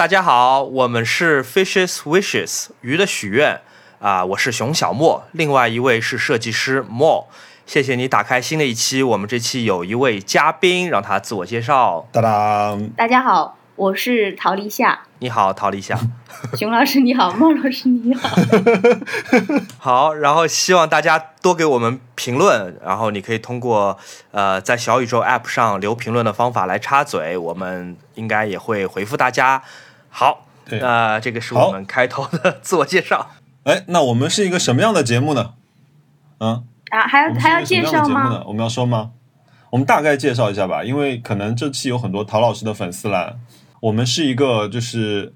[0.00, 3.60] 大家好，我们是 Fishes Wishes 鱼的许愿
[4.00, 7.28] 啊，我是熊小莫，另外一位是设计师莫。
[7.66, 12.08] 谢谢你打开新的一期，我们这期有一位嘉宾，让他自我介绍。
[12.12, 15.00] 当当，大家好，我是陶立夏。
[15.18, 15.98] 你好，陶立夏。
[16.56, 18.26] 熊老师你好，孟老师你好。
[19.78, 23.98] 好，然后希望大家多给我们评论，然后你可以通过
[24.30, 29.62] 呃在小宇宙 App 上留评论的方法来插嘴，我们应该也会回复大家。
[30.10, 33.30] 好，那这个是我们开头的 自我介绍。
[33.62, 35.54] 哎，那我们是一个什么样的节目呢？
[36.38, 38.42] 啊啊，还要还要介绍吗？
[38.46, 39.12] 我们要说吗？
[39.70, 43.36] 我们大概介绍一下吧，因为可能这期有很多陶老师的粉丝来。
[43.80, 45.32] 我们是一个就是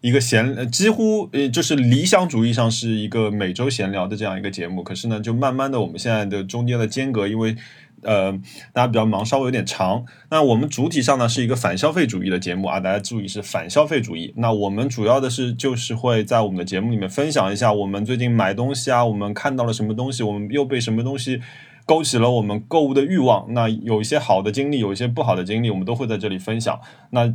[0.00, 4.82] 一个闲，几乎呃就是理想主义上是一个每周闲聊的这样一个节目。
[4.82, 7.56] 可是呢，就慢慢的我们现在的中间的间隔，因为。
[8.02, 8.32] 呃，
[8.72, 10.04] 大家比较忙，稍微有点长。
[10.30, 14.32] 那我们主体上呢是一个反消费主义的节目啊，大家注意是反消费主义。
[14.36, 21.40] 那我们主要的是就是会在我们的节目里面分享一下我们最近买东西啊，我们看到了什么东西，我们又被什么东西
[21.86, 23.46] 勾起了我们购物的欲望。
[23.52, 26.80] 那有一些好的经历，有一些不好的经历，我们都会在这里分享。
[27.10, 27.34] 那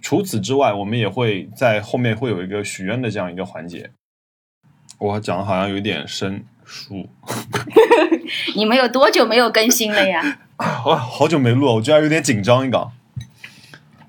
[0.00, 3.90] 除此之外，我们也会在后面会有一个许愿的这样一个环节。
[4.98, 7.08] 我讲的好像有点生疏。
[8.54, 10.38] 你们有多久没有更新了呀？
[10.86, 12.88] 哇，好久没录了，我居然有点紧张一个。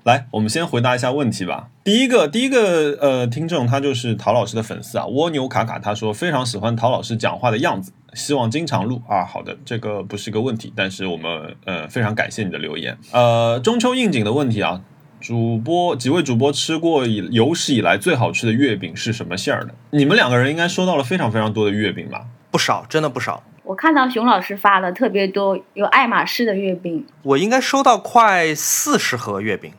[0.04, 1.68] 来，我们先回答一下问题吧。
[1.84, 9.24] 第一个，第一个，呃，听众他就是陶老师的粉丝啊，蜗牛卡卡，他说非常喜欢陶老师讲话的样子，希望经常录啊。
[9.26, 12.96] 好的，这个不是个问题，但是我们呃非常感谢你的留言。
[13.12, 14.80] 呃，中秋应景的问题啊，
[15.20, 19.74] 主播几位主播吃过以有史以来最好吃的月饼是什么馅儿的？
[19.90, 22.24] 你们两个人应该收到了非常非常多的月饼吧？
[22.50, 23.44] 不少，真的不少。
[23.70, 27.06] 我看到熊老师发了特别多，有爱马仕的月饼。
[27.22, 29.72] 我应该收到快四十盒月饼，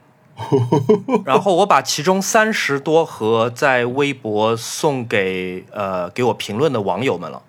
[1.26, 7.42] 然后我把其中三十多盒在微博送给呃给我评论的网友们了。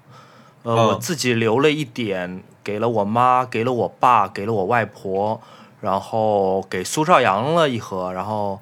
[0.64, 5.40] 呃，我自己留了一点，给了我妈，给了我爸，给了我外婆，
[5.80, 8.60] 然后给苏少阳了一盒，然后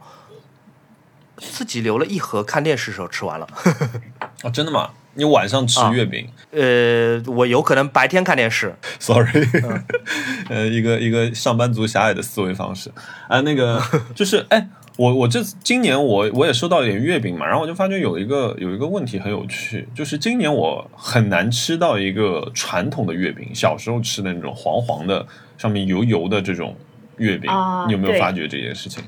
[1.39, 3.49] 自己留了一盒，看电视时候吃完了。
[4.45, 4.91] 哦，真的吗？
[5.21, 6.27] 你晚上吃月饼？
[6.51, 8.75] 呃，我有可能白天看电视。
[8.99, 9.47] Sorry，
[10.49, 12.91] 呃，一个一个上班族狭隘的思维方式
[13.29, 13.39] 啊。
[13.43, 13.83] 那个
[14.15, 14.67] 就是，哎，
[14.97, 25.27] 我我这今年我我也收到一点月饼嘛，然后我就发觉有一个有一个问题很有趣，就是今年我很难吃到一个传统的月饼，小时候吃的那种黄黄的、
[25.59, 26.75] 上面油油的这种
[27.19, 27.51] 月饼。
[27.87, 29.05] 你有没有发觉这件事情？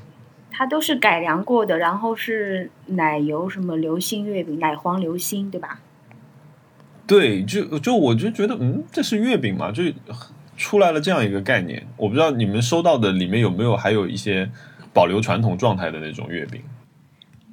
[0.55, 5.79] 它都是改良过的，然后是奶油什么流心月饼，奶黄流心，对吧？
[7.05, 9.83] 对，就就我就觉得，嗯，这是月饼嘛，就
[10.55, 11.85] 出来了这样一个概念。
[11.97, 14.49] 我不知道你们收到的里面有没有还有一些
[14.93, 16.61] 保留传统状态的那种月饼。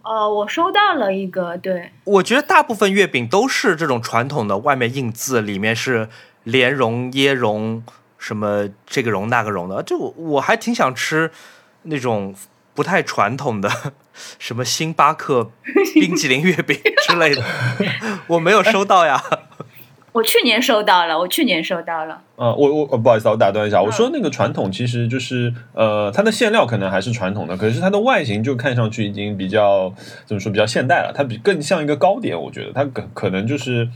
[0.03, 6.09] 呃，我收到了一个，对，我觉得大部分月饼都是这种传统的，外面印字，里面是
[6.45, 7.83] 莲蓉、椰蓉，
[8.17, 9.83] 什么这个蓉那个蓉的。
[9.83, 11.31] 就我还挺想吃
[11.83, 12.35] 那种
[12.81, 13.69] 不太传统的。
[14.39, 15.51] 什么星巴克
[15.95, 17.43] 冰淇淋月饼之类的，
[18.27, 19.23] 我没有收到呀。
[20.13, 22.23] 我去年收到了，我去年收到了。
[22.37, 29.93] 呃，我我不好意思，我打断一下，我说那个传统其实就是呃，它的馅料可能还是传统的，可是它的外形就看上去已经比较
[30.25, 33.87] 怎么说比较现代了，它比更像一个糕点，我觉得它可可能就是。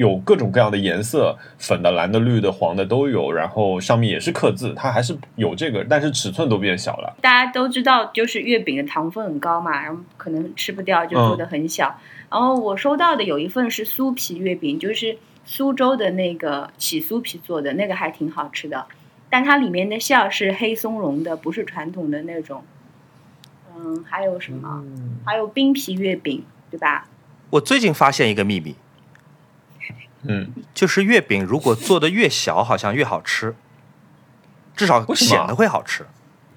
[0.00, 7.14] 有各种各样的颜色，粉的、蓝的、绿的、黄的都有，然后上面也是刻字，它还是有这个，但是尺寸都变小了。
[7.20, 11.94] 大家都知道，就是月饼的糖分很高嘛，然后可能吃不掉，就做的很小。
[12.30, 18.86] 然后我收到的有一份是酥皮月饼，就是苏州的那个起酥皮做的，那个还挺好吃的，
[19.28, 22.64] 但它里面的馅儿是黑松茸的，不是传统的那种。
[23.76, 24.82] 嗯，还有什么？
[25.26, 27.06] 还有冰皮月饼，对吧？
[27.50, 28.74] 我最近发现一个秘密。
[30.24, 33.54] 嗯，就是月饼如果做的越小，好像越好吃，
[34.76, 36.04] 至少显得会好吃。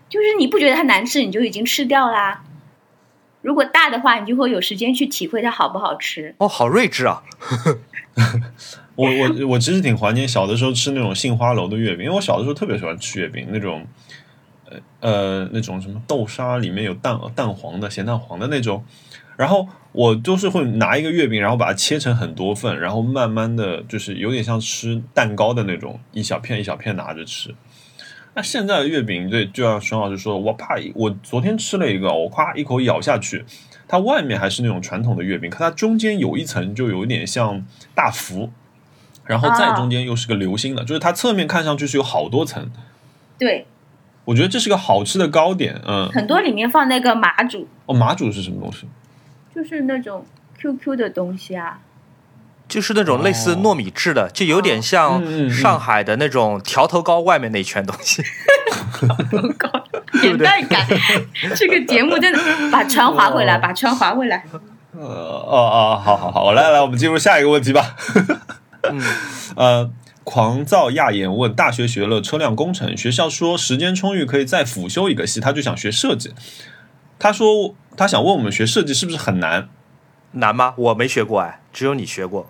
[0.09, 2.43] 就是你不觉得它难吃，你就已经吃掉啦。
[3.41, 6.35] 如果大的话，你就会有时间去体会它好不好吃。
[6.37, 7.23] 哦，好睿智啊！
[8.95, 13.87] 我我我其实挺怀念小的时候吃那种杏花楼的月饼，因为我小的时候特别喜欢吃月饼，那种
[14.69, 18.85] 呃呃那种什么豆沙里面有蛋蛋黄的咸蛋黄的那种。
[19.35, 27.53] 然后我就是会拿一个月饼，然后把它切成很多份，然后慢慢的就是有点像吃蛋糕的那种，一小片一小片拿着吃。
[28.35, 33.45] 那现在的月饼，对，就像熊老师说，我怕我昨天吃了一个，我夸一口咬下去，
[33.87, 37.63] 它外面还是那种传统的月饼，可它中间有一层就有一点像
[37.93, 38.51] 大福，
[39.25, 42.71] 然后再中间又是个流心的，就是它侧面看上去是有好多层。
[43.37, 43.67] 对。
[44.25, 46.09] 我觉得这是个好吃的糕点，嗯。
[46.09, 48.87] 很多里面放那个麻薯，哦，麻薯是什么东西？
[49.53, 50.25] 就是那种
[50.59, 51.79] QQ 的东西啊。
[52.67, 58.23] 就是那种类似糯米制的，就有点像上海的那种条头糕外面那一圈东西。
[58.97, 59.69] 条头糕，
[60.21, 60.87] 年代感。
[61.55, 62.39] 这个节目真的
[62.71, 64.45] 把船划回来，把船划回来。
[64.95, 67.95] 呃哦哦，好好好，我来来，我们进入下一个问题吧。
[68.83, 69.01] 嗯，
[69.55, 69.91] 呃，
[70.23, 76.33] 狂躁亚眼问：大学学了车辆工程，学校说时间充裕可以再辅修一个系，他就想学设计。
[77.19, 79.69] 他说他想问我们学设计是不是很难？
[80.33, 80.73] 难吗？
[80.77, 82.49] 我没学过哎，只有你学过。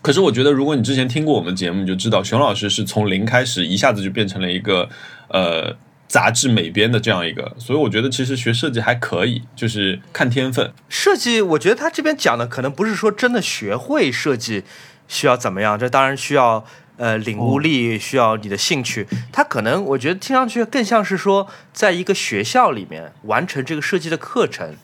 [0.00, 4.88] 可是我觉得，如果你之前听过我们节目，你就知道熊老师是从零开始，一下子就变成了一个
[5.28, 5.76] 呃
[6.06, 7.56] 杂志美编的这样一个。
[7.58, 10.72] 所以我觉得，其实学设计还可以，就是看天分。
[10.88, 14.62] 设计，我觉得他这边讲的可能不是说真的学会设计
[15.08, 16.64] 需要怎么样，这当然需要
[16.98, 19.06] 呃领悟力，需要你的兴趣。
[19.32, 24.76] 它可能我觉得听上去更像是说，在一个学校里面完成这个设计的课程，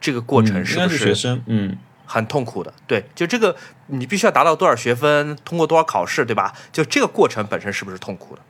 [0.00, 1.42] 这个过程是不是学生？
[1.46, 1.76] 嗯。
[2.08, 3.56] 很痛苦的，对，就这个
[3.88, 6.54] 你必须要达到多少学分，通过多少考试，对吧？
[6.70, 8.42] 就这个过程本身是不是痛苦的？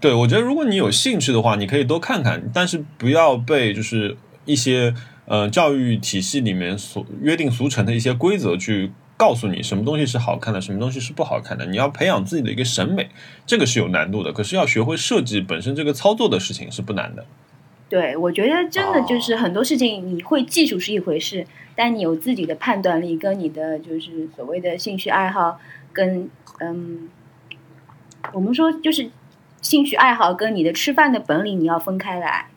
[0.00, 4.92] 对，我觉得如果你有兴趣的话，你可以多看看，但是不要被就是一些
[5.26, 11.64] 呃教育体系里面所约定俗成的一些规则去告诉你什么东西是好看的，什么东西是不好看的。
[11.66, 13.08] 你要培养自己的一个审美，
[13.46, 14.32] 这个是有难度的。
[14.32, 17.24] 可是要学会设计本身这个操作的事情是不难的。
[17.88, 25.58] 对，我觉得真的就是很多事情，你会技术是一回事，但你有自己的判断力，跟你的就是所谓的兴趣爱好，
[25.92, 26.28] 跟
[26.58, 27.08] 嗯，
[28.32, 29.08] 我们说就是
[29.62, 32.48] 兴趣爱好跟你的吃饭的本领，你要分开来。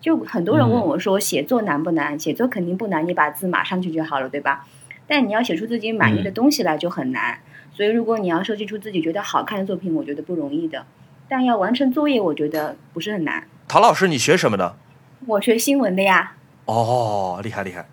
[0.00, 2.18] 就很多人问我说，写作难不难？
[2.18, 4.66] 写作肯定不难，你把字码上去就好了，对吧？
[5.10, 7.40] 但你要写出自己满意的东西来就很难。
[7.72, 10.86] 所以，如果你要设计出自己觉得好看的作品，我觉得不容易的。
[11.28, 13.48] 但要完成作业，我觉得不是很难。
[13.66, 14.76] 陶老师，你学什么的？
[15.26, 16.36] 我学新闻的呀。
[16.66, 17.86] 哦，厉害厉害！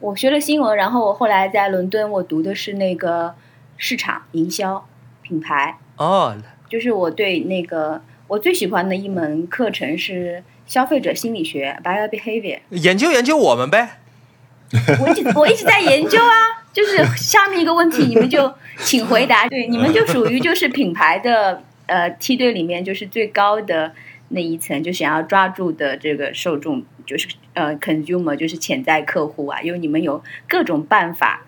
[0.00, 3.34] 我学了新闻，然后我后来在伦敦，我读的是那个
[3.78, 4.86] 市场营销
[5.22, 5.78] 品牌。
[5.96, 6.36] 哦，
[6.68, 12.60] 就是我对那个我最喜欢的一门课程是消费者心理学 （Buyer Behavior）。
[12.70, 14.00] 研究研究我们呗。
[15.00, 19.46] 我一直我一直在研究啊， 就是下面一个问题，你们就请回答。
[19.50, 23.92] 对，你们就属于就是品牌的呃梯队里面就是最高的。
[24.30, 29.58] 那一层就想要抓住的这个受众，就是呃，consumer，就是潜在客户啊。
[29.62, 31.46] 因为你们有各种办法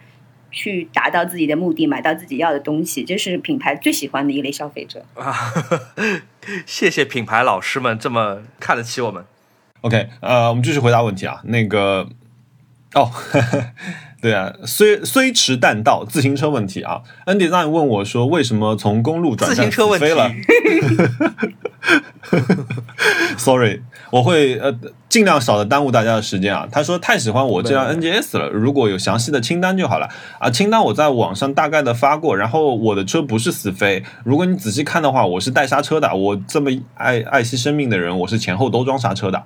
[0.51, 5.31] 去达到自己的目的，买到自己要的东西，这是品牌最喜欢的一类消费者啊。
[6.65, 9.23] 谢谢品牌老师们这么看得起我们。
[9.83, 11.43] OK，呃，我们继续回答问题啊。
[11.45, 12.09] 那个，
[12.95, 13.11] 哦。
[14.21, 17.01] 对啊，虽虽迟但到，自行车问题啊。
[17.25, 20.31] N Design 问我说：“为什么从公路转战飞了？”
[23.39, 24.79] Sorry，我会呃
[25.09, 26.69] 尽量少的耽误大家的时间啊。
[26.71, 30.51] 他说太喜欢我这辆 NGS 了，如果有详细的清单就好了啊。
[30.51, 36.15] 清单我在网上大概的发过，然后我的车不是死飞，如果你仔细看的话，我是带刹车的。
[36.15, 39.43] 我这么爱爱惜生命的人，我是前后都装刹车的。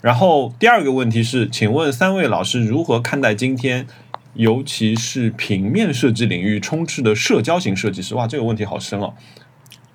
[0.00, 3.86] 然后第二个问题是，请问三位老师如何看待今天？
[4.34, 9.12] 尤其是平面设计领域充斥的社交型设计师，哇，这个问题好深哦。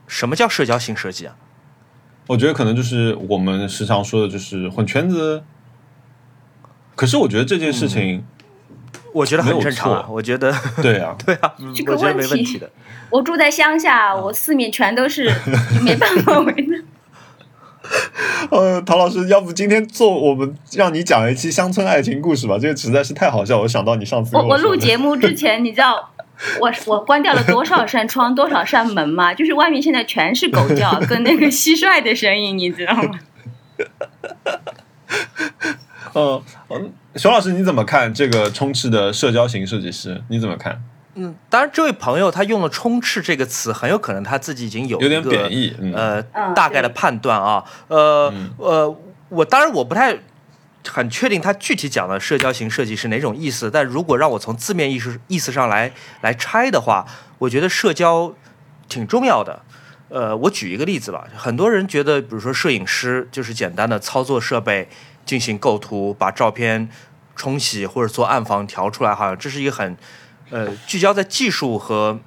[0.07, 1.37] 什么叫社交型设计啊？
[2.27, 5.41] 我觉得可能就是我们时常说的，就是混圈子。
[6.95, 8.25] 可是我觉得这件事情，
[9.13, 10.11] 我觉得很正常。
[10.11, 10.53] 我觉得，
[10.83, 12.69] 对啊， 对啊，这个问题的。
[13.09, 15.31] 我住在乡下，我四面全都是，
[15.81, 16.74] 没办法围的。
[18.51, 22.57] 呃，陶老师，要不今天做我们让你讲一期乡村爱情故事吧？
[22.59, 23.59] 这个实在是太好笑。
[23.59, 26.11] 我想到你上次我我录节目之前，你知道
[26.59, 29.33] 我我关掉了多少扇窗、多少扇门吗？
[29.33, 33.19] 就是外面现在全是狗叫跟那个蟋蟀的声音，你知道吗？
[36.13, 40.21] 嗯 嗯，熊老师你怎么看这个充斥的社交型设计师？
[40.29, 40.81] 你怎么看？
[41.17, 46.21] 嗯，当然，这位朋友他用了“充斥”这个词，很有可能他自己已经有有点贬义，呃，
[46.53, 48.97] 大概的判断啊，呃呃，
[49.29, 50.17] 我当然我不太
[50.85, 57.05] 很确定他具体讲的社交型设计是哪种意思，但如果让我从字面意思意思上来来拆的话，
[57.37, 58.33] 我觉得社交
[58.89, 59.61] 挺重要的。
[60.09, 64.89] 呃，我举一个例子吧，很多人觉得，比如说摄影师就是简单的操作设备
[65.25, 66.89] 进行构图，把照片
[67.37, 69.95] 冲洗或者做暗房调出来，好像这是一个很。
[70.55, 72.17] 呃，聚焦在技术和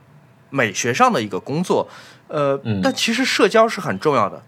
[0.51, 1.89] 美学上的一个工作，
[2.27, 4.43] 呃，但其实社交是很重要的。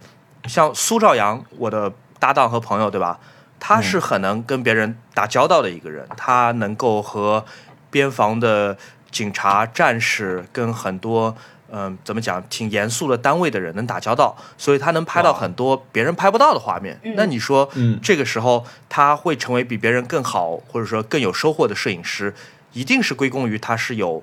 [0.46, 3.18] 像苏兆阳，我的搭档和朋友，对吧？
[3.58, 7.42] 他是很能跟别人打交道的一个人，他能够和
[7.90, 8.76] 边防的
[9.10, 11.34] 警察、战士跟很多
[11.72, 17.00] 嗯，怎么讲，挺严肃的单位的人能打交道，所以他能拍到很多别人拍不到的画面。
[17.16, 22.34] 那你说，嗯这个时候他会成为比别人更好，或者说更有收获的摄影师，
[22.72, 24.22] 一定是归功于他是有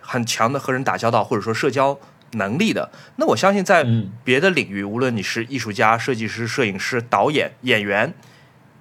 [0.00, 1.98] 很强的和人打交道或者说社交
[2.32, 2.90] 能力的。
[3.16, 8.12] 那我相信，在嗯别的领域，无论你是艺术家、设计师、摄影师、导演、演员，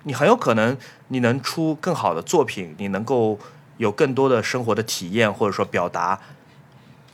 [0.03, 0.77] 你很有可能
[1.10, 3.39] 你能出更好的作品，你能够
[3.77, 6.19] 有更多的生活的体验或者说表达。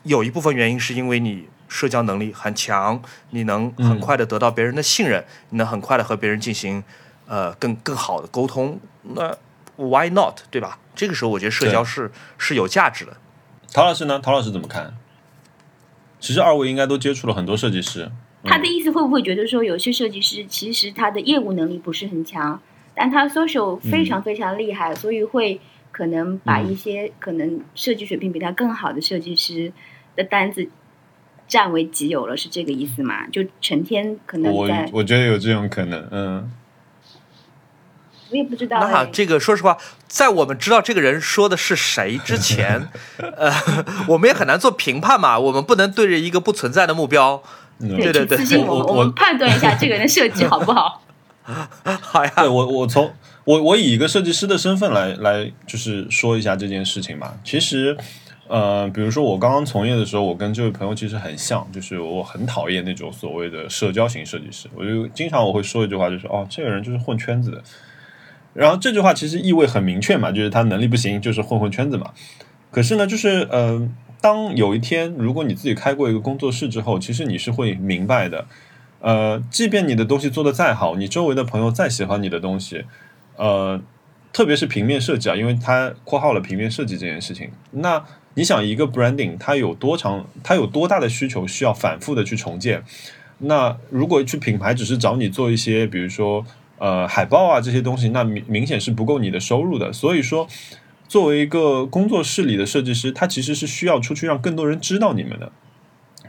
[0.04, 6.84] 有一部分原因是因为你社交能力很强，你能很快的得到别人的信任，你能很快的和别人进行
[7.28, 8.80] 呃更更好的沟通。
[9.04, 9.38] 那
[9.76, 10.80] why not 对吧？
[10.96, 13.18] 这个时候我觉得社交是是有价值的。
[13.74, 14.20] 陶老师呢？
[14.20, 14.94] 陶老师怎么看？
[16.20, 18.12] 其实二位应该都接触了很多设计师，
[18.44, 22.62] 他的意思会不会觉得说，有些设计师其实他的业务能力不是很强，
[22.94, 25.60] 但他 social 非常非常厉害，所以会
[25.92, 29.74] 可能把一些可能设计水平比他更好的设计师
[30.16, 30.70] 的单子
[31.48, 33.26] 占为己有了，是这个意思吗？
[33.28, 36.52] 就成天可能我在，我觉得有这种可能，嗯，
[38.32, 43.54] 我也不知道、那哎这个说实话，在我们知道这个人说的是谁之前，呃，
[44.08, 45.38] 我们也很难做评判嘛。
[45.38, 47.44] 我们不能对着一个不存在的目标。
[47.84, 51.02] 嗯对对对请私信我们，我我们判断一下这个人的设计好不好。
[51.84, 53.12] 好呀，对我我从
[53.44, 57.34] 我我以一个设计师的身份来来就是说一下这件事情嘛。
[57.44, 57.98] 其实，
[58.48, 64.70] 呃，比如说我刚刚从业的时候，我跟这位朋友其实很像，就是我很讨厌那种所谓的社交型设计师。
[64.76, 67.64] 我就经常我会说一句话，就是哦，这个人就是混圈子的。
[68.54, 72.12] 然后这句话其实意味很明确嘛，就是他能力不行，就是混混圈子嘛。
[72.70, 73.90] 可是呢，就是呃，
[74.20, 78.46] 当有一天如果你自己开过一个工作室之后，其实你是会明白的。
[79.00, 82.86] 呃，即便你的东西做得再好，你周围的朋友再喜欢你的东西，
[83.36, 83.82] 呃，
[84.32, 87.50] 特别是平面设计啊，因为它括号了平面设计这件事情。
[87.72, 88.04] 那
[88.36, 92.84] 你想，一个 branding 它有多长，它有多大的需求需要反复的去重建？
[93.40, 96.46] 那如果去品牌只是找你做一些，比如说
[96.82, 99.94] 呃海报啊这些东西，那明明显是不够你的收入的。
[99.94, 100.48] 所以说，
[101.08, 105.52] 作为一个工作室里的设计师，他其实是需要出去让更多人知道你们的。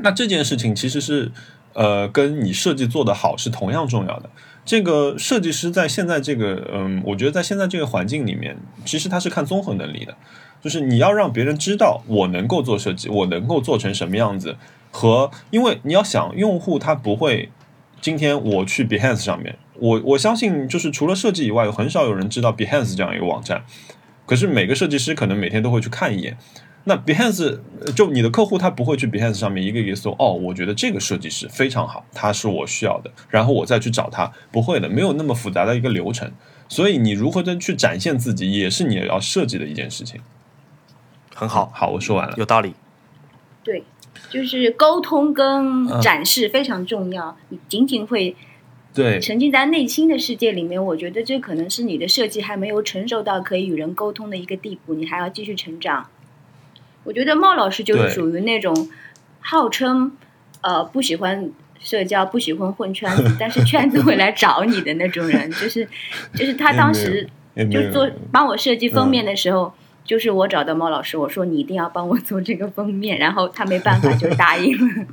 [0.01, 1.33] 那这件事情其实是
[1.73, 4.29] 呃跟你设计做得好是同样重要的。
[4.65, 10.15] 这个设计师在现在这个嗯，我觉得在现在这个环境里面，其实他是看综合能力的，
[10.63, 14.57] 就是你要让别人知道我能够做设计，我能够做成什么样子，
[14.91, 17.51] 和因为你要想用户他不会
[18.01, 23.65] 今天我去 Behance 上面，我我相信就是除了设计以外，有很少有人知道 Behance 这样一个网站，
[24.27, 26.37] 可是每个设计师可能每天都会去看一眼。
[26.85, 36.33] 那 Behance 呃就你的客户他不会去 Behance 上面一个一个搜哦，我觉得这个设计师非常好，他是我需要的，然后我再去找他，不会的，没有那么复杂的一个流程。
[36.69, 40.21] 所以你如何的去展现自己，也是你要设计的一件事情。
[41.35, 42.35] 很好，好，我说完了。
[42.37, 42.75] 有道理。
[43.63, 43.85] 对，
[44.29, 47.37] 就是沟通跟嗯展示非常重要。
[47.51, 48.35] 你仅仅会
[48.95, 56.09] 对，沉浸在内心的世界里面，我觉得这可能是你的设计还没有成熟到可以与人沟通的一个地步，你还要继续成长。
[57.05, 58.91] 我觉得茂老师就是属于那种
[59.41, 60.13] 号称
[60.61, 65.89] 呃不喜欢社交、不喜欢混圈子， 但是圈子会来找你的那种人，就是
[66.35, 67.29] 就是他当时
[67.71, 69.73] 就做帮我设计封面的时候。
[70.05, 75.07] 就是我找到猫老师，我说你一定要帮我做这个封面，然后他没办法就答应了。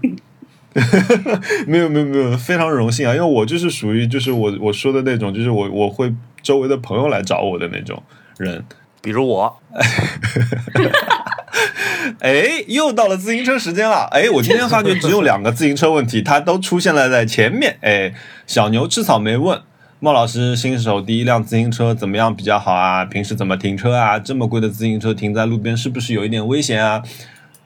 [1.65, 3.13] 没有没有没有，非常荣幸啊！
[3.13, 8.01] 因为我就是属于就是我我说的那种，就是我我会周围的朋友来找我的那种
[8.37, 8.63] 人。
[9.01, 9.61] 比如我，
[12.19, 14.07] 哎，又到了自行车时间了。
[14.11, 17.77] 哎，我今天发觉只有两个自行车问题，它都出现了在前面。
[17.81, 18.13] 哎，
[18.45, 19.61] 小牛吃草莓问
[20.01, 23.05] 孟老师，新手第一辆自行车怎么样比较好啊？
[23.05, 24.19] 平时怎么停车啊？
[24.19, 27.01] 这么贵的自行车停在路边是不是有一点危险啊？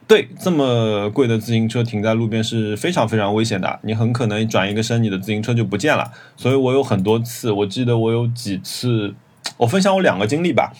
[0.06, 6.12] 对，这么贵的自行车停在路边是非常非常危险的，你很可能转一个身，你的自行车就不见了。
[6.36, 9.14] 所以我有很多次，我记得我有几次，
[9.56, 10.72] 我分享我两个经历吧。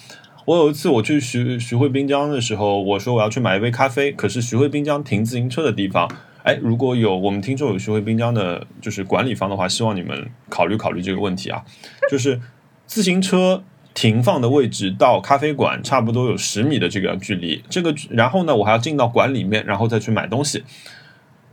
[0.44, 6.06] 我有一次我去徐徐汇滨江的时候，我说我要去买一杯咖啡，可是徐汇滨江停自行车的地方，
[6.42, 11.64] 哎，如果有我们听众有徐汇滨江的，就是管理方的话，希望你们考虑考虑这个问题啊，
[12.10, 12.38] 就是
[12.86, 20.64] 自行车停放的位置到咖啡馆差不多有十米的这个距离，这个然后呢，我还要进到馆里面，然后再去买东西。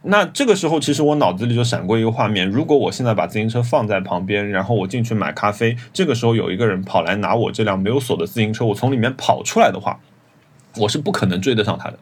[0.03, 9.99] 那这个时候，其实我脑子里就闪过一个画面：如果我现在把自行车放在旁边，然后我进去买咖啡，这个时候有一个人跑来拿我这辆没有锁的自行车，我从里面跑出来的话，
[10.77, 11.99] 我是不可能追得上他的。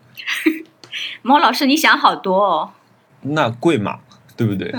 [1.21, 2.69] 猫老师，你想好多哦。
[3.23, 3.99] 那贵嘛，
[4.37, 4.73] 对不对？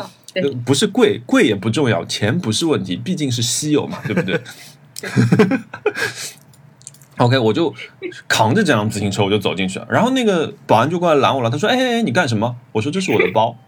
[0.64, 4.40] 不是贵，贵也不重要，钱不是问题，毕竟是稀有嘛，对不对？
[7.19, 7.73] OK，我就
[8.26, 13.57] 扛着这辆自行车我就走进去了，然后那个保安就过来拦我了，他说：“哎哎哎，你干什么？”我说：“这是我的包。”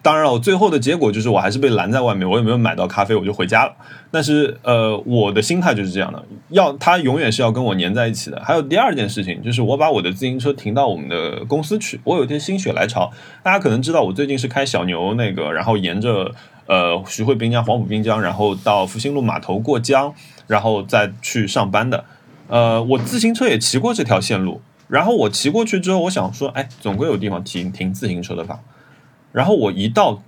[0.00, 3.74] 当然了，我最后的结果就是我还是被拦在外面，我也没有买到咖啡，我就回家了。
[4.12, 8.40] 但是呃，我的心态就是这样的，要他永远是要跟我粘在一起的。
[8.44, 12.00] 还有第二件事情就是我把我的自行车停到我们的公司去。
[12.04, 13.12] 我有一天心血来潮，
[13.42, 16.32] 大家可能知道我最近是开小牛那个，然后沿着
[16.68, 20.14] 呃徐汇滨江、黄埔滨江，然后到复兴路码头过江，
[20.46, 22.04] 然后再去上班的。
[22.46, 28.60] 呃，我自行车也骑过这条线路，然后我骑过去之后，我想说，哎，总归有地方停停自行车的吧。
[29.32, 30.22] 然后我一到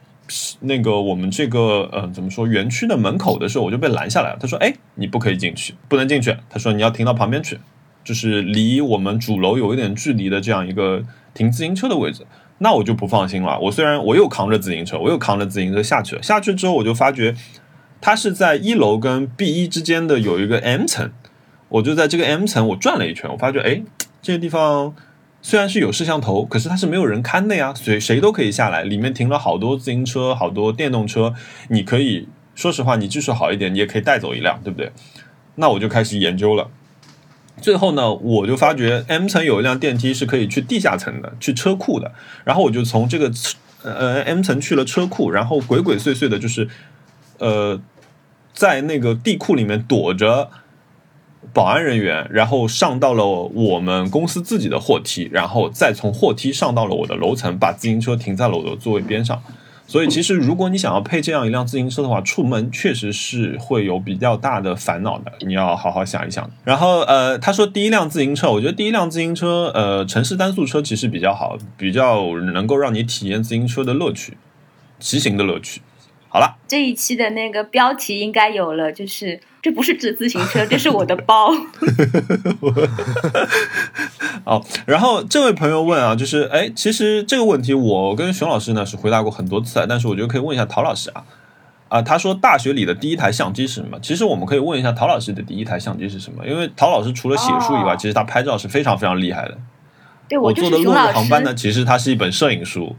[0.61, 4.39] 那个我们这个呃怎么说园区的门口的时候，我就被拦下来了。
[4.41, 7.59] 他说：“哎，你不可以进去，不能进去。”他说：“你要停到旁边去，
[8.05, 11.03] 就是离我们主楼有一点距离的这样一个
[11.35, 12.27] 停自行车的位置。”
[12.63, 13.59] 那我就不放心了。
[13.59, 16.23] 我虽然我又扛着自行车，我又扛着自行车下去了。
[16.23, 17.35] 下去之后，我就发觉
[18.01, 21.11] 它是在一楼跟 B 一之间的有一个 M 层。
[21.69, 23.83] 我就在这个 M 层我转了一圈，我发觉哎，
[24.23, 24.95] 这个地方。
[25.43, 28.83] 虽然是有摄像头，可是它是没有人看的呀，谁谁都可以下来。
[28.83, 31.33] 里面停了好多自行车，好多电动车，
[31.71, 34.93] 你可以说实话，你技术好一点，你也可以带走一辆，对不对？
[35.55, 36.69] 那我就开始研究了。
[37.61, 42.13] 最后呢，我就发觉 M 层有一辆电梯是可以去地下层的，去车库的。
[42.45, 43.31] 然后我就从这个
[43.83, 46.69] 呃 M 层去了车库，然后鬼鬼祟祟的，就是
[47.39, 47.81] 呃
[48.53, 50.51] 在那个地库里面躲着。
[51.55, 59.43] 保安人员，然后上到了我们公司自己的货梯，然后再从货梯上到了我的楼层，把自行车停在了我的座位边上。
[59.91, 66.49] 所以，其实如果你想要配这样一辆自行车的话，出门确实是会有比较大的烦恼的，你要好好想一想。
[66.63, 74.37] 然后，呃，他说第一辆自行车，我觉得第一辆自行车，呃，城市单速车其实比较好，比较能够让你体验自行车的乐趣，
[75.01, 75.83] 骑行的乐趣。
[76.29, 81.51] 好了，这一期的那个标题应该有了，就是这不是自自行车，这是我的包。
[84.45, 91.25] 哦，然后这位朋友问啊，就是哎，其实这个问题我跟熊老师呢是回答过很多次，但是我觉得可以问一下陶老师啊
[91.89, 93.99] 啊，他说大学里的第一台相机是什么？
[94.01, 99.59] 其实我们可以问一下陶老师的第一台相机是什么，因为陶老师除了写书以外，其实他拍照是非常非常厉害的。
[100.29, 102.97] 对我做的落日航班呢，其实它是一本摄影书。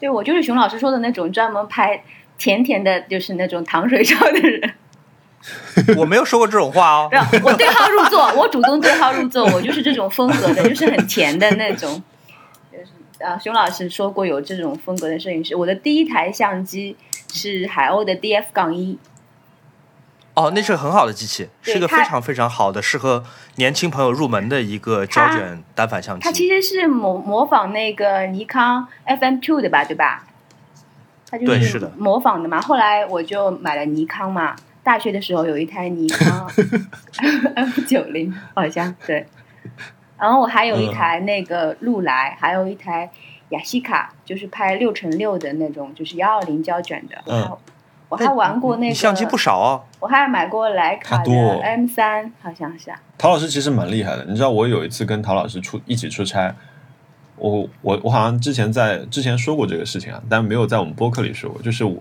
[0.00, 2.02] 对我就是熊老师说的那种专门拍。
[2.38, 4.74] 甜甜的，就是那种糖水照的人。
[5.98, 7.08] 我没有说过这种话哦。
[7.10, 12.02] 没有，我对号入座， 我主动对号入座，我就是这种风格的，就是很甜的那种。
[12.70, 15.56] 就是啊，熊老师说过有这种风格的摄影师。
[15.56, 16.96] 我的第一台相机
[17.32, 18.98] 是海鸥的 D F 杠一。
[20.34, 23.22] 哦，那是很好的机器，是个非常非常好的适合
[23.56, 26.24] 年轻朋友入门的一个胶卷单反相机。
[26.24, 30.24] 它其实是模模仿那个尼康 F M Two 的吧，对吧？
[31.30, 34.56] 它就是模仿的嘛，后来我就买了尼康嘛。
[34.82, 36.50] 大学的时候有一台尼康
[37.54, 39.26] F 九零，好像对。
[40.18, 43.10] 然后我还有一台那个禄来，还有一台
[43.48, 47.16] 雅西卡，就是拍六乘六的那种，就是幺二零胶卷的。
[47.26, 47.56] 嗯，
[48.08, 49.80] 我还玩过那个相机不少啊。
[50.00, 52.92] 我还买过徕卡的 M 三，好像是。
[53.18, 56.54] 陶老师其实蛮厉害的，你知道我有一次跟陶老师出一起出差。
[57.36, 61.60] 我我我好像之前在之前说过这个事情啊，但没有在我们播客里说过。
[61.60, 62.00] 就是我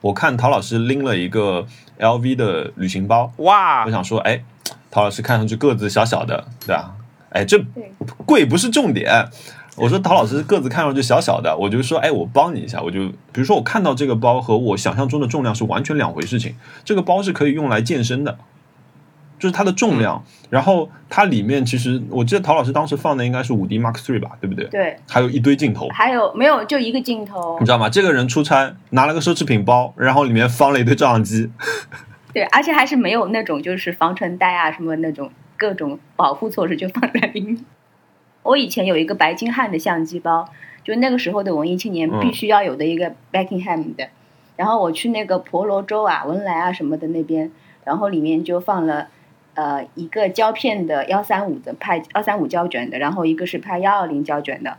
[0.00, 1.66] 我看陶老师拎了一个
[1.98, 3.84] LV 的旅行包，哇！
[3.84, 4.42] 我想说，哎，
[4.90, 6.94] 陶老师看上去个子小小的，对吧？
[7.30, 7.62] 哎，这
[8.24, 9.28] 贵不是重点。
[9.76, 12.80] 我说陶老师个子看上去小小的，我就说，哎，我帮你一下。
[12.82, 16.54] 我就比如说，我看到这个包和我想象中的重量是完全两回事情。
[16.84, 18.38] 这个包是可以用来健身的。
[19.38, 24.64] 就是它的重量，然后它里面其实我记得陶老师当时放的应该是五 D Mark Three 吧，对不对？
[24.66, 24.96] 对。
[25.08, 25.88] 还有一堆镜头。
[25.90, 26.64] 还有没有？
[26.64, 27.56] 就一个镜头。
[27.60, 27.88] 你知道吗？
[27.88, 31.50] 这个人出差拿了个奢侈品包，然后里面放了一堆照相机。
[32.32, 37.64] 对，而且还是没有那种就是防尘袋啊什么那种各种保护措施就放在里面。
[38.42, 40.48] 我以前有一个白金汉的相机包，
[40.82, 44.08] 就那个时候的文艺青年必须要有的一个 Beckingham 的。
[44.56, 47.50] 然后我去那个婆罗洲啊、文莱啊什么的那边，
[47.84, 49.08] 然后里面就放了。
[49.58, 54.76] 呃，一个胶片的幺三五的拍幺三五胶卷的，然后一个是拍幺二零胶卷的，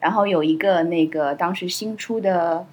[0.00, 2.66] 然后有一个那个当时新出的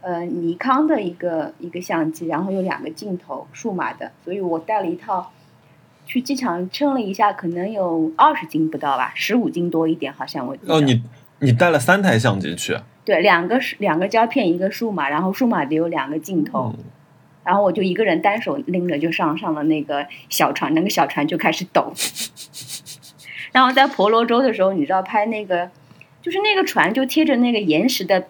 [0.00, 5.30] 呃尼康的一个一个相机，然后有两个镜头数码的，所以我带了一套
[6.06, 11.02] 去机场称了一下，可能有二十斤不到吧，十五斤多一点，好像我哦，你
[11.40, 12.78] 你带了三台相机去？
[13.04, 16.74] 对，两个是两个胶片，一个数码，然后数码的有两个镜头。
[17.44, 21.92] 然后我就一个人单手拎着就上上了那个小船，那个小船就开始抖。
[23.52, 25.70] 然后在婆罗洲的时候，你知道拍那个，
[26.20, 28.26] 就是那个船就贴着那个岩石的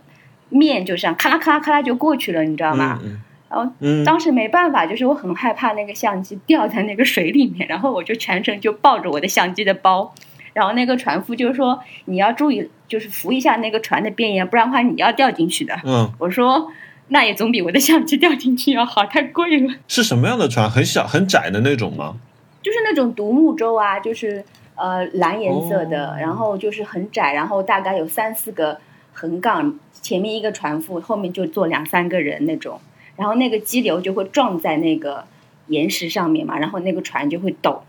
[0.51, 3.01] 面，就这样咔啦咔啦咔啦就过去了，你知道吗？
[3.49, 10.13] 然后嗯，当时没办法，就是我很害怕那个相机掉在那个水里面，然后我就全程就抱着我的相机的包，
[10.53, 15.81] 然后那个船夫就说你要注意，就是扶一下那个船的边沿，不然的话你要掉进去的。
[15.85, 16.69] 嗯，我说
[17.09, 19.75] 那也总比我的相机掉进去要好，太贵了。
[19.89, 20.71] 是什么样的船？
[20.71, 22.17] 很小很窄的那种吗？
[22.63, 24.43] 就是那种独木舟啊，就是
[24.75, 28.81] 呃蓝颜色的，哦然后就是很窄，然后大概有三四个
[29.13, 32.81] 横杠，前面一个船夫，后面就坐两三个人那种，
[33.17, 35.25] 然后那个激流就会撞在那个
[35.67, 37.83] 岩石上面嘛，然后那个船就会抖。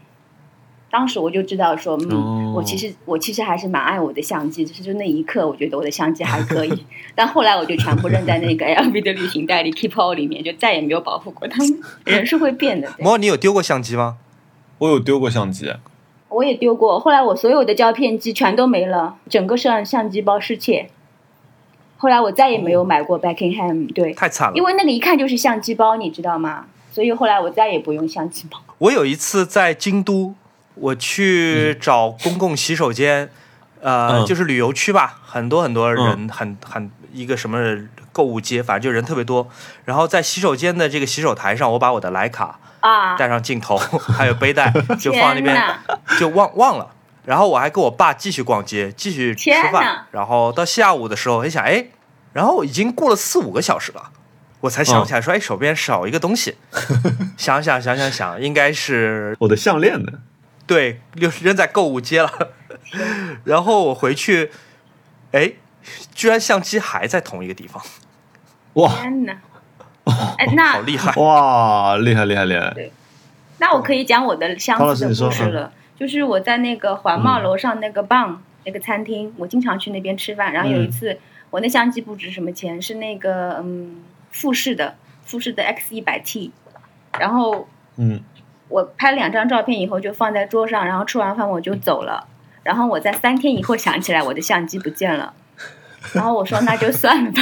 [0.96, 11.82] 当时我就知道说，嗯，哦我其实我其实还是蛮爱我的相机，只是就那一刻我觉得我的相机还可以， 但后来我就全部扔在那个 LV 的旅行袋里 Keep All 里面，就再也没有保护过它们。
[12.06, 14.16] 人是会变的，对摩尔，你有丢过相机吗？
[14.78, 15.70] 我有丢过相机，
[16.30, 20.88] 我也丢过，后来我所有的胶片机全都没了，整个相相机包失窃。
[21.98, 24.64] 后来我再也没有买过 Buckingham，对，太惨了因。
[24.64, 26.68] 为那个一看就是相机包，你知道吗？
[26.94, 28.58] 所以后来我再也不用相机包。
[28.78, 30.34] 我有一次在京都，
[30.76, 33.30] 我去找公共洗手间，
[33.82, 37.58] 呃，嗯就是旅游区吧，很多很多人，很很一个什么
[38.12, 39.50] 购物街，反正就人特别多。
[39.86, 43.16] 然后在洗手间的这个洗手台上，我把我的徕卡啊！
[43.18, 43.78] 带上镜头，
[44.18, 45.56] 还有背带， 就放那边，
[46.20, 46.92] 就忘忘了。
[47.26, 50.06] 然后我还跟我爸继续逛街，继续吃饭。
[50.12, 51.88] 然后到下午的时候，一想，哎，
[52.34, 54.12] 然后已经过了四五个小时了，
[54.60, 56.56] 我才想起来说，哎，手边少一个东西。
[57.36, 60.12] 想想想想想，应该是我的项链呢？
[60.68, 62.32] 对，扔扔在购物街了。
[63.44, 64.52] 然后我回去，
[65.32, 65.54] 哎，
[66.14, 67.84] 居然相机还在同一个地方，
[68.74, 69.38] 哇天哪！
[70.38, 71.14] 哎，那好厉害！
[71.16, 72.74] 哇，厉害厉害厉害！
[73.58, 75.72] 那我可以讲我的相陶老似的故事了。
[75.98, 80.52] 就是我在那个环贸楼上那个棒、那个餐厅，我经常去那边吃饭。
[80.52, 81.18] 然后有一嗯次，
[81.50, 86.52] 我那相机不值什么钱，是那个嗯富士的富士的 X 一百 T，
[87.18, 88.22] 然后嗯，
[88.70, 92.28] 我拍两张照片以后就放在桌上，然后吃完饭我就走了。
[92.64, 95.34] 然后我在三天以后想起来我的相机不见了，
[96.14, 97.42] 然后我说那就算了吧。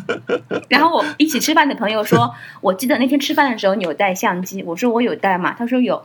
[0.68, 6.04] 然后我一起吃饭的朋友说，我记得那天吃饭的时候你有带相机，我说我有带嘛，他说有。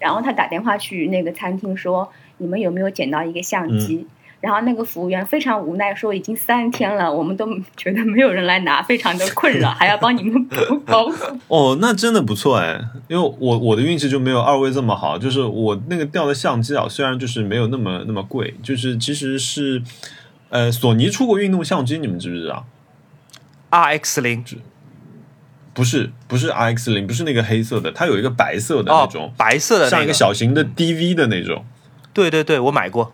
[0.00, 4.06] 然后他打电话去那个餐厅说，你们有没有捡到一个相机？
[4.44, 11.10] 然后那个服务员非常无奈说，已经三天了，我们都觉得没有人来拿，非常的困扰，还要帮你们补 包。
[11.48, 12.78] 哦，那真的不错哎，
[13.08, 19.82] 因为我我的运气就没有二位这么好，就是我那个掉的相机啊，虽然就是没有那么那么贵，就是其实是，
[20.50, 22.66] 呃，索尼出过运动相机，你们知不知道
[23.70, 24.44] ？RX 零
[25.72, 31.64] 不是，不是 RX 零，不是那个黑色的，它有一个白色的那哦种，，白色的、那像一个小型的 DV 的那种。
[32.12, 33.12] 对对对，我买过。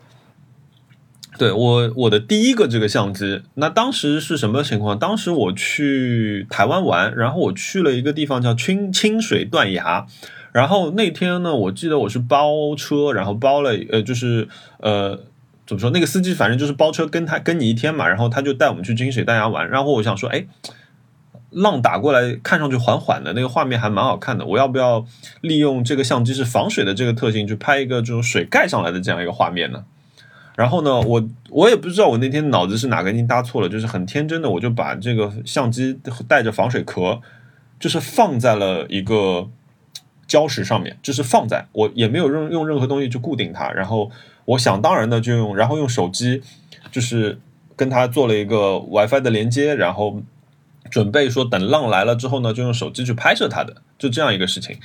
[1.40, 4.98] 对我我的第一个这个相机，那当时是什么情况？
[4.98, 10.06] 当时我去台湾玩，然后我去了一个地方叫清清水断崖，
[10.52, 14.46] 然后那天呢，我记得我是包车，然后包了呃，就是
[14.80, 15.18] 呃。
[15.66, 15.90] 怎么说？
[15.90, 19.70] 那个司机反正就是包车跟他跟你一天嘛，然后他就带我们去清水断崖玩。
[19.70, 20.44] 然后我想说，哎，
[21.50, 24.44] 浪打过来，看上去缓缓的那个画面还蛮好看的。
[24.44, 25.06] 我要不要
[25.42, 29.84] 利用这个相机是防水的这个特性，去拍一个这种水盖上来的这样一个画面呢？
[30.60, 37.18] 然后呢，我我也不知道我那天脑子是哪根筋搭错了，就是很天真的，我就把这个相机带着防水壳，
[37.78, 39.48] 就是放在了一个
[40.28, 44.10] 礁石上面，就是放在我也没有用用任何东西去固定它，然后
[44.44, 46.42] 我想当然的就用，然后用手机
[46.92, 47.40] 就是
[47.74, 50.20] 跟它做了一个 WiFi 的连接，然后
[50.90, 54.78] 准备说等浪来了之后呢，就用手机去拍摄它的，就这样一个事情。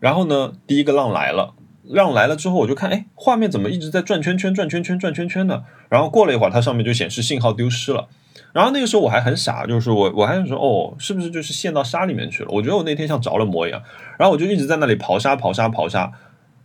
[0.00, 1.54] 然后呢，第一个浪来了。
[1.90, 5.64] 让来了之后，我就看，哎，画面怎么一直在转圈圈、转圈圈、转圈圈的？
[5.88, 8.08] 然后过了一会儿，它上面就显示信号丢失了。
[8.52, 12.48] 然后那个时候我还很傻，就是我我还想说，哦，是不是就是陷到沙里面去了？
[12.50, 13.82] 我觉得我那天像着了魔一样。
[14.18, 16.10] 然后我就一直在那里刨沙、刨沙、刨沙。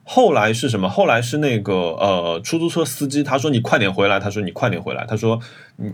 [0.04, 0.90] 后来是什么？
[0.90, 5.40] 后来是那个呃，出租车司机他说你快点回来，他说你快点回来，他说
[5.78, 5.92] 你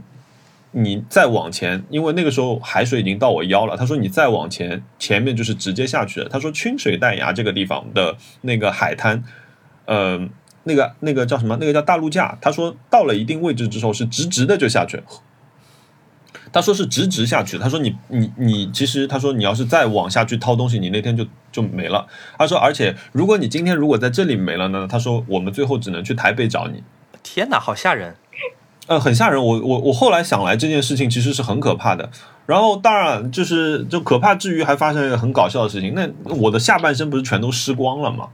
[0.79, 3.75] 你再往前，因为那个时候海水已经到我腰了。
[3.75, 6.29] 他说你再往前，前面就是直接下去了。
[6.29, 9.23] 他说清水断崖这个地方的那个海滩，
[9.85, 10.29] 呃，
[10.65, 11.57] 那个那个叫什么？
[11.59, 12.37] 那个叫大陆架。
[12.39, 15.01] 他说到了一定位置之后是直直的就下去。
[16.53, 17.57] 他说是直直下去。
[17.57, 22.07] 他说你你你，其实他说你要是再往下去掏东西，你那天就就没了。
[22.37, 26.83] 他说，而且如果你今天如果在这里没了呢，他说我们最后只能去台北找你。
[27.23, 28.15] 天哪，好吓人！
[28.87, 29.43] 呃，很吓人。
[29.43, 32.09] 我我我后来想来，这件事情其实是很可怕的。
[32.45, 35.93] 然后当然就是就可怕之余，还发生一个很搞笑的事情。
[35.93, 38.29] 那我的下半身不是全都湿光了吗？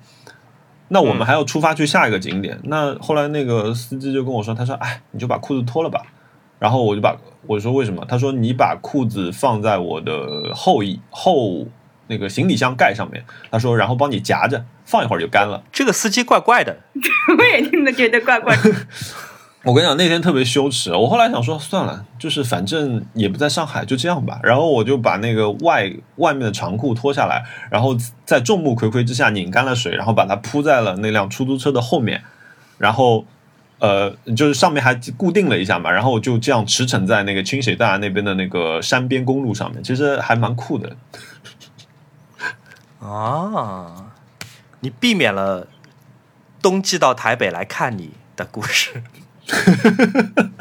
[0.89, 2.59] 那我们还要出发去下一个景点。
[2.65, 6.03] 那后来那个司机就跟我说，他说：“哎，你就把裤子脱了吧。”
[6.59, 8.05] 然后我就把我说为什么？
[8.07, 11.65] 他说你把裤子放在我的后衣后
[12.05, 13.25] 那个行李箱盖上面。
[13.49, 15.63] 他说然后帮你夹着，放一会儿就干了。
[15.71, 16.77] 这个司机怪怪的，
[17.39, 18.71] 我也听着觉得怪怪的。
[19.65, 20.93] 我跟你讲，那天特别羞耻。
[20.93, 24.37] 我后来想说，算了，就是反正也不在上海，就这样吧。
[24.43, 27.95] 然后我就把那个外外面的长裤脱下来，然后
[28.25, 32.21] 在众目睽睽之下拧干了水，然后把它铺在了那辆出租车的后面，
[32.77, 33.25] 然后
[33.79, 35.89] 呃，就是上面还固定了一下嘛。
[35.89, 40.97] 然后我就这样驰骋在那个清水大那边的那个山边公路上面，其实还蛮酷的。
[42.99, 44.11] 啊，
[44.81, 45.67] 你避免了
[46.61, 49.03] 冬季到台北来看你的故事。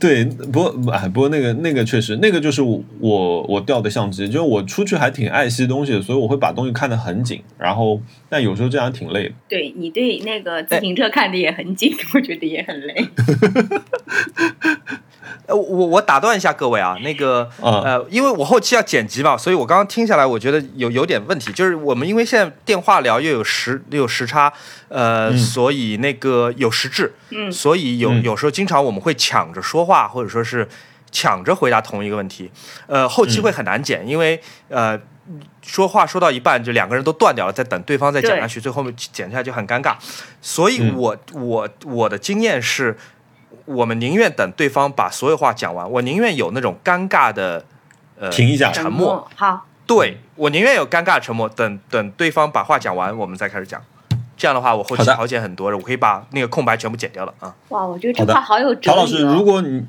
[0.00, 9.34] 对，不过哎，不过那个那个确实，那个就是我我掉的相机，就是我出去还挺爱惜东西的，所以我会把东西看得很紧，然后但有时候这样挺累的。
[9.48, 13.08] 对你对那个自行车看的也很紧， 我觉得也很累。
[15.48, 24.52] 呃，我我打断一下各位啊，那个呃，因为我后期要剪辑嘛，所以我刚刚听下来，我觉得有有点问题，就是我们因为现在电话聊又有时又有时差，
[24.88, 30.68] 呃，所以那个有时制，嗯，所以有有时候经常我们会抢着说话，或者说是
[31.10, 32.50] 抢着回答同一个问题，
[32.86, 35.00] 呃，后期会很难剪，因为呃
[35.62, 39.94] 说话说到一半就两个人都断掉了，再等对方再讲下去，最后面剪下来就很尴尬，
[40.42, 42.94] 所以我我我的经验是。
[43.68, 47.64] 我们宁愿等对方把所有话讲完，我宁愿有那种尴尬的，
[48.18, 49.28] 呃，停一下，沉默。
[49.34, 53.80] 好，对我宁愿有尴尬的沉默，等等对方把话讲完，我们再开始讲。
[54.38, 57.54] 这样的话，我后期好剪很多了，我可以把那个空白全部剪掉了啊。
[57.68, 58.86] 哇，我觉得这话好有哲理。
[58.86, 59.84] 陶老师，如果你，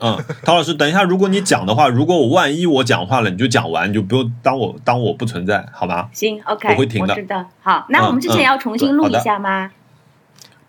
[0.00, 6.08] 嗯，陶老师，等一下，如果你讲的话，如果我万一我讲话了，你就讲完，你就不用当我当我不存在，好吗？
[6.12, 7.14] 行，OK，我会停的。
[7.14, 7.44] 知道。
[7.62, 9.70] 好，那我们之前要重新录一下吗？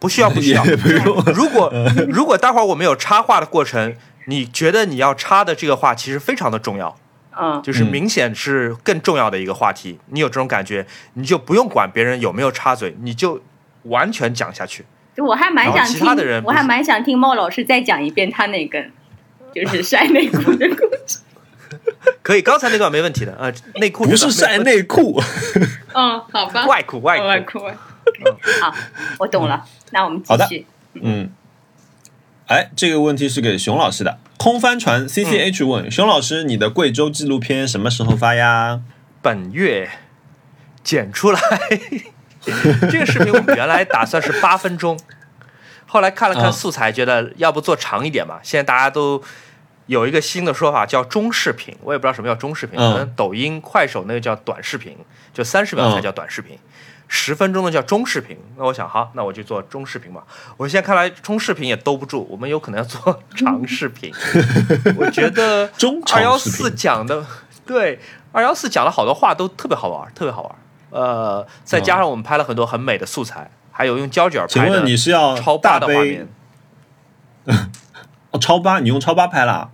[0.06, 1.04] 不需要，不需要， 不用。
[1.34, 1.74] 如果
[2.08, 3.96] 如果待会儿我们有插话的过程，
[4.28, 6.96] 你觉得你要插的这个话其实非常的重要，
[7.40, 10.00] 嗯，就是明显是更重要的一个话题。
[10.08, 13.42] 你有这种感觉，你就不用管别人有没有插嘴，你就
[13.84, 14.86] 完全讲下去。
[15.16, 18.84] 就我还蛮想听，我还蛮想听猫老师再讲一遍他那个
[19.54, 21.20] 就是晒内裤的故事。
[22.22, 25.22] 可以，刚才那段没问题的呃，内裤不是晒内裤，
[25.94, 27.60] 嗯，好吧，外裤外外裤。
[28.62, 28.74] 好，
[29.20, 29.66] 我懂了。
[29.92, 30.66] 那我们继续。
[30.94, 31.30] 嗯，
[32.48, 34.20] 哎，这个问题是给熊老师的。
[34.38, 38.82] 空帆船 C C H 问熊老师：“你的贵州纪录片什么时候发呀？”
[39.22, 39.90] 本月
[40.84, 41.42] 剪出来。
[42.92, 45.00] 这个视频我们原来打算是八分钟，
[45.88, 48.40] 后来看了看素材，觉得要不做长一点吧。
[48.44, 49.24] 现在大家都
[49.88, 51.76] 有一个新的说法，叫中视频。
[51.82, 54.96] 我也不知道什么叫中视频，可能抖音、快手那个叫短视频，
[55.34, 56.60] 就三十秒才叫短视频。
[57.16, 60.22] 十分钟的叫中视频，那我想好，那我就做中视频吧。
[60.58, 64.14] 我现在看来中视频也兜不住，我们有可能要做长视频。
[64.98, 65.72] 我觉得
[66.14, 67.26] 二幺四讲的
[67.66, 68.02] 对
[68.34, 70.56] 二幺四讲了好多话都特别好玩，特别好玩。
[70.90, 74.84] 呃，再加上我们拍了很多很美的素材，还有用胶卷拍的。
[74.84, 76.28] 你是要超大的画面？
[78.32, 79.72] 哦，超八，你用超八拍了？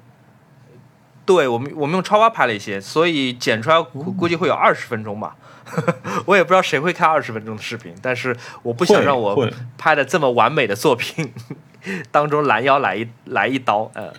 [1.25, 5.36] 对我们，我们用超八拍了一些，所以剪出来估计会有二十分钟吧。
[6.26, 11.32] 我也不知道谁会看二十分钟的视频，但是我不想让我拍的这么完美的作品
[12.12, 14.12] 当中拦腰来一来一刀，嗯，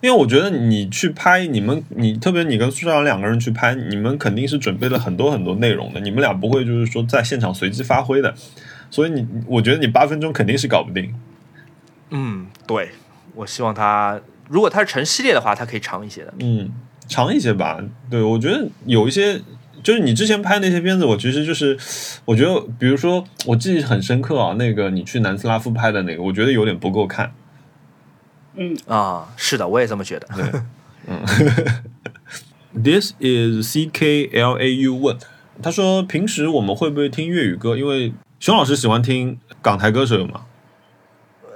[0.00, 8.34] 因为我觉得你去拍你们，你特别你跟苏校长两个人去拍，你们肯定是准备了很多很多内容的，你们俩不会就是说在现场随机发挥的，
[8.90, 11.14] 所以你我觉得你八分钟肯定是搞不定。
[12.10, 12.90] 嗯，对，
[13.34, 16.70] 我希望他如果他是成系列的话，他可以长一些的，嗯，
[17.08, 17.82] 长一些吧。
[18.10, 19.40] 对我觉得有一些。
[19.86, 21.78] 就是你之前拍那些片子，我其实就是，
[22.24, 27.32] 我觉得，比如说，我记忆很深刻啊，那个你去南斯拉夫拍的那个，我觉得有点不够看。
[28.56, 30.26] 嗯啊，是的，我也这么觉得。
[30.34, 30.60] 对，
[31.06, 31.22] 嗯。
[32.82, 35.16] This is C K L A U 问，
[35.62, 37.76] 他说平时我们会不会听粤语歌？
[37.76, 40.46] 因为熊老师喜欢听港台歌手有吗？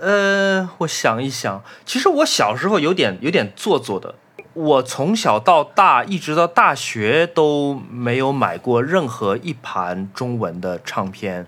[0.00, 4.14] 呃，我想一想，其实我小时候有点有点做作的。
[4.52, 11.46] 我从小到大，一直到大学都没有买过任何一盘中文的唱片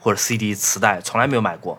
[0.00, 1.78] 或者 CD 磁带，从来没有买过。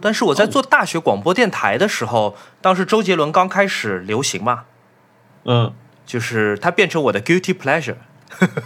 [0.00, 4.64] 但是我在做大学广播电台的时候，当时周杰伦刚开始流行嘛，
[5.44, 5.72] 嗯，
[6.06, 7.96] 就是他变成我的 guilty pleasure，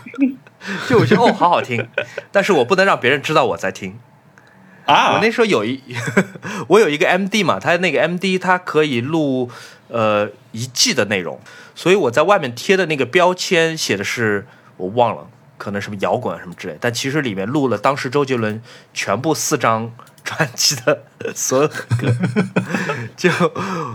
[0.87, 1.89] 就我觉得哦好好听，
[2.31, 3.99] 但是我不能让别人知道我在听
[4.85, 5.15] 啊。
[5.15, 5.83] 我那时候有一
[6.69, 9.51] 我有一个 MD 嘛，他那个 MD 他可以录。
[9.91, 11.41] 呃，一季的内容，
[11.75, 15.27] 所以我在外面贴的那个标签写的是我忘了，
[15.59, 18.63] 可能什么摇滚什么之类，但其实里面录了当时周杰伦
[18.95, 19.91] 全部四张
[20.23, 21.03] 专辑的
[21.35, 22.15] 所有的歌，
[23.17, 23.31] 就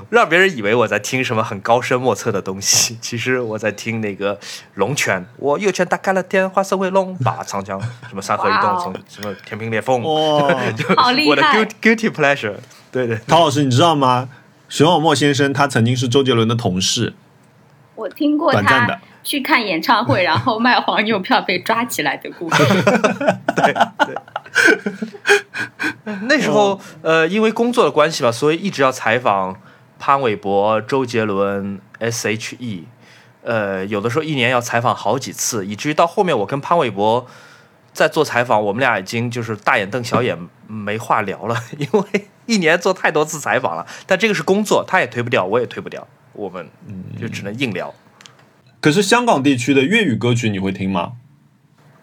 [0.10, 4.36] 让别人以为我在听什么很高深莫测的东西， 其实我在听那个
[4.74, 7.80] 《龙泉》，我右拳打开了天，化身为龙，把长江
[8.10, 10.48] 什么山河移动，从什么天平裂缝，哇，
[10.98, 12.56] 好厉害我的 guilty guilty pleasure，
[12.92, 14.28] 对对，陶老师，你知道吗？
[14.68, 17.14] 熊小莫先生他曾经是周杰伦的同事，
[17.96, 22.64] 我听过他短暂的去看演唱会，然后卖黄牛票被抓起来的故事。
[23.56, 23.74] 对
[26.24, 29.60] 那时候，呃，因为工作的关系吧，所以一直要采访
[30.00, 32.86] 潘玮柏、周杰伦、S.H.E。
[33.44, 37.28] 呃，有的时候一年要采访好几次，以至于到后面我跟潘玮柏
[37.94, 43.86] 在做采访，我们俩已经就是大眼瞪小眼，没话聊了， 因为一年做太多次采访了。
[44.06, 46.70] 但这个是工作，他也推不掉，我也推不掉，我们
[47.20, 47.94] 就只能硬聊。
[48.80, 51.14] 可是香港地区的粤语歌曲你会听吗？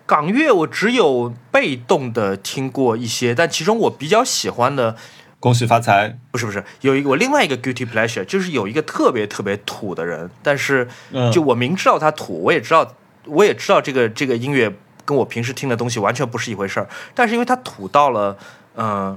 [0.05, 4.97] 港乐我只有被动的听过一些，但其中我比较喜欢的
[5.39, 12.95] 恭喜发财，不是不是，有一个我另外一个 guilty pleasure，就是有一个特别特别土的人，但是嗯就我明知道他土，我也知道
[13.27, 14.75] 我也知道这个这个音乐
[15.05, 18.37] 跟我平时听的东西完全不是一回事儿，但是因为他土到了，
[18.77, 19.17] 嗯、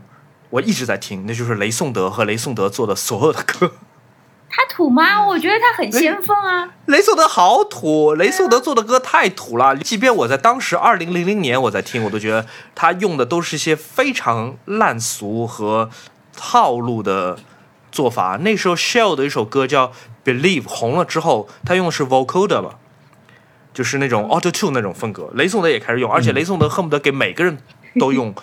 [0.56, 3.74] 我一直在听，那就是雷颂德和雷颂德做的所有的歌。
[4.50, 5.26] 他土吗？
[5.28, 6.70] 我觉得他很先锋啊。
[6.86, 9.76] 雷颂德好土，雷颂德做的歌太土了。
[9.76, 15.90] 即便我在当时二零零零年我在听，我都觉得他用的都是一些非常烂俗和
[16.38, 17.38] 套路的
[17.92, 18.38] 做法。
[18.38, 19.88] 那时候 Shell 的一首歌叫
[20.24, 22.76] 《Believe》红了之后，他用的是 vocoder 嘛，
[23.74, 25.30] 就是那种 auto tune 那种风格。
[25.34, 27.58] 雷颂德也开始用，而且雷颂德恨不得给每个人
[28.00, 28.34] 都用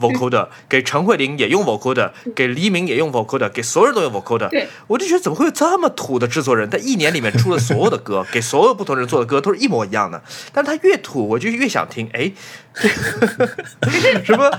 [0.00, 4.48] vocoder， 给陈慧琳也用 vocoder，给黎明也用 vocoder，给所有人都用 vocoder。
[4.48, 6.68] 对，我就觉得怎么会有这么土的制作人？
[6.70, 12.08] 他一年里面出了所有的歌， 给所有不同人做的歌都是一模一样的，但他越土，我就越想听。
[12.12, 12.32] 哎，
[14.24, 14.50] 什么？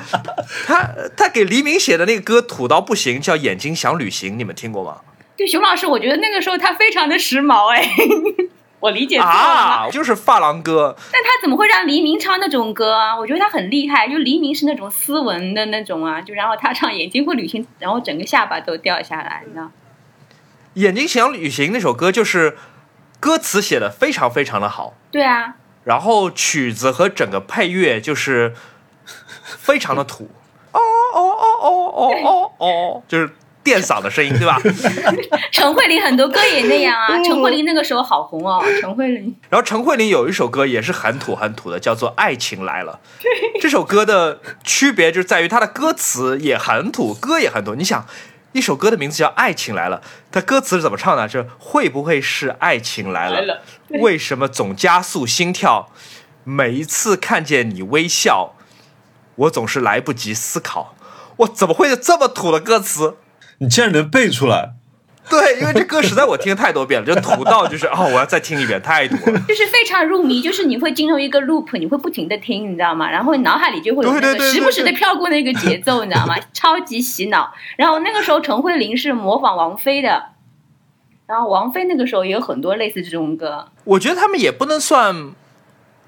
[0.66, 4.98] 他他给黎明写的那个歌土到不行，叫《眼睛想旅行》，你们听过吗？
[5.38, 7.90] 对，熊老师，我觉得那个时候他非常的时髦哎，
[8.80, 9.32] 我理解错了？
[9.32, 10.96] 啊，就是发廊歌。
[11.12, 13.18] 但他怎么会让黎明唱那种歌啊？
[13.18, 19.70] 我觉得他很厉害，就黎明是那种斯文的那种啊，就然后他唱《眼睛会旅行》，然后整个下巴都掉下来，你知道？
[20.76, 22.58] 眼睛想旅行那首歌就是
[23.20, 28.54] 歌词写的非常非常的好，对啊，然后曲子和整个配乐就是
[29.44, 30.30] 非常的土，
[30.72, 34.60] 哦哦哦哦哦哦哦，就是电嗓的声音，对吧？
[35.52, 39.36] 陈慧琳很多歌也那样啊，陈慧琳那个时候好红哦，陈慧琳。
[39.50, 43.00] 然后陈慧琳有一首歌也是很土很土的，叫做《爱情来了》。
[43.62, 47.76] 这首歌的区别就在于它的歌词也很土，歌也很土。
[47.76, 48.06] 你想，
[48.54, 51.28] 一首歌的名字叫《爱情来了》，它歌词是怎么唱的？
[51.28, 53.36] 这会不会是爱情来了？
[53.36, 55.90] 来了为什么总加速心跳？
[56.46, 58.56] 每一次看见你微笑，
[59.36, 60.96] 我总是来不及思考。
[61.38, 63.18] 我怎么会有这么土的歌词？
[63.60, 64.74] 你竟然能背出来？
[65.30, 69.40] 对，因为这歌实在我听太多遍了，就土到就是哦，我要再听一遍，太多了。
[69.48, 73.08] 就是非常入迷，就是你会进入一个 loop，你会不停的听，你知道吗？
[73.12, 76.36] 然后你脑海里就会有那对对对时不时的飘过那个节奏，你知道吗？
[76.52, 77.54] 超级洗脑。
[77.78, 80.30] 然后那个时候陈慧琳是模仿王菲的，
[81.28, 83.68] 然后王菲那个时候也有很多类似这种歌。
[83.84, 85.32] 我觉得他们也不能算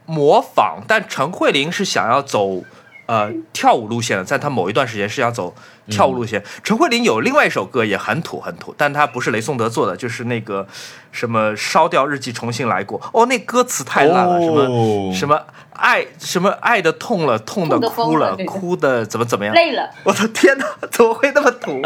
[0.07, 2.63] 模仿，但陈慧琳是想要走
[3.05, 5.53] 呃跳舞路线的，在她某一段时间是要走
[5.87, 6.43] 跳舞路线。
[6.63, 10.67] 陈慧琳有另外一首歌也很土很土，但它不是雷颂德做的，就是那个
[11.11, 13.01] 什么烧掉日记重新来过。
[13.13, 15.41] 哦，那歌词太烂了，什么哦什么
[15.73, 19.53] 爱什么爱的痛了，痛的哭了，哭的怎么怎么样。
[19.55, 21.81] 累了，我的天哪，怎么会那么土？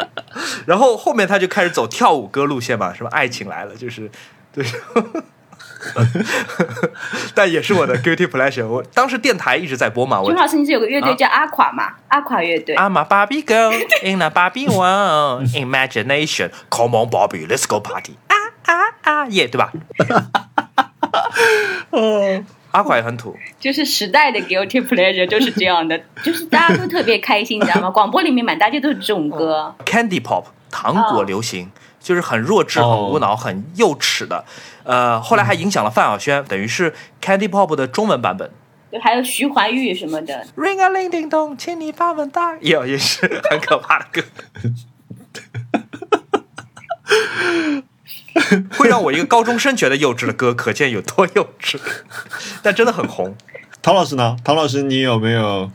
[0.66, 4.10] 然后后面他就开始走跳舞歌路线嘛，什么爱情来了，就是
[4.54, 4.66] 对。
[7.34, 8.68] 但也是我的 guilty pleasure。
[8.68, 11.94] 我当时电台一直在播嘛，我熊老师，你是有个乐队啊叫阿垮嘛？
[12.08, 12.76] 阿垮乐队。
[12.76, 13.72] I'm a Barbie girl
[14.04, 16.52] in a Barbie world, imagination.
[16.70, 18.14] Come on, Barbie, let's go party.
[18.28, 19.72] 啊啊啊，耶，对吧？
[21.92, 27.90] 哦，阿垮也很土，就是时代的 guilty pleasure 就是这样的，就是大家都特别开心，你知道吗？
[27.90, 29.74] 广播里面满大街都是这种歌。
[29.86, 31.72] Candy Pop 糖果流行，
[32.06, 34.46] 就是很弱智、很哦无脑、很幼齿的。
[34.84, 38.52] 呃，后来还影响了范晓萱，等于是 Candy Pop 的中文版本。
[38.92, 42.56] 就还有徐怀钰什么的，Ring a ling ding dong，请你把门打。
[42.62, 44.22] 也也是很可怕的歌，
[48.78, 51.80] 会让我一个高中生觉得幼稚的歌，可见有多幼稚。
[52.62, 53.36] 但真的很红。
[53.82, 54.38] 陶老师呢？
[54.44, 55.72] 陶老师，你有没有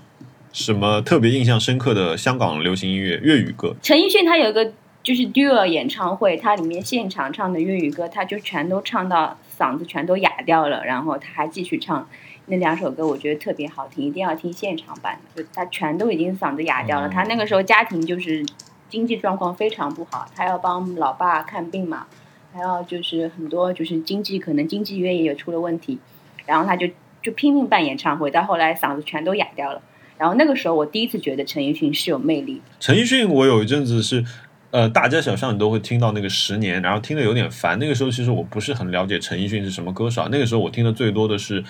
[0.53, 3.75] 什么特别印象深刻的香港流行音乐粤语歌？
[3.83, 4.73] 陈奕迅他有一个
[5.03, 12.07] 就是 duo 演唱会，他里面现场唱的粤语歌，他就全都唱到嗓子全都哑掉了，然后他还继续唱，
[12.47, 15.43] 那两首歌我觉得特别好听，一定要听现场版的。
[15.43, 18.45] 就他全都已经嗓子哑掉了，嗯他那个时候家庭就是
[18.89, 22.07] 经济状况非常不好，他要帮老爸看病嘛，
[22.53, 25.99] 还要就是很多就是经济可能经济原因也出了问题，
[26.45, 26.87] 然后他就
[27.23, 29.81] 就拼命办演唱会，到后来嗓子全都哑掉了。
[30.19, 32.61] 然后那个时候我第一次觉得陈奕迅是有魅力。
[32.79, 34.23] 陈奕迅，我有一阵子是，
[34.71, 37.79] 呃，大街小巷你都会听到那个十年，然后听的有点烦。
[37.79, 41.65] 那个时候其实我不是很了解陈奕迅是什么歌手，那个时候我听的最多的是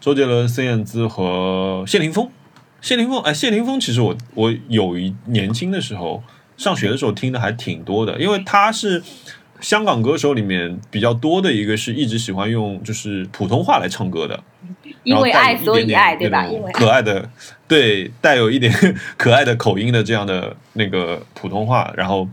[0.00, 2.28] 周杰伦、孙燕姿和谢霆锋。
[2.80, 6.22] 谢霆锋，哎，谢霆锋其实我我有一年轻的时候
[6.56, 9.02] 上学的时候听的还挺多的，因为他是
[9.64, 14.38] 香港歌手里面比较多的一个，是一直喜欢用就是普通话来唱歌的。
[15.04, 16.44] 因为爱所以爱，对吧？
[16.44, 17.26] 因为可爱的，
[17.66, 18.70] 对，带有一点
[19.16, 22.28] 可爱的口音的这样的那个普通话，然后，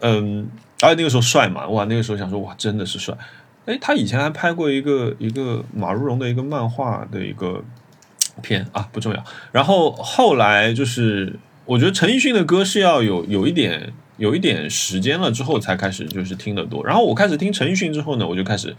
[0.00, 0.48] 嗯，
[0.80, 3.14] 而且那个时候帅嘛，哇，那个时候想说哇，真的是帅。
[3.66, 7.62] 哎，他以前还拍过一个一个马如龙的一个漫画的一个
[8.42, 9.22] 片啊，不重要。
[9.52, 16.84] 然后后来就是，我觉得陈奕迅的歌是要有有一点有一点时间了之后才开始就是听得多。
[16.84, 18.74] 然后我开始听陈奕迅之后呢，我就开始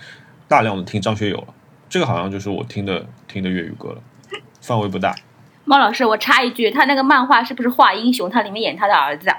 [0.48, 1.48] 大量的听张学友了。
[1.90, 4.02] 这个好像就是我听的听的粤语歌了，
[4.62, 5.16] 范围不大。
[5.66, 8.30] 猫老师，我插一句，他那个漫画是不是画英雄？
[8.30, 9.38] 他里面演他的儿子啊？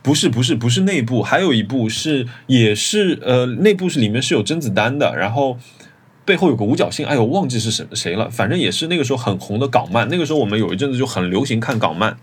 [0.00, 5.58] 不是不是不是那部，还有一部是也是呃，那部是里面是有甄子丹的，然后
[6.24, 10.08] 背后有个五角星，哎呦忘记是谁谁了，反正也是那个时候很红的港漫。
[10.08, 12.16] 那个时候我们有一阵子就很流行看港漫，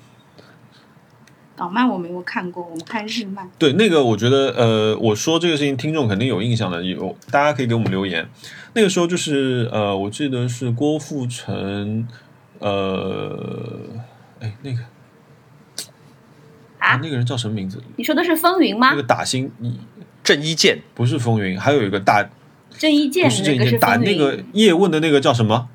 [1.55, 3.49] 港漫我没有看过，我们看日漫。
[3.57, 8.27] 对那个我觉得呃，我说这个事情听众肯定有印象的，有大家可以给我们留言。
[8.73, 12.07] 那个时候就是呃，我记得是郭富城，
[12.59, 13.89] 呃，
[14.41, 14.79] 哎那个
[16.79, 17.81] 啊那个人叫什么名字？
[17.95, 19.03] 你说的是风云吗那个？
[19.03, 19.49] 打星
[20.23, 22.27] 郑伊健，不是风云，还有一个打
[22.77, 23.95] 郑伊健不是这一那个是打。
[23.95, 25.69] 那个叶问的那个叫什么？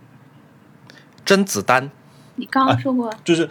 [1.25, 1.91] 甄子丹，
[2.37, 3.49] 你刚刚说过，就是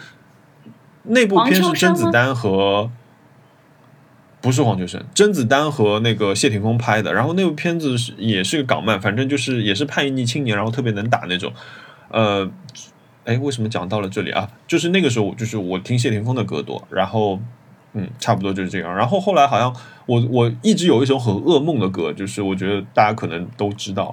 [1.04, 2.90] 那部片是甄子丹和
[4.40, 7.12] 不是黄秋生，甄子丹和那个谢霆锋拍的。
[7.12, 11.52] 然后那部片子是也是个港漫，反正就是也是叛逆青年，然后特别能打那种。
[12.08, 12.50] 呃，
[13.24, 14.50] 哎，为什么讲到了这里啊？
[14.66, 17.38] 就是那个时候，就是我听谢霆锋的歌多，然后
[17.92, 18.94] 嗯，差不多就是这样。
[18.96, 19.74] 然后后来好像
[20.06, 24.12] 我我一直有一首很噩梦的歌，就是我觉得大家可能都知道，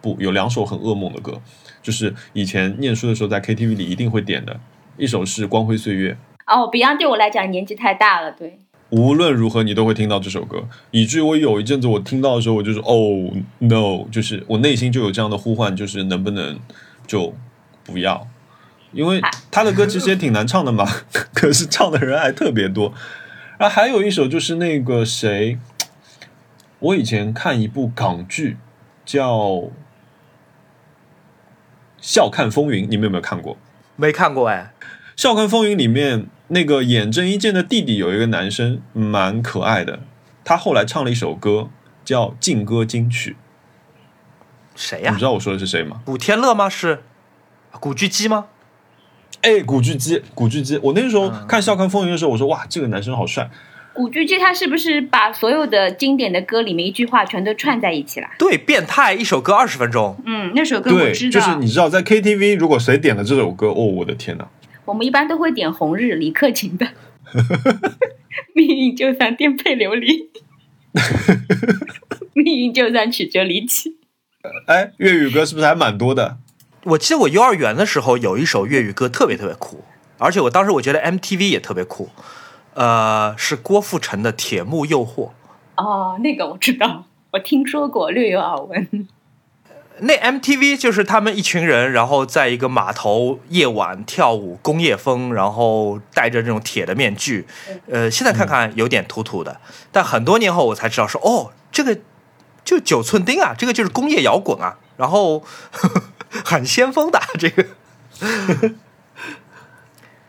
[0.00, 1.40] 不有两首很噩梦的歌，
[1.82, 4.58] 就是以前念书的时候在 KTV 里一定会点的，
[4.96, 6.12] 一首是《光辉岁月》。
[6.46, 8.58] 哦，Beyond 对我来讲年纪太大了，对。
[8.90, 16.56] 无论如何，你都会听到这首歌，以至于我有一阵子我听到的时候，我就说哦 no，就是我内心就有这样的呼唤，就是能不能
[17.04, 17.34] 就
[17.82, 18.28] 不要，
[18.92, 19.20] 因为
[19.50, 20.86] 他的歌其实也挺难唱的嘛，
[21.34, 22.94] 可是唱的人还特别多。
[23.58, 25.58] 然后还有一首就是那个谁，
[26.78, 28.56] 我以前看一部港剧
[29.04, 29.36] 叫
[32.00, 33.56] 《笑看风云》，你们有没有看过？
[33.96, 34.72] 没看过哎，
[35.16, 40.00] 《笑看风云》里面那个演郑伊健的弟弟有一个男生蛮可爱的，
[40.44, 41.70] 他后来唱了一首歌
[42.04, 43.36] 叫《劲歌金曲
[44.74, 45.24] 谁》，呀你知？
[45.24, 46.02] 道我说的是谁吗？
[46.04, 46.68] 古天乐吗？
[46.68, 47.02] 是
[47.80, 48.46] 古巨基吗？
[49.42, 50.78] 哎，古巨基，古巨基。
[50.78, 53.50] 我那个时候看《笑看风云》的时候，我说哇，这个男生好帅。
[53.96, 58.28] 古巨基他是不是把所有的经典的歌里面一句话全都串在一起了？
[58.38, 61.40] 对，变态，一首歌二十分钟，嗯，那首歌我，知道。
[61.40, 64.46] 就是你知道，在 KTV 如果谁点了这首歌，哦，我的天哪！
[64.84, 66.86] 我们一般都会点《红日》李克勤的。
[68.54, 70.28] 命运就算颠沛流离，
[72.34, 73.96] 命运就算曲折离奇。
[74.66, 76.36] 哎，粤语歌是不是还蛮多的？
[76.84, 79.82] 我记得我幼儿园的时候有一首粤语歌特别特别酷，
[80.18, 82.10] 而且我当时我觉得 MTV 也特别酷，
[82.76, 85.28] 呃，是郭富城的《铁幕诱惑》。
[85.76, 89.08] 哦，那个我知道， 我听说过，略有耳闻。
[90.00, 97.46] 那 MTV 就是他们一群人，然后在一个码头夜晚跳舞，工业风，然后戴着这种铁的面具。
[97.90, 99.58] 呃，现在看看有点土土的，
[99.90, 101.98] 但很多年后我才知道说，哦，这个
[102.62, 105.38] 就九寸钉啊，这个就是工业摇滚啊，然后
[105.72, 106.02] 呵呵
[106.44, 107.64] 很先锋的这个。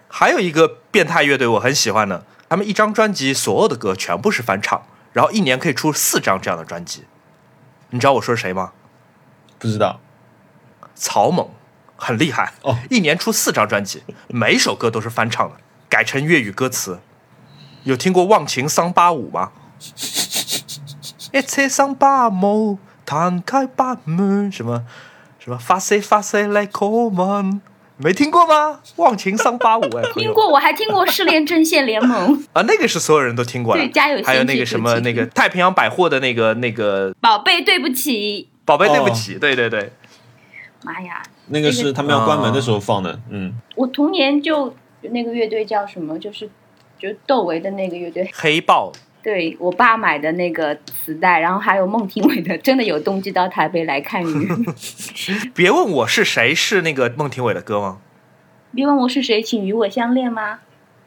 [0.08, 4.82] 还有一个变态乐队我很喜欢的，他们一张专辑所有的歌全部是翻唱，
[5.14, 7.06] 然后一年可以出四张这样的专辑。
[7.90, 8.74] 你知道我说是谁吗？
[9.60, 10.00] 不知道。
[10.96, 11.50] 草蜢
[11.96, 15.58] 很厉害哦，一年出四张专辑，每首歌都是翻唱的，
[15.90, 17.00] 改成粤语歌词。
[17.84, 19.52] 有听过《忘情桑巴舞》吗？
[21.34, 24.86] 一切桑巴舞，弹开八门，什么
[25.40, 27.62] 什么发 C 发 C 来 call 门，
[27.98, 28.80] 没听过吗？
[28.98, 33.82] 忘情桑巴舞，哎，听过，我还听过《失恋阵线联盟》 啊，那个是所有人都听过的。
[33.82, 38.50] 对家有还有那个什么那个太平洋百货的那个那个宝贝，对不起。
[38.66, 39.92] 宝贝，对不起，对对对，
[40.84, 46.20] 妈呀，那个是他们要关门的时候放的，嗯，我童年就那个乐队叫什么？
[46.20, 46.50] 就是
[47.00, 48.92] 就窦唯的那个乐队，黑豹
[49.28, 50.74] 对我爸买的那个
[51.04, 54.50] 磁带，然后还有孟庭苇的，真的有冬季到台北来看雨。
[55.54, 57.98] 别问我是谁，是那个孟庭苇的歌吗？
[58.74, 60.60] 别问我是谁，请与我相恋吗？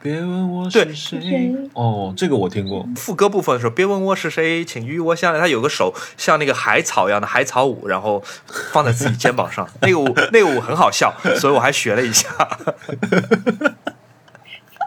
[0.02, 5.40] 别问我是谁谁，哦，这个我听过，副歌部分的时候，别问我是谁，请与我相恋。
[5.40, 8.22] 他有个手像那个海草一样的海草舞，然后
[8.70, 12.28] 放在自己肩膀上，那个舞那个舞很好笑，所以我还学了一下。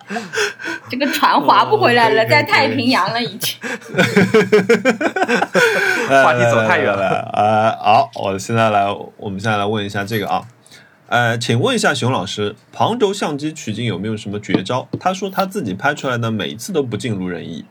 [0.89, 3.57] 这个船划不回来了，在太平洋了已经。
[6.23, 8.85] 话题走太远了呃，好，我现在来，
[9.17, 10.45] 我们现在来问一下这个啊，
[11.07, 14.87] 呃，请问一下熊老师，旁轴相机取景有没有什么绝招？
[14.99, 17.65] 他说他自己拍出来的每一次都不尽如人意。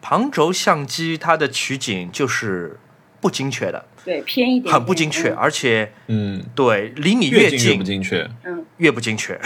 [0.00, 2.78] 旁轴相机它的取景就是
[3.20, 8.30] 不精确的，对，偏一点，很不精确，而且嗯，对离你越近越不精确。
[8.44, 9.38] 嗯，越不精确。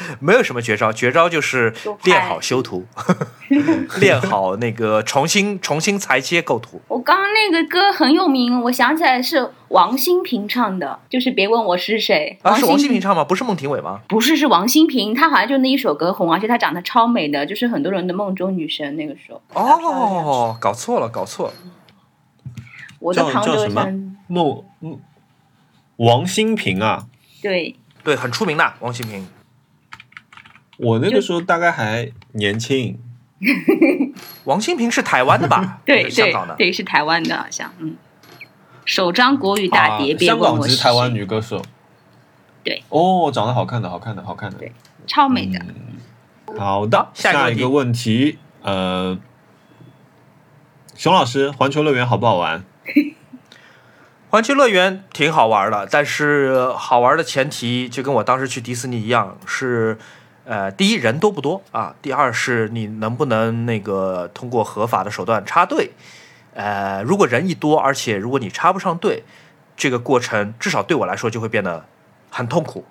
[0.20, 1.74] 没有什么绝招，绝招就是
[2.04, 2.86] 练好修图，
[4.00, 6.80] 练好那个重新 重新裁切构图。
[6.88, 12.38] 我刚刚那个歌很有名，我想起来是王心平唱的，就是别问我是谁。
[12.42, 13.24] 啊，是王心心平唱吗？
[13.24, 14.00] 不是孟庭苇吗？
[14.08, 18.96] 不是，是王心平，她好像就那一首歌红，而且她长得超美的，就是很多人的梦中女神。
[18.96, 21.54] 那个时候，哦，搞错了，搞错了。
[23.00, 24.98] 我的旁轴叫叫什么，孟嗯
[25.96, 27.06] 王心平啊，
[27.42, 29.26] 对，对，很出名的王心平。
[30.78, 32.98] 我那个时候大概还年轻，
[34.44, 35.80] 王心平是台湾的吧？
[35.86, 36.54] 对香港的。
[36.56, 37.96] 对，是台湾的，好像嗯。
[38.84, 41.60] 首张国语大碟，啊、香港别问我是籍台湾，女歌手。
[42.64, 44.56] 对，哦，长得好看的，好看的，好看的。
[44.58, 44.72] 对
[45.06, 45.60] 超美的。
[46.58, 49.18] 好的，下一个问题下一个问题，呃，
[50.94, 52.64] 熊老师，环球乐园好不好玩？
[54.30, 59.98] 环球乐园挺好玩的，但是好玩的前提就跟我当时去迪士尼一样，是
[60.48, 65.90] 呃，第一人多不多啊，第二是你能不能那个通过合法的手段插队。
[66.54, 69.24] 呃，如果人一多，而且如果你插不上队，
[69.76, 71.84] 这个过程至少对我来说就会变得
[72.30, 72.86] 很痛苦，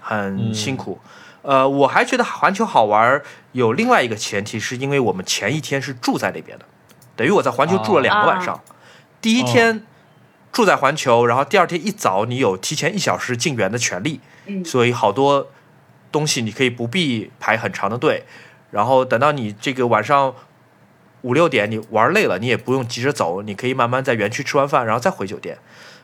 [0.00, 0.98] 很辛苦。
[1.42, 3.20] 呃，我还觉得环球好玩
[3.52, 6.64] 有另外一个前提，是因为我们前一天是住在那边的，
[7.14, 8.58] 等于我在环球住了两个晚上。
[9.20, 9.84] 第一天
[10.50, 15.48] 住在环球，然后第二天一早你有提前一小时进园的权利，嗯所以好多
[16.14, 18.22] 东西你可以不必排很长的队，
[18.70, 20.32] 然后等到你这个晚上
[21.22, 25.58] 五六点你玩累了，你也不用急着走，你可以慢慢在园区吃完饭，然后再回酒店。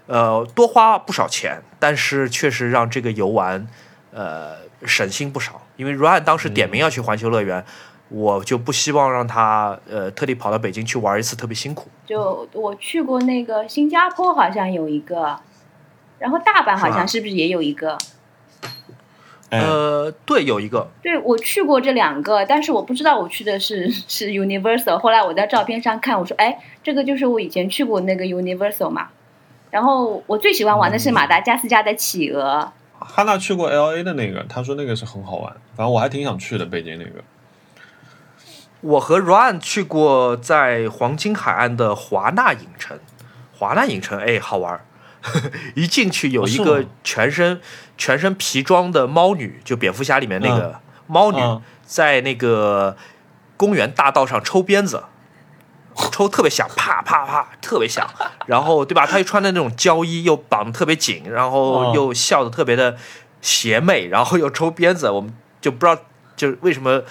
[0.09, 3.65] 呃，多花不少钱，但是确实让这个游玩
[4.11, 5.63] 呃省心不少。
[5.77, 7.65] 因为 Ryan 当时点名要去环球乐园，
[8.09, 11.89] 我就不希望让他呃特地跑到北京去玩一次，特别辛苦。
[12.05, 15.39] 就我去过那个新加坡，好像有一个，
[16.19, 17.97] 然后大阪好像是不是也有一个？
[19.51, 24.99] 哎，呃，对，有一个对，我去过这两个，但是我不知道我去的是 是 Universal。
[24.99, 29.09] 后来我在照片上看，我说，哎，这个就是我以前去过那个 Universal 嘛。
[29.71, 37.23] 然后我最喜欢玩的是马达加斯加的企鹅，哈娜去过 L A 的那个，她说那个是很好玩，反正我还挺想去的，北京那个。
[38.81, 42.99] 我和 Ryan 去过在黄金海岸的华纳影城，
[43.57, 44.81] 华纳影城哎好玩儿，
[45.75, 47.61] 一进去有一个全身、
[47.97, 52.97] 全身皮装的猫女，就蝙蝠侠里面那个猫女，嗯在那个
[53.57, 55.05] 公园大道上抽鞭子，
[56.13, 58.09] 抽特别响，啪啪啪，特别响。
[58.47, 59.07] 然后对吧？
[59.07, 62.97] 她又穿的那种胶衣，又绑得特别紧，然后嗯又笑的特别的
[63.41, 66.01] 邪魅，然后又抽鞭子，我们就不知道
[66.37, 67.03] 就是为什么。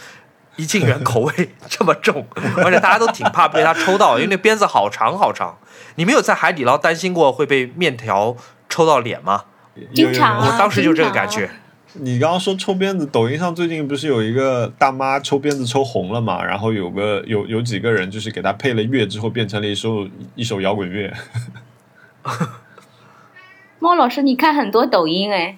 [0.60, 5.58] 一进园口味这么重， 而且大家都挺怕被他抽到，因为那鞭子好长好长。
[5.96, 8.36] 你没有在海底捞担心过会被面条
[8.68, 9.46] 抽到脸吗？
[9.94, 11.50] 经常啊我当时就这个感觉。
[11.94, 16.44] 你刚刚说抽鞭子，抖音上最近不是有一个大妈抽鞭子抽红了嘛？
[16.44, 21.14] 然后有个有有几个人就是给她配了乐之后，变成了一首一首摇滚乐。
[23.80, 25.58] 猫老师，你看很多抖音哎，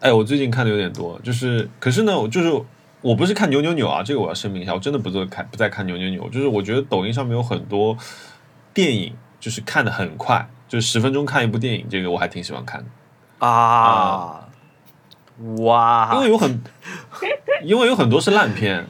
[0.00, 2.52] 哎，我最近看的有点多，就是可是呢，我就是
[3.06, 7.96] 我不是看扭扭扭啊，这个我要声明一下，我真的不做看不再看扭扭扭，就是我觉得抖音上面有很多
[8.74, 13.46] 电影，就是看的很快，就是十分钟看一部电影，这个我还挺喜欢看的。
[13.46, 14.48] 啊，
[15.58, 16.10] 哇！
[16.14, 16.60] 因为有很，
[17.62, 18.88] 因为有很多是烂片，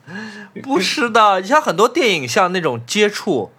[0.62, 3.52] 不是的，你像很多电影，像那种接触，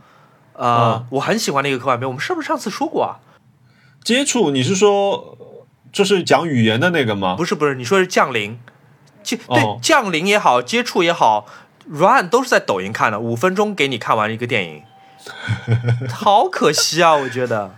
[0.53, 2.07] 呃，嗯我很喜欢那个科幻片。
[2.07, 3.21] 我们是不是上次说过啊？
[4.03, 5.37] 接触你是说
[5.91, 7.35] 就是讲语言的那个吗？
[7.35, 8.57] 不是，不是，你说是降临，
[9.23, 11.45] 接对、哦降临也好，接触也好
[11.89, 14.83] ，Run 都是在抖音看的，五分钟给你看完一个电影。
[16.11, 17.13] 好可惜啊！
[17.15, 17.75] 我觉得，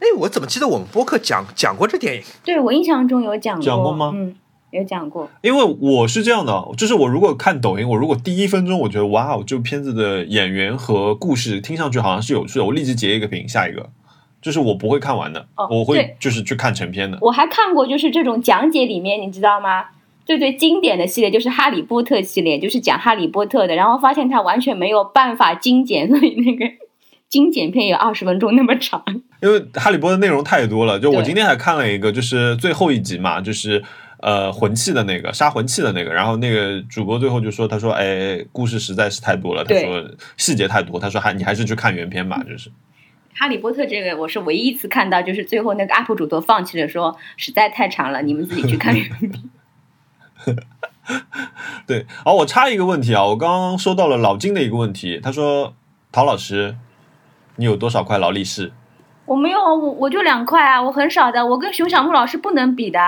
[0.00, 2.22] 哎，我怎么记得我们播客讲讲过这电影？
[2.44, 4.34] 对我印象中有讲过，讲过吗嗯，
[4.70, 5.30] 有讲过。
[5.42, 13.90] 因为我是这样的，就是我如果看抖音，我如果第一分钟我觉得哇哦，这部片子的演员和故事听上去好像是有趣的，我立即截一个屏，下一个，
[14.40, 17.16] 就是我不会看完的，哦我会就是去看成片的。
[17.20, 19.84] 我还看过，就是这种讲解里面，你知道吗？
[20.24, 26.64] 最最经典的系列就是《哈利波特》系列，就是讲哈利波特的，然后发现它完全没有办法精简，所以那个
[27.28, 29.02] 精简片有二十分钟那么长。
[29.40, 33.82] 因为哈利波特内容太多了，就我今天还看了一个，就是最后一集嘛，就是
[34.20, 42.70] 呃魂器的那个杀魂器的那个，然后那个主播最后就说，他说哎，故事实在是太多了，他说细节太多，他说还你还是去看原片吧，就是。
[43.34, 49.32] 哈利波特这个我是唯一一次看到，就是最后那个 UP 主都放弃了，说实在太长了，你们自己去看原片。
[51.86, 55.74] 对，好，我插一个问题啊，我刚刚收到了老金的一个问题，他说
[56.10, 56.76] 陶老师，
[57.56, 58.72] 你有多少块劳力士？
[59.24, 63.00] 我没有，我我就两块啊，我很少的，我跟熊小木老师不能比的。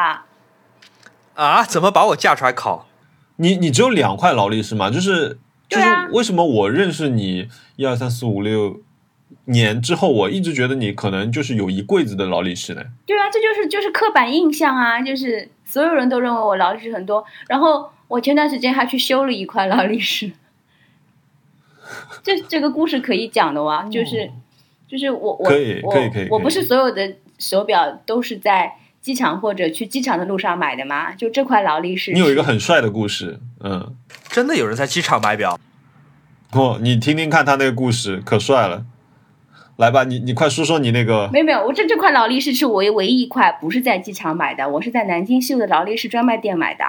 [1.34, 1.62] 啊？
[1.64, 2.86] 怎么把我架出来考？
[3.36, 4.90] 你你只有两块劳力士吗？
[4.90, 8.80] 就是就是为什么我认识你一二三四五六
[9.46, 12.82] 年之后，我一直觉得你可能就是有一柜子的劳力士呢？
[13.04, 20.30] 对啊，这就是就是刻板印象啊，就是所有人都认为我劳力士很多，然后我前段时间还去修了一块劳力士。
[22.22, 24.30] 这这个故事可以讲的哇，就是
[24.86, 31.10] 就是我我可以我可以可以我不是所有的手表都是在机场或者去机场的路上买的吗？
[31.10, 33.96] 就这块劳力士，你有一个很帅的故事，嗯，
[34.28, 35.58] 真的有人在机场买表？
[36.52, 38.86] 哦，你听听看他那个故事，可帅了。
[39.76, 46.84] 来吧，你你快说说你那个没有没有，我这这块劳力士是我唯一一块不是在机场买的，我是在南京西路的劳力士专卖店买的。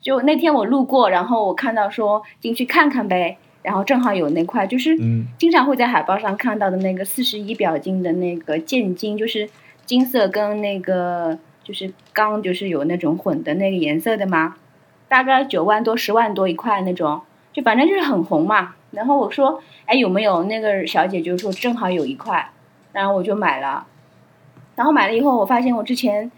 [0.00, 9.50] 就那天我路过，然后我看到说进去看看呗，然后正好有那块，就是嗯经常会在海报上看到的那个四十一表金的那个剑金，就是
[9.84, 14.54] 金色跟那个就是钢就是有那种混的那个颜色的嘛，
[15.06, 17.20] 大概九万多十万多一块那种，
[17.52, 18.75] 就反正就是很红嘛。
[18.90, 22.50] 然后我说，哎，有没有那个小姐就说正好有一块，
[22.92, 23.86] 然后我就买了。
[24.74, 26.30] 然后买了以后，我发现我之前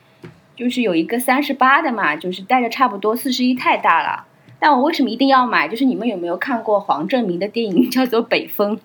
[0.54, 4.26] 就是有一个三十八的嘛，就是戴着差不多四十一太大了。
[4.60, 5.68] 但我为什么一定要买？
[5.68, 8.76] 就是你们有没有看过黄正明的电影叫做《北风》？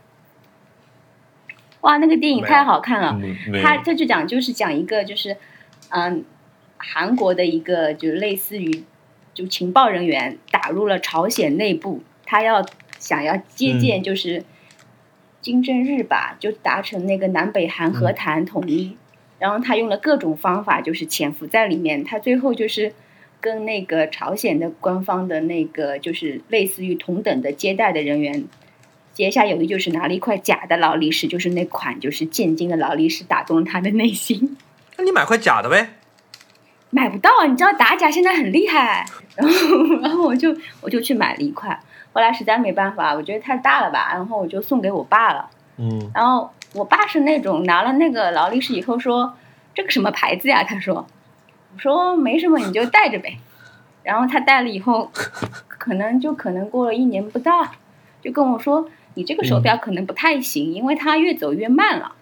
[1.82, 3.20] 哇，那个电影太好看了。
[3.62, 5.36] 他他就讲就是讲一个就是，
[5.90, 6.24] 嗯，
[6.78, 8.84] 韩国的一个就是类似于
[9.34, 12.64] 就情报人员打入了朝鲜内部，他要
[13.04, 14.44] 想要接见就是
[15.42, 18.96] 金正日吧，就达成那个南北韩和谈统一，
[19.40, 22.94] 然后他用了各种方法就是潜伏在里面，他最后就是。
[23.44, 28.46] 跟那个朝鲜的官方的那个就是类似于同等的接待的人员
[29.12, 34.56] 结下友谊，就是拿了一块假的劳力士，就是那款就是渐金的劳力士，打动了他的内心。
[34.96, 35.90] 那你买块假的呗？
[36.90, 41.78] 买不到啊，你知道打假现在很厉害，然后 然后我就我就去买了一块，
[42.14, 45.50] 后来实在没办法，我觉得太大了吧，然后我就送给我爸了。
[45.78, 49.36] 嗯然后我爸是那种拿了那个劳力士以后说
[49.74, 50.64] 这个什么牌子呀？
[50.64, 51.08] 他说，
[51.74, 53.38] 我说没什么，你就戴着呗。
[54.04, 55.10] 然后他戴了以后，
[55.68, 57.66] 可能就可能过了一年不到，
[58.22, 62.14] 就跟我说你这个手表可能不太行，因为它越走越慢了。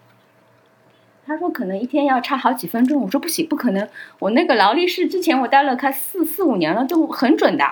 [1.26, 3.88] 他说可能一天要差好几分钟，我说不行，不可能，
[4.18, 7.64] 我那个劳力士之前我戴了快四四五年了，都很准的。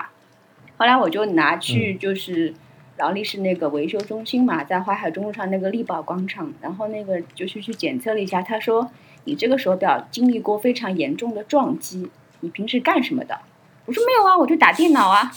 [0.81, 2.55] 后来我就拿去就是
[2.97, 8.89] 劳力士那个维修中心嘛，在淮海中路上那个力宝广场，然后那个就是去检测了一下，他说
[9.25, 12.09] 你这个手表经历过非常严重的撞击，
[12.39, 13.37] 你平时干什么的？
[13.85, 15.31] 我说没有啊，我就打电脑啊。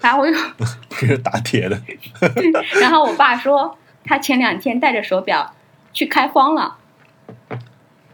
[0.00, 0.32] 然后我又，
[0.90, 1.82] 这是打铁的，
[2.80, 5.52] 然后我爸说他前两天带着手表
[5.92, 6.78] 去开荒了。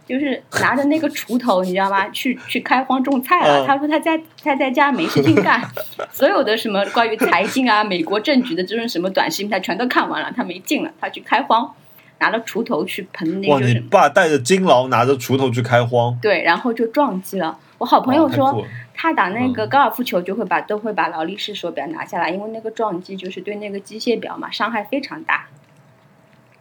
[0.09, 2.09] 就是拿着那个锄头， 你知道吗？
[2.09, 3.63] 去去开荒种菜了。
[3.63, 5.61] 嗯他说他在他在家没事情干，
[6.11, 10.33] 所有的什么关于财经啊、美国政局的这种什么短视频，他全都看完了。
[10.35, 11.71] 他没劲了，他去开荒，
[12.17, 13.53] 拿了锄头去盆那！
[13.53, 17.59] 个就是你爸带着金劳，拿着锄头去开荒，对，然后就撞击了。
[17.77, 25.45] 我好朋友说他打那个嗯高尔夫球就会把都会把劳力士手表拿下来，因为那个撞击就是对那个机械表嘛伤害非常大。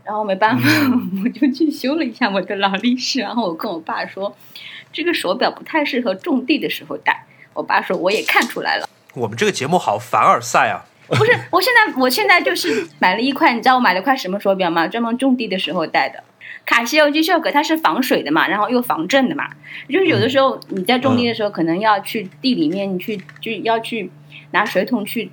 [0.08, 3.20] 然后没办法，嗯 我就去修了一下我的劳力士。
[3.20, 4.34] 然后我跟我爸说，
[4.90, 7.26] 这个手表不太适合种地的时候戴。
[7.52, 10.86] 我爸说我也看出来了，我们这个节目好凡尔赛啊！
[11.08, 14.88] 不是，我现在我现在就是买了一块，你知道我买了块什么手表吗？
[14.88, 16.24] 专门种地的时候戴的。
[16.64, 19.50] 卡西欧 G Shock 它是防水的嘛，然后又防震的嘛，
[19.90, 24.10] 就是有的时候你在种地的时候，可能要去地里面，你去就要去
[24.52, 25.30] 拿水桶去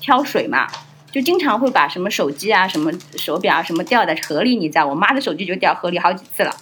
[0.00, 0.66] 挑水嘛，
[1.10, 6.54] 就经常会把什么手机啊、什么手表啊、什么掉在河里，你知道，我妈的手机就掉河里好几次了。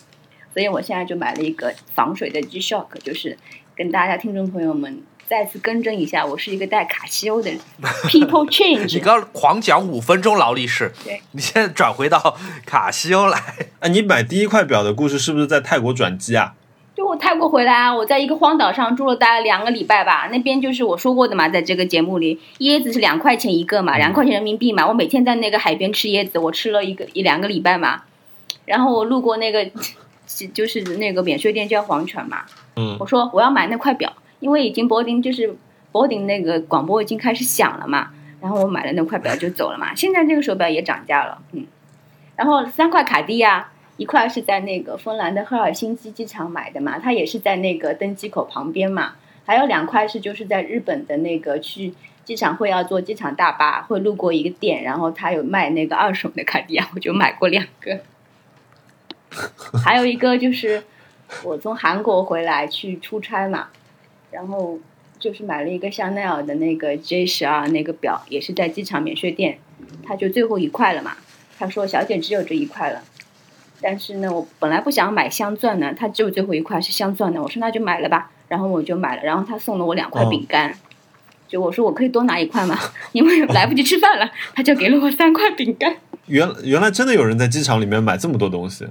[0.52, 3.36] 所以我现在就买了一个防水的 G-Shock，就是
[3.74, 7.58] 跟大家听众朋友们再次更正一下，我是一个带卡西欧的人
[8.08, 8.94] People Change。
[8.94, 13.42] 你刚狂讲五分钟劳力士对， 你现在转回到卡西欧来，
[13.80, 16.54] 哎，你买第一块表的故事是不是在泰国转机啊？
[16.94, 28.02] 就我泰国回来啊，我在一个荒岛上住了大概两个礼拜吧，那边就是我说过的嘛，在这个节目里，椰子是两块钱一个嘛，两块钱人民币嘛，我每天在那个海边吃椰子，我吃了一个一两个礼拜嘛，
[28.64, 29.68] 然后我路过那个
[30.52, 32.42] 就是那个免税店叫黄泉嘛，
[32.76, 32.96] 嗯。
[33.00, 35.56] 我说我要买那块表，因为已经柏林就是
[35.90, 39.92] 柏林那个广播已经开始响了嘛，然后我买了那块表就走了嘛。
[39.96, 41.66] 现在这个手表也涨价了，嗯，
[42.36, 51.94] 然后三块卡地亚，一块是在那个芬兰的赫尔辛基机场买的嘛，它也是在那个登机口旁边嘛，还有两块是就是在日本的那个去。
[52.24, 58.00] 机场会要坐机场大巴，会路过一个店，然后他有卖那个二手的卡地亚，我就买过两个。
[59.84, 60.82] 还有一个就是
[61.42, 63.68] 我从韩国回来去出差嘛，
[64.30, 64.78] 然后
[65.18, 69.58] 就是买了一个香奈儿的那个 J 十二那个表，也是在机场免税店，
[70.02, 71.18] 他就最后一块了嘛。
[71.58, 73.02] 他说小姐只有这一块了，
[73.84, 80.74] 但是呢，我本来不想买镶钻的，它只有最后一块是镶钻的，我说那就买了吧，然后我就买了，然后他送了我两块饼干。
[81.46, 82.74] 就我说我可以多拿一块吗？
[83.12, 85.94] 因为来不及吃饭了，他就给了我三块饼干。
[86.26, 88.86] 原原来真的有人在机场里面买这么多东西，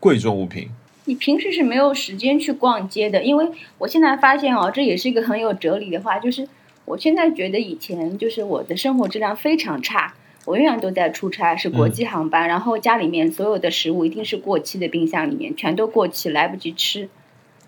[0.00, 0.68] 贵重物品。
[1.04, 3.48] 你平时是没有时间去逛街的，因为
[3.78, 6.46] 我现在发现哦，这也是一个很有哲理的话，就是
[6.84, 10.12] 我现在觉得以前就是我的生活质量非常差，
[10.46, 17.08] 我永远都在出差，是国际航班，然后家里面所有的食物一定是过期的，冰箱里面全都过期，来不及吃。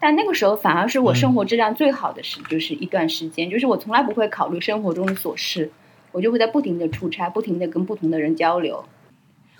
[0.01, 5.71] 但那个时候反而是我生活质量最好的时，就是一段时间，就是我从来不会考虑生活中的琐事，
[6.11, 8.85] 我就会在不停的出差，不停的跟不同的人交流。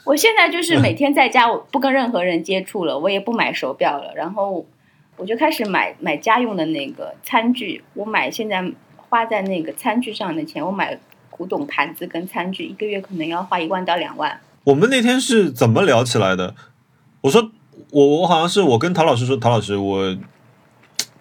[0.05, 4.67] 我现在就是每天在家，我不跟任何人接触了，我也不买手表了，然后
[5.17, 7.85] 我就开始买买家用的那个餐具。
[7.95, 10.99] 我买现在花在那个餐具上的钱，我买
[11.33, 14.39] 古董盘子跟餐具，一个月可能要花一万到两万。
[14.63, 16.55] 我们那天是怎么聊起来的？
[17.23, 17.51] 我说
[17.91, 20.17] 我我好像是我跟陶老师说，陶老师我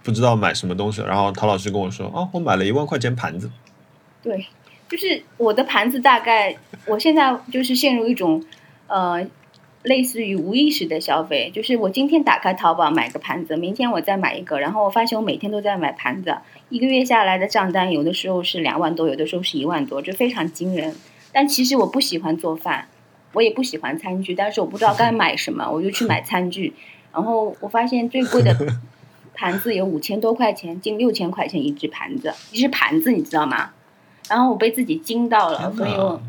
[0.04, 3.50] 不知道买什么东西，然后陶老师跟我说，哦，我买了一万块钱盘子。
[4.22, 4.46] 对，
[4.90, 6.56] 就是我的盘子大概，
[6.86, 8.44] 我现在就是陷入一种
[8.88, 9.26] 呃，
[9.84, 16.38] 类似于无意识的消费，就是我今天打开淘宝买个盘子，明天我再买一个，然后我发现我每天都在买盘子，
[16.70, 20.96] 一个月下来的账单有的时候是两万多，有的时候是一万多，这非常惊人。
[21.32, 22.88] 但其实我不喜欢做饭，
[23.34, 26.74] 我也不喜欢餐具，但是我不知道该买什么，我就去买餐具，
[27.14, 28.56] 然后我发现最贵的
[29.34, 33.72] 盘子有五千多块钱，近六千块钱一只盘子，一只盘子你知道吗？
[34.30, 36.22] 然后我被自己惊到了，所以我，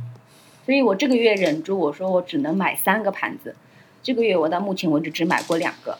[0.65, 3.55] 所以我这个月忍住，我说我只能买三个盘子。
[4.03, 5.99] 这个月我到目前为止只买过两个，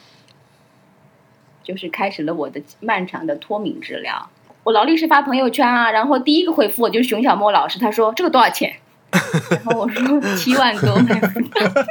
[1.63, 4.29] 就是开始了我的漫长的脱敏治疗。
[4.65, 8.75] 我劳力士发朋友圈啊，然后第一个回复我就是熊小莫老师，他说这个多少钱？
[9.51, 11.85] 然后我说 七万多买不到。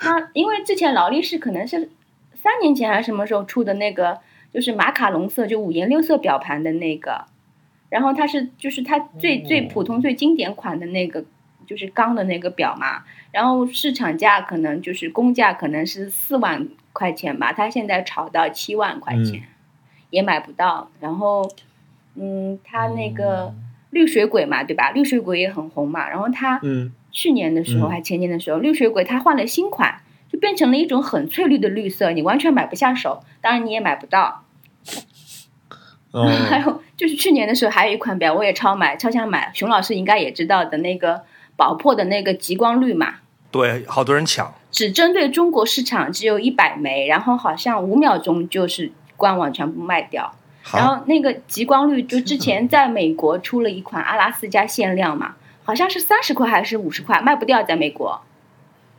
[0.00, 1.90] 那因为之前劳力士可能是
[2.34, 4.18] 三年前还是什么时候出的那个，
[4.52, 7.24] 就是马卡龙色，就五颜六色表盘的那个，
[7.88, 11.24] 然后它是就是它最最普通最经典款的那个，
[11.66, 19.42] 就是钢的那个表嘛，然后市场价可能就是公价可能是四万块钱吧，它现在炒到七万块钱，
[20.10, 20.90] 也买不到。
[21.00, 21.48] 然后，
[22.14, 23.54] 嗯，它那个
[23.90, 24.90] 绿水鬼嘛，对吧？
[24.90, 34.42] 绿水鬼也很红嘛，然后它嗯，去年的时候嗯还前年的时候，绿水鬼它换了新款，就变成了一种很翠绿的绿色，你完全买不下手，当然你也买不到。
[36.16, 39.50] 哦， 还有就是去年的时候还有一款表，我也超买，超想买。
[39.52, 41.22] 熊老师应该也知道的那个
[41.56, 43.16] 宝珀的那个极光绿嘛，
[43.50, 44.54] 对，好多人抢。
[44.70, 50.34] 只针对中国市场，只有一百枚，然后好像五秒钟就是官网全部卖掉。
[50.72, 58.22] 然，后那个极光绿就之前在美国出了一款阿拉斯加限量嘛，好像是三十块还是五十块，卖不掉在美国。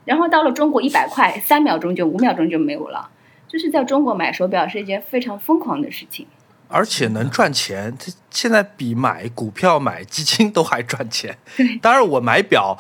[0.06, 3.10] 然后到了中国一百块，三秒钟就五秒钟就没有了。
[3.48, 6.28] 就是在中国买手表是一件非常疯狂的事情。
[6.68, 11.38] 而且能赚钱，它现在比买股票、买基金都还赚钱。
[11.82, 12.78] 当然，我买表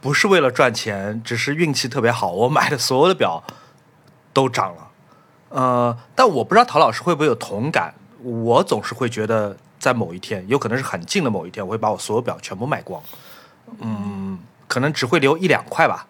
[0.00, 3.42] 不是为了赚钱，只是运气特别好，我买的所有的表
[4.32, 4.90] 都涨了。
[5.48, 7.94] 呃，但我不知道陶老师会不会有同感。
[8.22, 13.00] 我总是会觉得，在某一天，有可能是很近的某一天，我会把我所有表全部卖光。
[13.80, 16.08] 嗯，可能只会留一两块吧。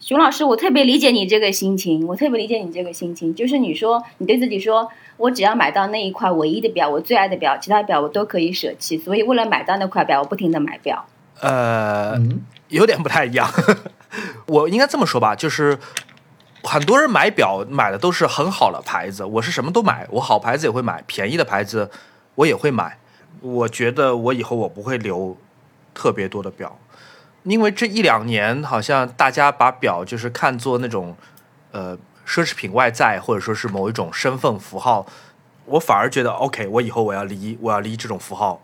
[0.00, 4.88] 熊老师，我特别理解你这个心情，我特别理解你这个心情，就是你说你对自己说，
[5.20, 11.04] 我只要买到那一块唯一的表，我最爱的表，其他表我都可以舍弃，所以为了买到那块表，我不停的买表。
[11.40, 13.48] 呃，嗯有点不太一样。
[14.46, 15.78] 我应该这么说吧，就是
[16.62, 21.90] 很多人买表买的都是很好的牌子，我是什么都买，我好牌子也会买，便宜的牌子
[22.34, 22.98] 我也会买。
[23.40, 25.36] 我觉得我以后我不会留
[25.94, 26.78] 特别多的表，
[27.44, 31.16] 因为这一两年好像大家把表就是看作那种
[31.72, 31.96] 呃
[32.26, 35.06] 奢侈品外在，或者说是某一种身份符号。
[35.66, 38.60] 我反而觉得 OK，我以后我要离我要离这种符号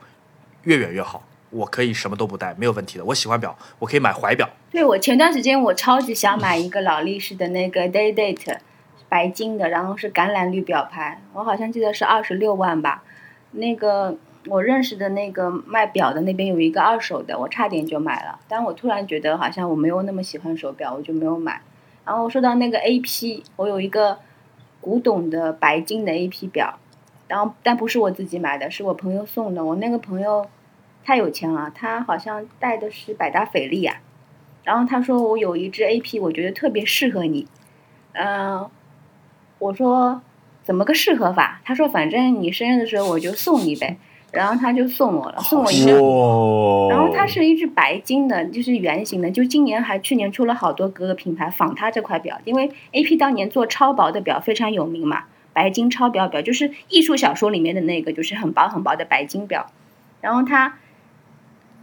[0.62, 1.22] 越远越好。
[1.50, 3.04] 我可以什么都不戴，没有问题的。
[3.04, 4.50] 我喜欢表，我可以买怀表。
[4.70, 8.59] 对我前段时间我超级想买一个劳力士的那个 Day Date
[9.09, 13.04] 白金的，然后是橄榄绿表盘，我好像记得是二十六万吧。
[13.52, 14.16] 那个
[14.48, 21.62] 我认识的那个卖表的那边有一个二手的，我差点就买了，但我突然觉得好像我没有那么喜欢手表，我就没有买。
[22.07, 24.18] 然后说到那个 AP，我有一个
[24.80, 26.78] 古董的白金的 AP 表，
[27.26, 29.64] 然后但不是我自己买的，是我朋友送的。
[29.64, 30.46] 我那个朋友
[31.04, 33.96] 太有钱了，他好像戴的是百达翡丽啊。
[34.62, 37.48] 然后他说我有一只 AP，我觉得特别适合你。
[38.12, 38.70] 嗯、
[39.59, 40.22] 我说
[40.62, 41.61] 怎么个适合法？
[41.64, 43.96] 他说反正你生日的时候我就送你呗。
[44.37, 45.93] 然后他就送我了，送我一个。
[46.03, 46.91] 哇！
[46.91, 55.24] 然后它是一只白金的，就是圆形的，就今年还去年出了好多各个品牌仿它这块表，因为 AP 当年做超薄的表非常有名嘛，
[55.55, 59.72] 白金超薄表就是艺术小说里面的那个，就是很薄很薄的白金表，
[60.20, 60.76] 然后它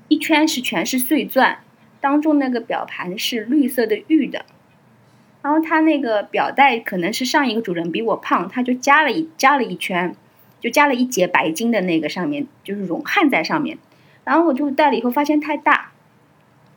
[0.08, 1.58] 一圈是全是碎钻，
[2.00, 4.46] 当中那个表盘是绿色的玉的，
[5.42, 10.16] 然后它那个表带可能是上一个主人比我胖，他就加了一加了一圈，
[10.64, 13.78] 就加了一节白金的那个上面，就是融焊在上面。
[14.24, 15.92] 然后我就戴了以后发现太大，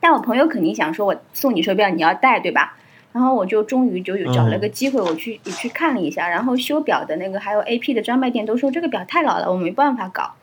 [0.01, 2.75] 但我朋友肯定想说，我送你手表你要戴对吧？
[3.13, 10.33] 然后我就终于就有找了个机会，我去也去看了一下，然后修表的那个还有 AP 的专卖店都说这个表太老了，我没办法搞。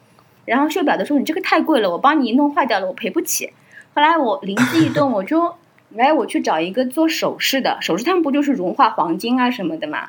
[0.47, 3.53] 然后修表的说你这个太贵了，我帮你弄坏掉了，我赔不起。
[3.95, 5.55] 后来我灵机一动，我就
[5.91, 10.09] 来我去找一个做首饰的，首饰他们不就是融化黄金啊什么的嘛？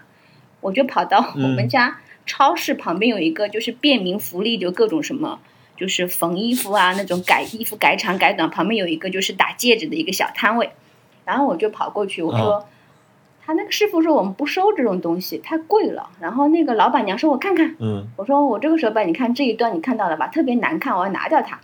[0.62, 5.40] 我就跑到我们家超市旁边有一个就是便民福利，就各种什么。
[5.78, 10.70] 就是缝衣服啊，那种改衣服、改长、改短，旁边有一个就是打戒指的一个小摊位，
[11.26, 12.66] 然后我就跑过去，我说，
[13.46, 16.12] 他那个师傅说我们不收这种东西，太贵了。
[16.22, 21.60] 然后那个老板娘说，我看看，嗯，我说我这个手表，你看这一段你看到了吧，特别难看，我要拿掉它。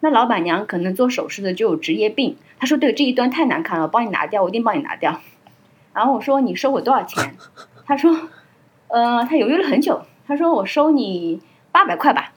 [0.00, 5.20] 那老板娘可能做首饰的就有职业病，她说对这一段太难看了，我帮你拿掉，我一定帮你拿掉。
[5.94, 7.36] 然后我说你收我多少钱？
[7.86, 8.28] 他说，
[8.92, 11.40] 呃，他犹豫了很久，他说我收你
[11.72, 12.34] 八百块吧。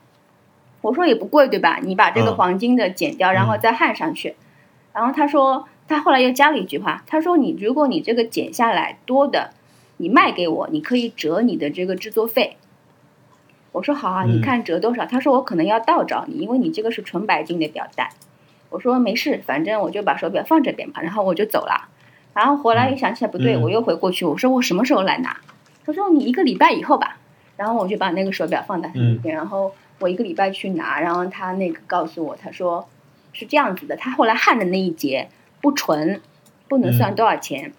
[0.79, 1.79] 我说也不贵对吧？
[1.81, 4.35] 你把这个嗯黄金的剪掉，然后再焊上去。
[4.93, 9.49] 然后他说，他后来又加了一句话，他说你如果你这个剪下来多的，
[9.97, 12.55] 你卖给我，你可以折你的这个制作费。
[13.73, 15.05] 我说好啊，嗯你看折多少？
[15.05, 18.11] 他说我可能要倒找你，因为你这个是纯白金的表带。
[18.69, 21.89] 我说没事，反正我就把手表放这边吧，然后我就走了。
[22.33, 25.35] 然后回来又想起来不对，嗯我又回过去，我说我什么时候来拿？
[25.85, 27.17] 他说你一个礼拜以后吧。
[27.57, 32.85] 然后我就把那个手表放在他那边，然后我一个礼拜去拿，然后他那个告诉我，他说
[33.31, 35.29] 是这样子的，他后来焊的那一节
[35.61, 36.19] 不纯，
[36.67, 37.71] 不能算多少钱，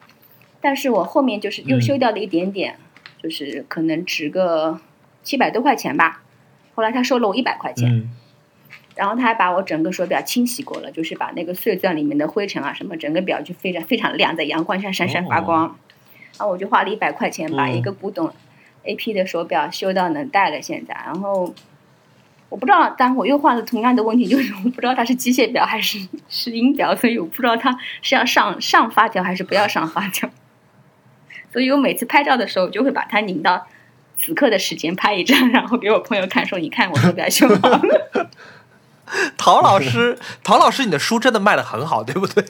[0.63, 2.79] 但是我后面就是又修掉了一点点，
[3.23, 4.81] 就是可能值个
[5.23, 6.23] 七百多块钱吧。
[6.75, 8.11] 后来他收了我一百块钱，嗯
[8.95, 15.65] 然后他还把我整个手表清洗过了，就是把那个碎钻里面的灰尘啊什么，整个表就非常非常亮，在阳光下闪闪发光。
[15.65, 15.77] 然
[16.39, 18.33] 后我就花了一百块钱把一个古董
[18.85, 20.95] AP 的手表修到能戴了，现在。
[21.05, 21.55] 然后
[22.49, 30.29] 我不知道，但我又换了同样的问题，就是我不知道它是机械表还是是音表，所以我不知道它是要上上发条还是不要上发条。
[31.53, 33.67] 所以我每次拍照的时候，就会把它拧到
[34.19, 38.31] 此刻的时间拍一张，然后给我朋友看，说你看我手表修好了。
[39.39, 42.45] 陶老师，陶老师，你的书真的卖的很好，对不对？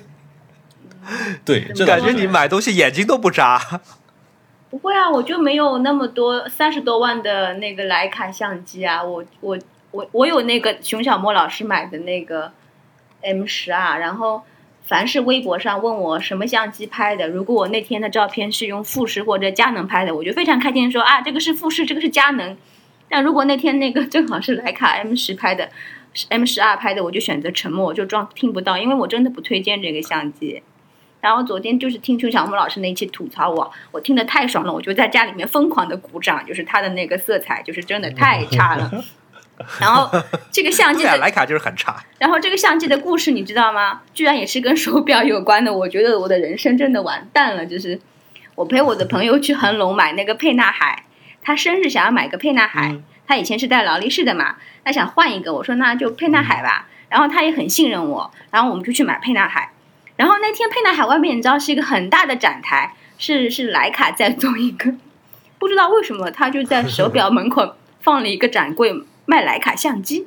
[1.45, 3.61] 对，这倒感觉你买东西眼睛都不眨。
[4.69, 9.57] 不会啊，我就没有那么多三十多万的那个徕卡相机啊，我我
[9.93, 12.53] 我我有那个熊小莫老师买的那个
[13.23, 14.43] M 十二，然后
[14.83, 22.57] 凡是微博上问我什么相机拍的，如果我那天的照片是用富士或者佳能拍的，我就非常开心说啊，这个是富士，这个是佳能。
[23.09, 25.71] 但如果那天那个 正好是徕卡 M 十拍的
[26.29, 30.63] ，M 十二拍的，我就选择沉默，我就装听不到，因为我真的不推荐这个相机。
[31.27, 38.89] 然后昨天就是听邱小木老师那一期吐槽我，我听得太爽了，我就在家里面疯狂的鼓掌，就是他的那个色彩就是真的太差了。
[39.81, 40.09] 然后
[40.53, 41.97] 这个相机的，徕卡就是很差。
[42.21, 44.03] 然后这个相机的故事你知道吗？
[44.15, 45.73] 居然也是跟手表有关的。
[45.73, 47.67] 我觉得我的人生真的完蛋了。
[47.67, 47.99] 就是
[48.55, 51.07] 我陪我的朋友去恒隆买那个沛纳海，
[51.43, 54.55] 他生日想要买个沛纳海，嗯他以前是戴劳力士的嘛，
[54.85, 56.87] 他想换一个，我说那就沛纳海吧。
[57.09, 59.73] 然后他也很信任我，然后我们就去买沛纳海。
[60.17, 64.95] 然后那天沛纳海外面你知道是一个很大的展台，是是徕卡在做一个，
[65.59, 68.93] 不知道为什么他就在手表门口放了一个展柜
[69.27, 70.27] 卖徕卡相机。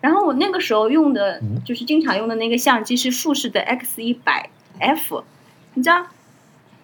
[0.00, 5.24] 然后我那个时候用的嗯就是经常用的那个相机是富士的 X 一百 F，
[5.74, 6.06] 你知道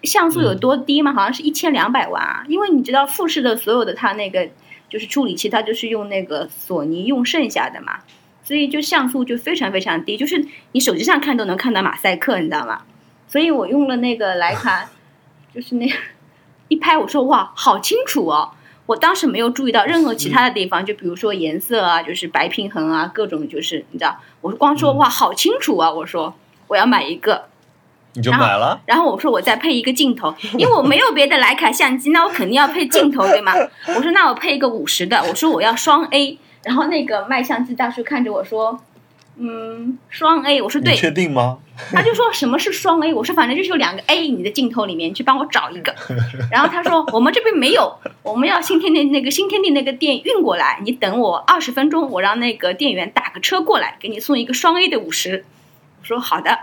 [0.03, 1.13] 像素有多低吗？
[1.13, 2.45] 好像是一千两百万啊！
[2.49, 4.49] 因为你知道富士的所有的它那个
[4.89, 7.99] 就是处理器，它就是用那个索尼用剩下的嘛，
[8.45, 12.83] 所以就像素就非常非常低，就是你手机上看都能看到马赛克，你知道吗？
[13.27, 14.87] 所以我用了那个徕卡，
[15.53, 15.95] 就是那个
[16.67, 18.51] 一拍，我说哇，好清楚哦！
[18.85, 25.91] 我当时没有注意到任何其他的地方，就比如说颜色啊，就是白平衡啊，各种就是你知道，我光说哇，好清楚啊！
[25.91, 26.35] 我说
[26.67, 27.45] 我要买一个，
[28.13, 28.79] 你就买了？
[28.85, 33.53] 然后我说我再配一个镜头，因为我没有别的徕卡相机，那我肯定要配镜头，对吗？
[33.87, 38.79] 我说那我配一个五十的，我说我要双 A，然后那个卖相机大叔看着我说，
[39.37, 41.59] 嗯，双 A，我说对，确定吗？
[41.91, 45.93] 他就说什么是双 A，我说反正就是有两个 A，你的镜头里面去帮我找一个。
[46.49, 55.45] 然后他说我们这边没有，我们要新天地那个新天地那个店运过来，你等我二十分钟，我让那个店员打个车过来，给你送一个双 A 的五十。
[55.99, 56.57] 我说好的，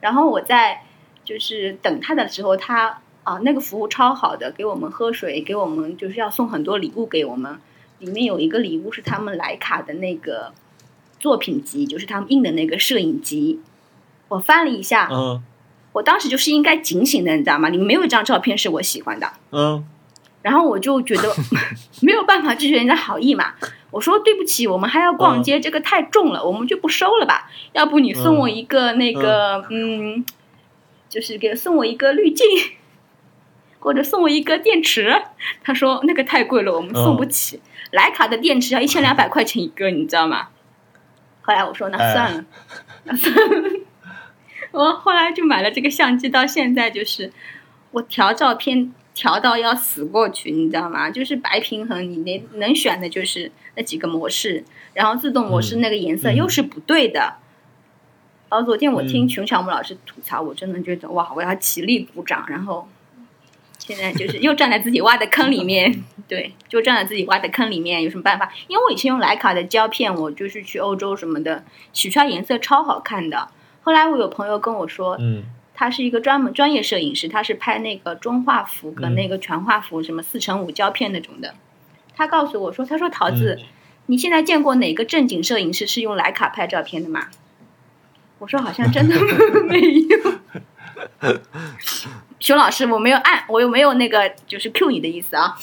[0.00, 0.82] 然后我在
[1.24, 7.60] 就是等他的时候，他啊那个服务超好的，给我们喝水，给我们就是要送很多礼物给我们，
[7.98, 10.52] 里面有一个礼物是他们莱卡的那个
[11.18, 13.60] 作品集，就是他们印的那个摄影集。
[14.28, 15.42] 我翻了一下，嗯
[15.92, 17.68] 我当时就是应该警醒的，你知道吗？
[17.70, 19.84] 里面没有一张照片是我喜欢的，嗯
[20.42, 21.34] 然后我就觉得
[22.00, 23.54] 没有办法拒绝人家好意嘛。
[23.90, 27.50] 我说对不起，我们还要逛街，这个太重了，我们就不收了吧。
[27.72, 30.24] 要不你送我一个那个，嗯，
[31.08, 32.46] 就是给送我一个滤镜，
[33.80, 35.22] 或者送我一个电池。
[35.64, 37.60] 他说那个太贵了，我们送不起。
[37.92, 40.48] 徕卡的电池要一千两百块钱一个，你知道吗？
[41.42, 42.44] 后来我说那算了，
[43.04, 43.70] 那算了。
[44.72, 47.32] 我后来就买了这个相机，到现在就是
[47.90, 51.10] 我调照片调到要死过去，你知道吗？
[51.10, 54.62] 就是白平衡，你能能选的就是那几个模式，
[54.92, 57.36] 然后自动模式那个颜色嗯又是不对的。
[58.50, 62.44] 然后昨天我听嗯熊小木老师吐槽，我真的觉得哇，我要起立鼓掌。
[62.48, 62.86] 然后
[63.88, 68.52] 现在就是又站在自己挖的坑里面，对，就站在自己挖的坑里面，有什么办法？
[68.66, 71.64] 因为我以前用徕卡的胶片，我就是去欧洲什么的，
[71.94, 73.48] 取出来颜色超好看的。
[73.80, 81.54] 后来我有朋友跟我说，嗯他是一个专门专业摄影师，他是拍那个中画幅跟那个全画幅，什么四乘五胶片那种的。
[82.14, 83.58] 他告诉我说：“他说桃子，
[84.06, 87.28] 你现在见过哪个正经摄影师是用徕卡拍照片的吗？”
[88.38, 89.14] 我说：“好像真的
[89.66, 90.18] 没有。
[92.40, 95.56] ”熊老师，我没有按，我又没有那个就是 Q 你的意思啊。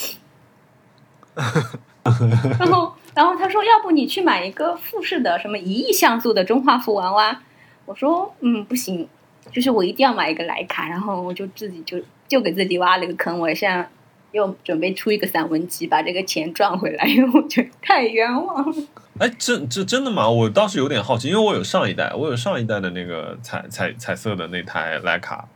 [2.59, 7.41] 然后，然后他说：“要不你去买一个富士的什么一亿像素的中画幅娃娃？”
[7.85, 9.07] 我说：“嗯，不行，
[9.51, 13.39] 就是我一定要买一个徕卡。”然后我就自己就就给自己挖了一个坑。
[13.39, 13.89] 我现在
[14.31, 18.75] 又准备出一个散文集，把这个钱赚回来，因为我觉得太冤枉了。
[19.17, 20.29] 哎，这这真的吗？
[20.29, 25.47] 我倒是有点好奇，因为我有上一代，我有上一代的那个彩彩彩色的那台徕卡，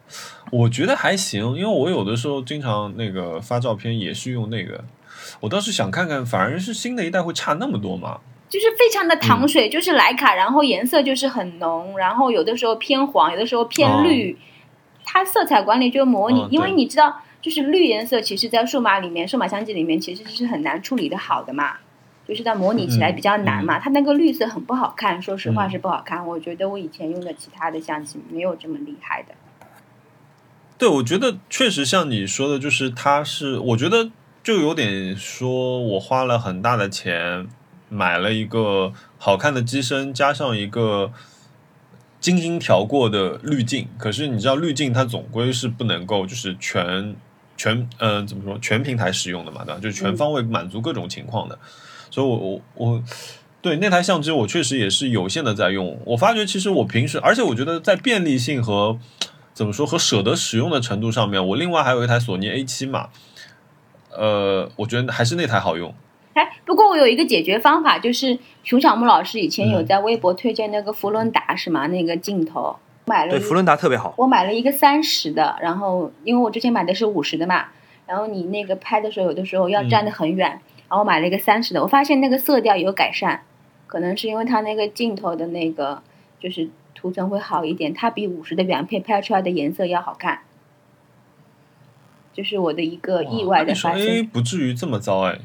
[0.51, 4.83] 我觉得还行，因为我有的时候经常那个发照片也是用那个，
[5.41, 8.19] 我倒是想看看，反而是新的一代会差那么多吗？
[8.49, 14.37] 就是非常的糖水，就是徕卡，然后颜色就是很浓，然后有的时候偏黄，有的时候偏绿。
[15.11, 21.77] 它色彩管理就模拟，哦因为你知道，就是绿颜色，其实在数码里面，数码相机里面其实是很难处理的好的嘛，
[22.27, 23.79] 就是它模拟起来比较难嘛。
[23.79, 26.27] 它那个绿色很不好看，说实话嗯是不好看。
[26.27, 29.33] 我觉得我以前用的其他的相机没有这么厉害的。
[30.79, 34.09] 对，我觉得确实像你说的，就是它是，我觉得
[34.41, 37.45] 就有点说我花了很大的钱
[37.89, 41.11] 买了一个好看的机身，加上一个
[42.21, 43.89] 精心调过的滤镜。
[43.97, 47.13] 可是你知道，滤镜它总归是不能够就是全
[47.57, 49.81] 全呃怎么说全平台使用的嘛，对吧？
[49.81, 51.59] 就是全方位满足各种情况的。
[52.09, 53.03] 所以我我我。
[53.61, 55.99] 对那台相机，我确实也是有限的在用。
[56.05, 58.97] 我发觉，其实我平时，而且我觉得在便利性和
[59.59, 63.09] 怎么说和舍得使用的程度上面，我另外还有一台索尼 A 七嘛，
[64.09, 65.93] 呃，我觉得还是那台好用。
[66.33, 71.87] 哎，不过我有一个解决方法，就是熊小木老师以前有嗯在微博推荐那个福伦达是吗？
[71.87, 74.13] 那个镜头买了对，福伦达特别好。
[74.15, 77.65] 我买了一个三十的，然后因为我之前买的是五十的嘛，
[78.07, 83.41] 然后你那个拍的时候，有的时候要站得很远，然后买了一个三十的，我发现那个色调有改善，
[83.87, 86.01] 可能是因为它那个镜头的那个
[86.39, 90.39] 就是涂层会好一点，它比五十的原配拍出来的颜色要好看。
[92.33, 95.39] 就是我的一个意外的发哎，现，不至于这么糟哎。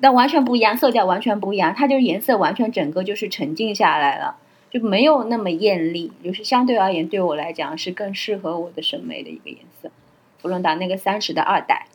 [0.00, 4.36] 但完全不一样，色调完全不一样，它就是颜色完全整个就是沉静下来了，
[4.70, 9.90] 就没有那么艳丽，就是相对而言对我来讲是更适合我的审美的一个颜色。
[10.38, 11.86] 福伦达那个三十的二代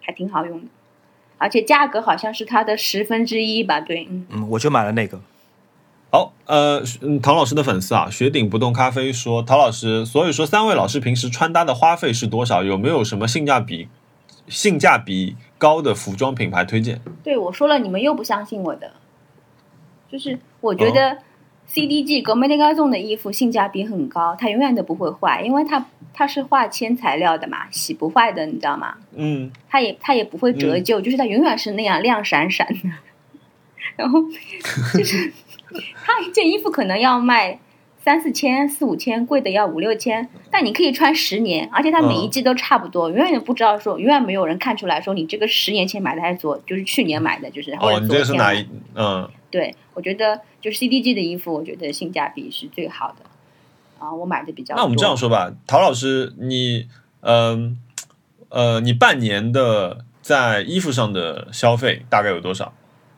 [0.00, 0.66] 还挺好用的，
[1.38, 3.80] 而且价格好像是它的十分之一吧？
[3.80, 5.20] 对，嗯，嗯，我就买了那个。
[6.10, 12.62] 好，呃，嗯唐老师的粉丝啊，雪顶不动咖啡说，陶老师，所以说三位老师平时穿搭的花费是多少？
[12.62, 13.88] 有没有什么性价比
[14.48, 17.00] 性价比高的服装品牌推荐？
[17.22, 18.92] 对我说了，你们又不相信我的，
[20.10, 21.18] 就是我觉得
[21.68, 25.84] CDG 格梅内高颂的衣服性价比很高，它永远都不会坏，因为它
[26.14, 28.94] 它是化纤材料的嘛，洗不坏的，你知道吗？
[29.14, 32.90] 嗯，它也它也不会折旧，就是它永远是那样亮闪闪的。
[33.96, 34.20] 然后
[34.92, 35.32] 就是
[36.04, 37.58] 它一件衣服可能要卖
[38.02, 48.66] 三四千、四五千，贵的要五六千，但你可以穿十年，而且它每一季都差不多，永远都不知道说，永远没有人看出来说你这个十年前买的还是昨就是去年买的，就是或哦，你这个是哪一？
[48.94, 53.24] 嗯，对，我觉得就是 CDG 的衣服，我觉得性价比是最好的。
[53.98, 54.76] 啊，我买的比较多。
[54.76, 56.86] 那我们这样说吧，陶老师，你，
[57.22, 57.78] 嗯，
[58.50, 62.74] 呃，你半年的在衣服上的消费大概有多少？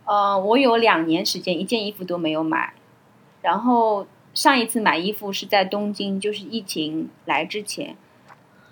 [0.09, 2.73] 呃，我有两年时间一件衣服都没有买，
[3.43, 7.95] 然后上一次买衣服是在东京，就是疫情来之前。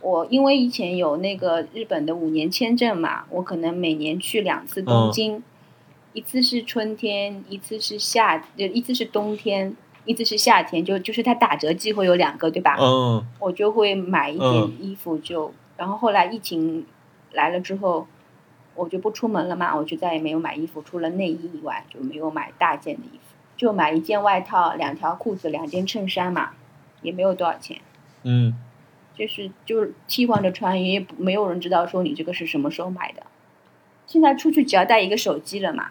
[0.01, 5.43] 我因为以前有那个日本的五年签证嘛，我可能每年去两次东京，
[6.13, 12.77] 一次是春天，一次是夏，就一次是冬天，一次是夏天，就就是它打折季会有两个，对吧？
[12.79, 16.87] 嗯我就会买一点嗯衣服就，然后后来疫情
[17.33, 18.07] 来了之后，
[18.77, 26.51] 我就不出门了嘛，我就再也没有买衣服，除了内衣以外就没有买大件的衣服，就买一件外套、两条裤子、两件衬衫嘛，
[27.03, 27.79] 也没有多少钱，
[28.23, 28.55] 嗯，
[29.15, 33.23] 就是就是替换着穿，也不没有人知道说你这个是什么时候买的。
[34.07, 35.91] 现在出去只要带一个手机了嘛，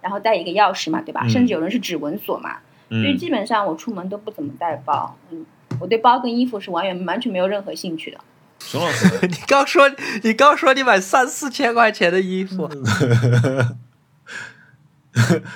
[0.00, 1.22] 然后带一个钥匙嘛，对吧？
[1.24, 2.58] 嗯甚至有人是指纹锁嘛，
[2.88, 5.44] 所以嗯，基本上我出门都不怎么带包，嗯，
[5.80, 8.18] 我对包跟衣服是完全完全没有任何兴趣的。
[8.58, 9.90] 熊老师， 你刚说
[10.22, 12.68] 你刚说你买三四千块钱的衣服，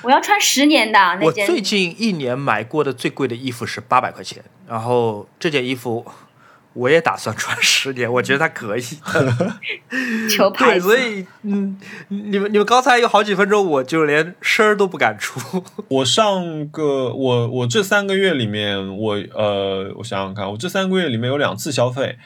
[0.02, 1.44] 我要穿十年的那件。
[1.44, 6.06] 我最近一年买过的最贵的衣服是八百块钱，然后这件衣服
[6.72, 8.80] 我也打算穿十年，我觉得它可以
[9.12, 9.58] 的。
[9.90, 11.78] 对，球拍子，所以嗯，
[12.08, 15.64] 你们你们刚才有好几分钟，我就连声儿都不敢出。
[15.88, 22.16] 我上个我我这三个月里面，我呃，我想想看，我这三个月里面有两次消费，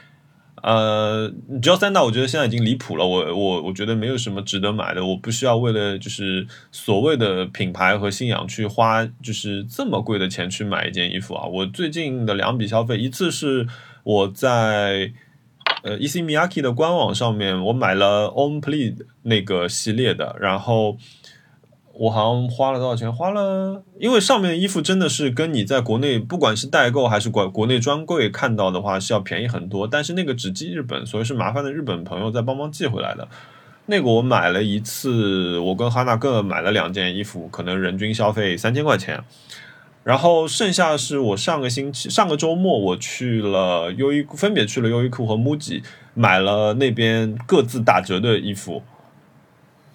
[0.64, 3.06] 呃，只要三大，我觉得现在已经离谱了。
[3.06, 11.44] 我我我觉得没有什么值得买的，我不需要为了就是所谓的品牌和信仰去花就是这么贵的钱去买一件衣服啊。
[11.44, 13.68] 我最近的两笔消费，一次是
[14.04, 15.12] 我在
[15.82, 20.96] 呃 E C Miyaki 的官网上面，我买了 On Plead 那个系列的，然后
[21.96, 23.12] 我好像花了多少钱？
[23.12, 33.28] 花了，因为上面的衣服真的是跟你在国内不管是代购还是国国内专柜看到的话是要便宜很多，但是那个只寄日本，所以是麻烦的日本朋友再帮忙寄回来的。
[33.86, 39.22] 那个我买了一次，我跟哈娜各买了两件衣服，可能人均消费三千块钱。
[40.02, 45.82] 然后剩下是我上个星期上个周末我去了优衣库，分别去了优衣库和 MUJI
[46.12, 48.82] 买了那边各自打折的衣服，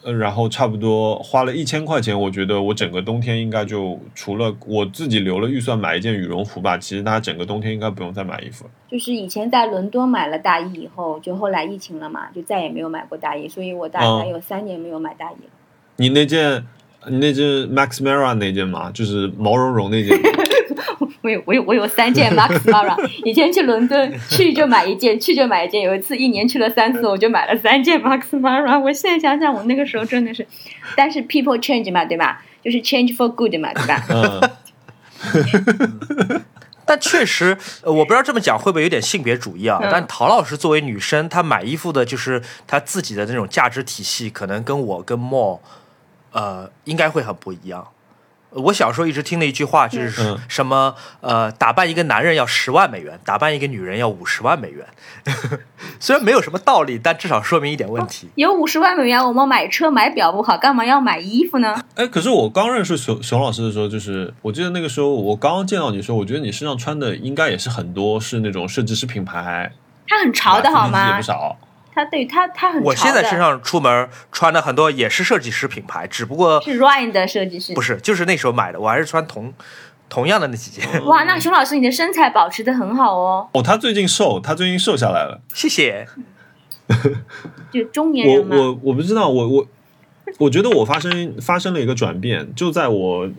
[0.02, 8.72] 呃，然后差不多花了一千块钱，我觉得我整个冬天应该就除了我自己留了预算买一件羽绒服吧，其实大家整个冬天应该不用再买衣服了。
[8.90, 15.50] 就是以前在伦敦买了大衣以后，就后来疫情了嘛，就再也没有买过大衣，所以我大概嗯有三年没有买大衣了。
[15.98, 16.66] 你那件
[17.08, 18.90] 你那件 Max Mara 那件吗？
[18.92, 20.18] 就是毛茸茸那件。
[21.22, 22.96] 我有我有我有三件 Max Mara，
[23.26, 25.82] 以前去伦敦去就买一件， 去就买一件。
[25.82, 28.80] 有一次一年去了三次，我就买了三件 Max Mara。
[28.80, 30.46] 我现在想想，我那个时候真的是，
[30.96, 32.42] 但是 people change 嘛，对吧？
[32.64, 34.04] 就是 change for good 嘛，对吧？
[35.34, 36.42] 嗯，
[36.86, 39.80] 但确实，呃我不知道这么讲会不会有点性别主义啊？
[39.84, 45.62] 嗯但陶老师作为女生，她买衣服的就是她自己的那种价值体系，可能跟我跟莫，
[46.32, 47.88] 呃，应该会很不一样。
[48.52, 54.86] 我小时候一直听的一句话就是嗯什么呃，打扮一个男人要十万美元，打扮一个女人要五十万美元。
[56.00, 58.30] 虽然没有什么道理，但至少说明一点问题。
[58.36, 61.80] 有五十万美元，我们买车买表不好，干嘛要买衣服呢？
[61.96, 69.72] 哎，可是我刚认识熊熊老师的时候，就是我记得那个时候我刚刚见到你的时候，我觉得你身上穿的应该也是很多是那种设计师品牌，
[70.08, 71.22] 它很潮的好吗也不？
[71.22, 71.58] 少。
[72.00, 79.54] 他对他他很我现在身上出门穿的很多也是设计师品牌，只不过是 Ryan 的设计师，不是就是那时候买的，我还是穿同
[80.08, 81.06] 同样的那几件。
[81.06, 85.42] 哇，那熊老师你的身材保持的很好哦，哦，他最近瘦，他最近瘦下来了。
[85.54, 86.08] 谢谢。
[87.70, 89.68] 就中年我人嘛，我我不知道，我我
[90.38, 93.30] 我觉得我发生发生了一个转变，就在我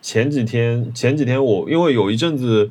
[0.00, 2.70] 前几天前几天我因为有一阵子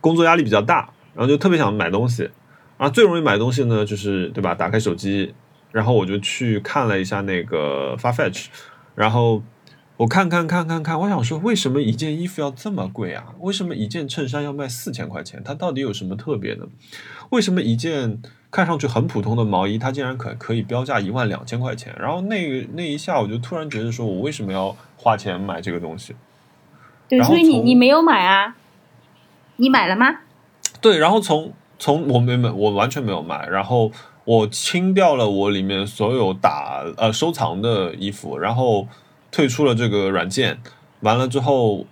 [0.00, 2.30] 工作压力比较大，然后就特别想买东西，
[2.78, 4.54] 啊，最容易买东西呢就是对吧？
[4.54, 5.34] 打开手机，
[5.72, 8.46] 然后我就去看了一下那个 Farfetch，
[8.94, 9.42] 然后
[9.96, 13.34] 我看看看看看，我想说为什么一件衣服要这么贵啊？
[13.40, 15.42] 为什么一件衬衫要卖四千块钱？
[15.44, 16.68] 它到底有什么特别的？
[17.30, 21.94] 为什么一件看上去很普通的毛衣，它竟然可可以标价一万两千块钱？
[21.98, 26.14] 然后那个那一下，我就突然觉得说，我为什么要花钱买这个东西？
[27.08, 28.54] 对，所以你你没有买啊？
[29.56, 30.20] 你买了吗？
[30.80, 33.92] 对，然后从从我没买，我完全没有买，然后
[34.24, 38.88] 我清掉了我里面所有打呃收藏的衣服，然后
[39.30, 40.58] 退出了这个软件，
[41.00, 41.86] 完了之后，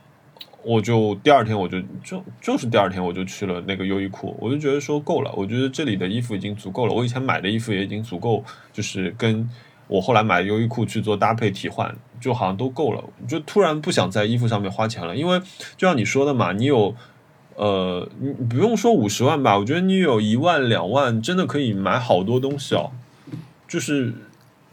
[0.64, 8.42] 我就第二天我就就就是第二天我就去了那个优衣库，我就觉得说够了，我觉得这里的衣服已经足够了，我以前买的衣服也已经足够，
[8.72, 9.48] 就是跟
[9.86, 15.40] 我后来买优衣库去做搭配替换，就好像都够了，就突然不想在衣服上面花钱了，因为
[15.76, 16.92] 就像你说的嘛，你有。
[17.57, 22.93] 呃，你不用说五十万吧，我觉得你有一万两万，真的可以买好多东西哦，
[23.66, 24.12] 就是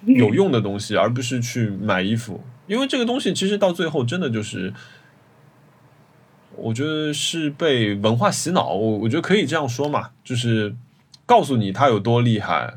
[0.05, 4.73] 有用的东西，而不是去买衣服，因为这个东西其实到最后真的就是，
[6.57, 10.75] 我觉得是被文化洗脑，我我觉得可以这样说嘛，就是
[11.25, 12.73] 告诉你它有多厉害，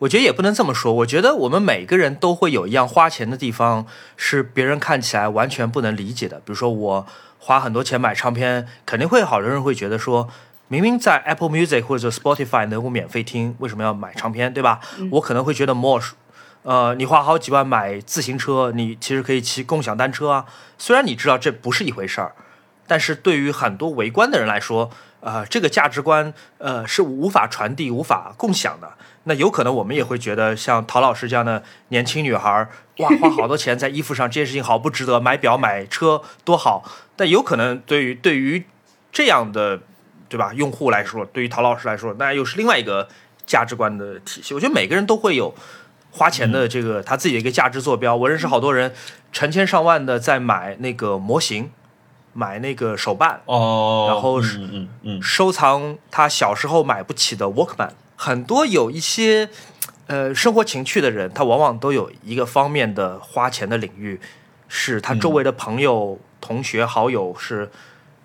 [0.00, 3.86] 我觉得也不能这么说，我觉得我们每个人都会有一样花钱的地方
[4.16, 6.38] 是别人看起来完全不能理解的。
[6.38, 7.06] 比如说我
[7.44, 10.30] 花很多钱买唱片，肯定会好多人会觉得说，
[10.68, 14.80] 明明在 Apple Music 或者 Spotify 能够免费听，为什么要买唱片，对吧？
[15.10, 16.02] 我可能会觉得 more，
[16.62, 20.46] 呃，你花好几万买自行车，你其实可以骑共享单车啊。
[20.78, 22.34] 虽然你知道这不是一回事儿，
[22.86, 24.90] 但是对于很多围观的人来说，
[25.20, 28.90] 呃，这个价值观呃是无法传递、无法共享的。
[29.24, 32.68] 那有可能我们也会觉得，像陶老师这样的年轻女孩儿，
[32.98, 36.84] 哇，花好多钱在衣服上，这件事情好不值得，买表买车多好。
[37.16, 38.64] 但有可能对于对于
[39.10, 39.80] 这样的
[40.28, 43.08] 对吧用户来说，对于陶老师来说，那又是另外一个
[43.46, 44.52] 价值观的体系。
[44.52, 45.54] 我觉得每个人都会有
[46.10, 48.14] 花钱的这个他自己的一个价值坐标。
[48.14, 48.92] 我认识好多人
[49.32, 51.70] 成千上万的在买那个模型，
[52.34, 57.90] 买那个手办，哦然后是嗯嗯嗯，收藏他小时候买不起的 Walkman。
[58.24, 59.50] 很多有一些
[60.06, 64.18] 呃生活情趣的人，他往往都有一个方面的花钱的领域，
[64.66, 67.70] 是他周围的朋友、同学、好友是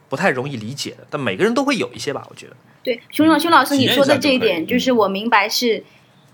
[0.07, 1.05] 不太容易理解的。
[1.09, 2.55] 但每个人都会有一些吧，我觉得。
[2.81, 5.83] 对，熊老熊老师你说的这一点，就嗯是我明白是，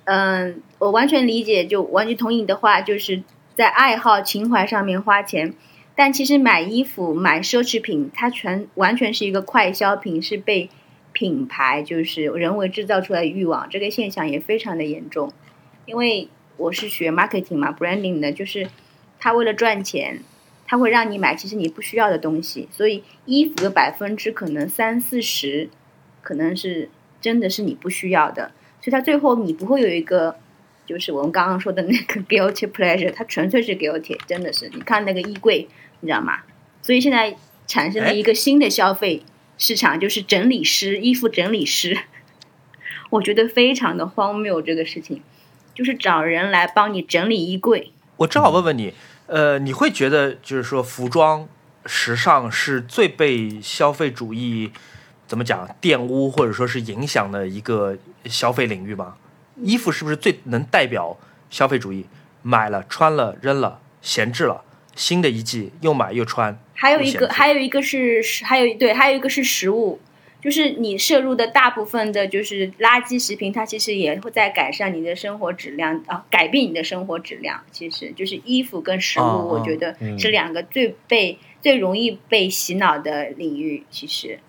[0.04, 3.24] 嗯，我完全理解，就完全同意你的话，就是
[3.56, 5.56] 在爱好情怀上面花钱。
[5.96, 10.70] 但其实买衣服、买奢侈品，它全完全是一个快消品，是被
[11.16, 15.32] 品牌就是人为制造出来的欲望，这个现象也非常的严重。
[15.86, 16.28] 因为
[16.58, 18.68] 我是学 marketing 嘛，branding 的，就是
[19.18, 20.20] 他为了赚钱，
[20.68, 25.70] 他会让你买其实你不需要的东西，所以衣服的百分之可能三四十，
[26.22, 26.90] 可能是
[27.22, 28.52] 真的是你不需要的，
[28.82, 30.36] 所以他最后你不会有一个，
[30.86, 35.66] 就是我们刚刚说的那个 guilty pleasure，它纯粹是 guilty，真的是，你看那个衣柜，
[36.02, 36.42] 你知道吗？
[36.82, 39.24] 所以现在产生了一个新的消费
[39.57, 41.98] 市场，就是整理师，衣服整理师，
[43.10, 45.22] 我觉得非常的荒谬这个事情，
[45.73, 47.91] 就是找人来帮你整理衣柜。
[48.18, 48.94] 我正好问问你，
[49.27, 51.48] 呃，你会觉得就是说服装
[51.86, 54.72] 时尚是最被消费主义
[55.27, 59.15] 怎么讲玷污或者说是影响的一个消费领域吗？
[59.57, 61.18] 衣服是不是最能代表
[61.49, 62.06] 消费主义？
[62.41, 64.64] 买了穿了扔了闲置了，
[64.95, 69.99] 新的一季又买又穿，还有一个，还有一个是，还有对，还有一个是食物，
[70.41, 77.64] 就是你摄入的大部分的就是垃圾食品，它其实也会在改善你的生活质量啊，改变你的生活质量。
[77.72, 83.84] 其实就是衣服跟食物，哦我觉得嗯是两个最被、最容易被洗脑的领域。
[83.89, 84.39] 其实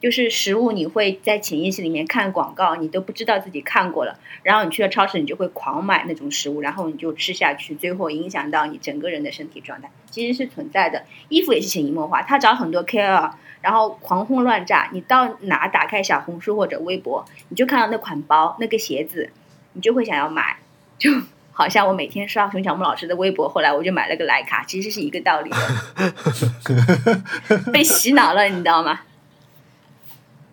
[0.00, 11.04] 就是食物，你会在潜意识里面看广告，你都不知道自己看过了，然后你去了超市，你就会狂买那种食物，然后你就吃下去，最后影响到你整个人的身体状态，其实是存在的。
[11.28, 19.30] 衣服也是潜移默化，他找很多 KOL，然后狂轰乱炸，你到哪打开小红书或者微博，你就看到那款包、那个鞋子，
[19.74, 20.56] 你就会想要买，
[20.98, 21.10] 就。
[21.52, 27.22] 好像我每天刷熊小木老师的微博，后来我就买了个徕卡，其实是一个道理的，
[27.70, 29.00] 被洗脑了，你知道吗？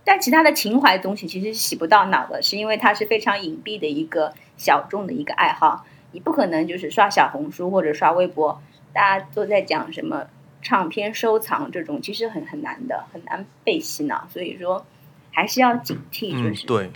[0.08, 8.62] 但其他的情怀东西其实是洗不到脑的，是因为它是非常隐蔽的一个小众的一个爱好，你不可能就是刷小红书或者刷微博，
[8.94, 10.28] 大家都在讲什么
[10.62, 14.86] 唱片收藏这种，其实很很难的，很难被洗脑，所以说
[15.34, 16.92] 还是要警惕，就是、嗯对，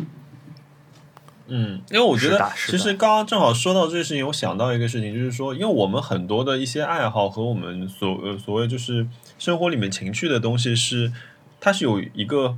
[1.47, 9.05] 嗯，因为我觉得其实刚刚正好说到这个事情，我想到一个事情，就是说，因为我们很多的一些爱好和我们所呃所谓就是
[9.37, 11.11] 生活里面情趣的东西是，
[11.59, 12.55] 它是有一个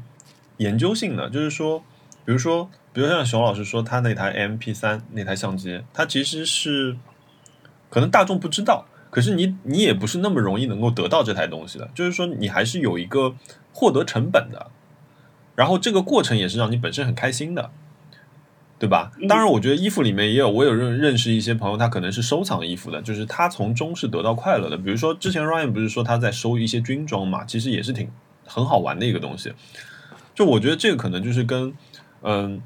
[0.57, 1.79] 研究性的，就是说，
[2.25, 6.95] 比如说，比如像熊老师说他那台 MP 三那台相机，它其实是
[7.89, 13.35] 可能大众不知道，可是你你也不是那么容易能够得到这台东西的，就是说你还是有一个
[13.71, 14.67] 获得成本的，
[15.55, 17.71] 然后这个过程也是让你本身很开心的。
[18.79, 19.13] 对吧？
[19.29, 24.77] 当然，我觉得衣服里面也有，我有认认识一些朋友，他可能是收藏衣服的，就是他从中是得到快乐的。
[24.77, 28.09] 比如说，之前 Ryan 不是说他在收一些军装嘛，其实也是挺
[28.45, 29.53] 很好玩的一个东西。
[30.33, 31.73] 就我觉得这个可能就是跟
[32.21, 32.61] 嗯，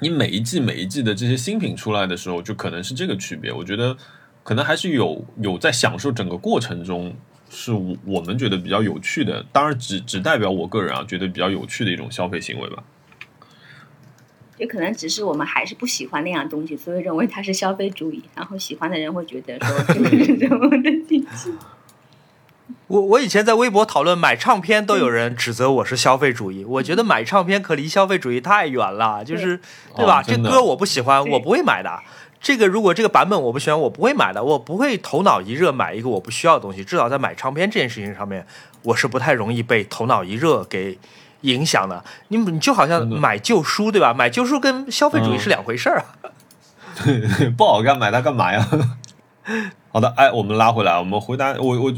[0.00, 3.52] 你每一季每一季的这些新品出来的时候，就可能是这个区别。
[3.52, 3.96] 我觉得
[4.42, 7.14] 可能还是有有在享受整个过程中，
[7.50, 9.44] 是我我们觉得比较有趣的。
[9.52, 12.82] 当然只，只代表我个人啊，觉得比较有趣的一种消费行为吧。
[14.56, 21.52] 也可能只是我们还是不喜欢那样东西，所以认为它是消费主义，然后喜欢的人会觉得说这个是什么的禁忌。
[22.88, 26.64] 我我以前在微博讨论买唱片，都有人指责我是消费主义。
[26.64, 29.60] 我觉得买唱片可离消费主义太远了，就是
[29.94, 30.22] 对吧？
[30.22, 32.00] 这歌我不喜欢，我不会买的。
[32.40, 34.42] 这个如果这个版本我不喜欢，我不会买的。
[34.42, 36.82] 我不会头脑一热买一个我不需要的东西。
[36.82, 38.46] 至少在买唱片这件事情上面，
[38.82, 40.98] 我是不太容易被头脑一热给
[41.42, 42.02] 影响的。
[42.28, 44.14] 你你就好像买旧书对吧？
[44.14, 46.04] 买旧书跟消费主义嗯是两回事儿啊。
[47.54, 48.66] 不好干，买它干嘛呀？
[49.92, 51.92] 好的，哎，我们拉回来，我们回答我我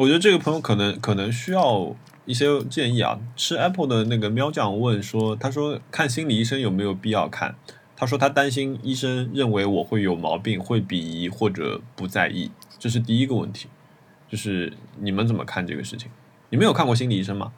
[0.00, 1.94] 我觉得这个朋友可能可能需要
[2.24, 3.20] 一些建议啊。
[3.36, 7.54] 吃 Apple 的那个喵酱问说，他说看心理医生有没有必要看？
[7.94, 13.68] 他说他担心医生认为我会有毛病，会鄙夷或者不在意，这是第一个问题。
[14.26, 16.10] 就是你们怎么看这个事情？
[16.48, 17.52] 你们有看过心理医生吗？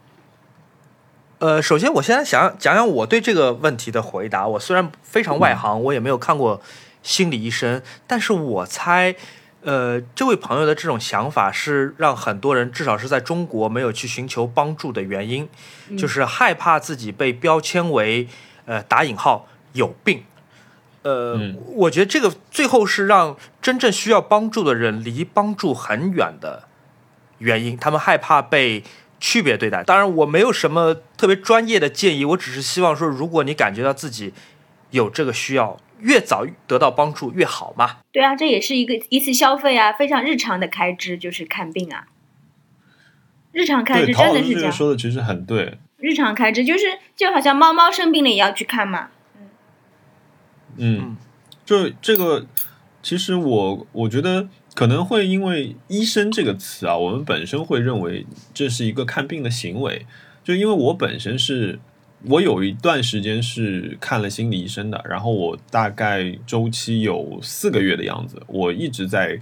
[1.38, 4.48] 呃，首先我现在想讲讲我对这个问题的回答。
[4.48, 6.60] 我虽然非常外行，我也没有看过
[7.04, 9.14] 心理医生，但是我猜，
[9.62, 15.48] 呃，这位朋友的这种想法是让很多人至少是在中国没有去寻求帮助的原因，
[15.96, 18.26] 就是害怕自己被标签为
[18.66, 20.24] 呃打引号有病。
[21.02, 26.64] 呃，嗯我觉得这个最后是让真正需要帮助的人离帮助很远的
[27.38, 28.82] 原因，他们害怕被
[29.20, 29.84] 区别对待。
[29.84, 34.32] 当然，我没有什么特别专业的建议，我只是希望说，如果你感觉到自己
[34.92, 37.98] 有这个需要，越早得到帮助越好嘛。
[38.12, 42.06] 对啊，这也是一个一次消费啊，非常日常的开支，就是看病啊。
[43.50, 45.76] 日常开，支真的是这样，说的其实很对。
[45.98, 49.08] 日常开支就是就好像猫猫生病了也要去看嘛。
[50.76, 51.16] 嗯，
[51.66, 52.46] 就这个，
[53.02, 60.06] 其实我我觉得可能会因为“医生”这个词啊，我们本身会认为这是一个看病的行为。
[60.42, 61.78] 就因为我本身是，
[62.28, 69.38] 我有一段时间是看了心理医生的，然后我大概周期有四个月的样子，我一直在，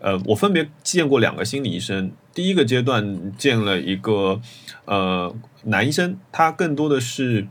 [0.00, 2.12] 呃，我分别见过两个心理医生。
[2.32, 4.40] 第一个阶段见了一个
[4.84, 5.34] 呃
[5.64, 7.46] 男医生，他更多的是。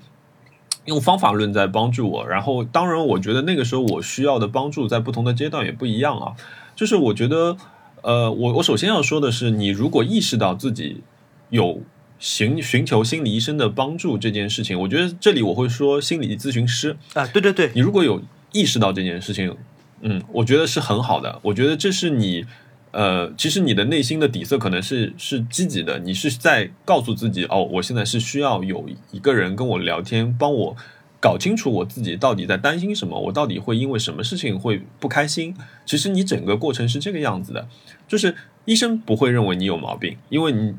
[0.86, 6.34] 用方法论在帮助我，然后当然，我觉得那个时候我需要的帮助在不同的阶段也不一样啊。
[6.76, 7.56] 就是我觉得，
[8.02, 11.04] 呃，我我首先要说的是，你如果意识到自己
[11.50, 11.82] 有
[12.20, 18.22] 寻寻求心理医生的帮助这件事情，我觉得这里我会说心理咨询师，啊，对对对，你如果有
[18.52, 19.56] 意识到这件事情，
[20.02, 21.40] 嗯，我觉得是很好的。
[21.42, 22.46] 我觉得这是你，
[22.92, 30.76] 呃，其实你的内心的底色可能是是积极的，你是在告诉自己，哦，我现在是需要有一个人跟我聊天，帮我
[31.22, 35.56] 搞清楚我自己到底在担心什么，我到底会因为什么事情会不开心。
[35.86, 37.68] 其实你整个过程是这个样子的，
[38.08, 38.36] 就是
[38.66, 40.74] 医生不会认为你有毛病，因为你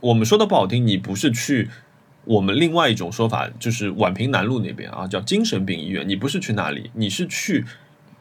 [0.00, 1.70] 我们说的不好听，你不是去。
[2.24, 6.06] 我们另外一种说法就是宛平南路那边啊，叫精神病医院。
[6.08, 7.64] 你不是去那里，你是去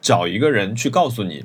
[0.01, 1.43] 找一个人去告诉你，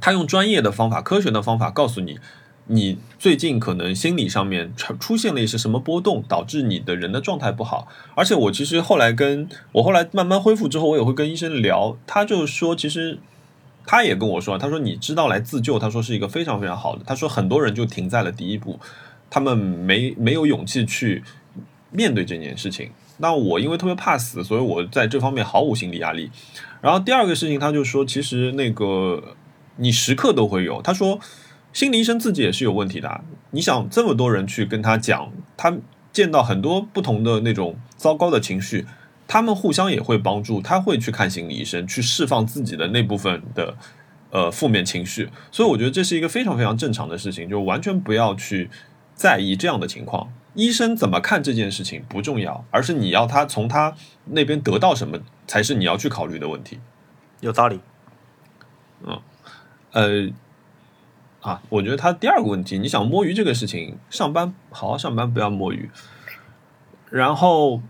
[0.00, 2.18] 他用专业的方法、科学的方法告诉你，
[2.66, 7.88] 你最近可能心理上面出现了一些什么波动，导致你的人的状态不好。
[8.14, 13.18] 而且我其实后来跟我后来慢慢恢复之后，我也会跟医生聊，他就说其实。
[13.88, 17.04] 他也跟我说，他说你知道来自救，他说是一个非常非常好的。
[17.06, 18.80] 他说很多人就停在了第一步，
[19.28, 21.22] 他们没没有勇气去
[21.90, 22.90] 面对这件事情。
[23.18, 26.30] 那我因为特别怕死，所以我在这方面毫无心理压力。
[26.82, 29.34] 然后第二个事情，他就说，其实那个
[29.76, 30.82] 你时刻都会有。
[30.82, 31.18] 他说，
[31.72, 33.22] 心理医生自己也是有问题的。
[33.52, 35.74] 你想这么多人去跟他讲，他
[36.12, 38.84] 见到很多不同的那种糟糕的情绪，
[39.26, 43.74] 他们互相也会帮助，他会去看心理医生，去释放自己的那部分的
[44.30, 45.30] 呃负面情绪。
[45.50, 48.68] 所以我觉得这是一个非常非常正常的事情，就完全不要去
[49.16, 50.32] 在意这样的情况。
[50.54, 53.94] 医生怎么看这件事情不重要，而是你要他从他
[54.26, 55.18] 那边得到什么
[55.48, 56.78] 才是你要去考虑的问题。
[57.40, 57.80] 有道理。
[59.04, 59.20] 嗯
[59.92, 60.30] 呃，
[61.40, 65.90] 啊，我觉得他第二个问题，你想摸鱼这个事情，上班好好上班，不要摸鱼。
[67.10, 67.82] 然后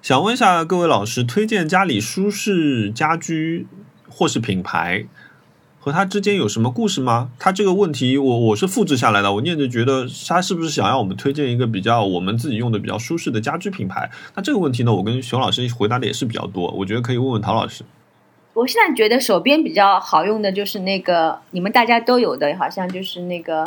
[0.00, 3.66] 想问一下各位老师，推荐家里舒适家居
[4.08, 5.06] 或是品牌，
[5.86, 7.30] 和他之间有什么故事吗？
[7.38, 14.10] 他这个问题我我是复制下来的，我念着觉得他是不是想要我们推荐一个比较我们自己用的比较舒适的家居品牌？
[14.34, 17.84] 那这个问题呢，我跟熊老师回答的也是比较多，我觉得可以问问陶老师。
[18.52, 23.62] 我现在觉得手边比较好用的就是那个你们大家都有的，好像就是那个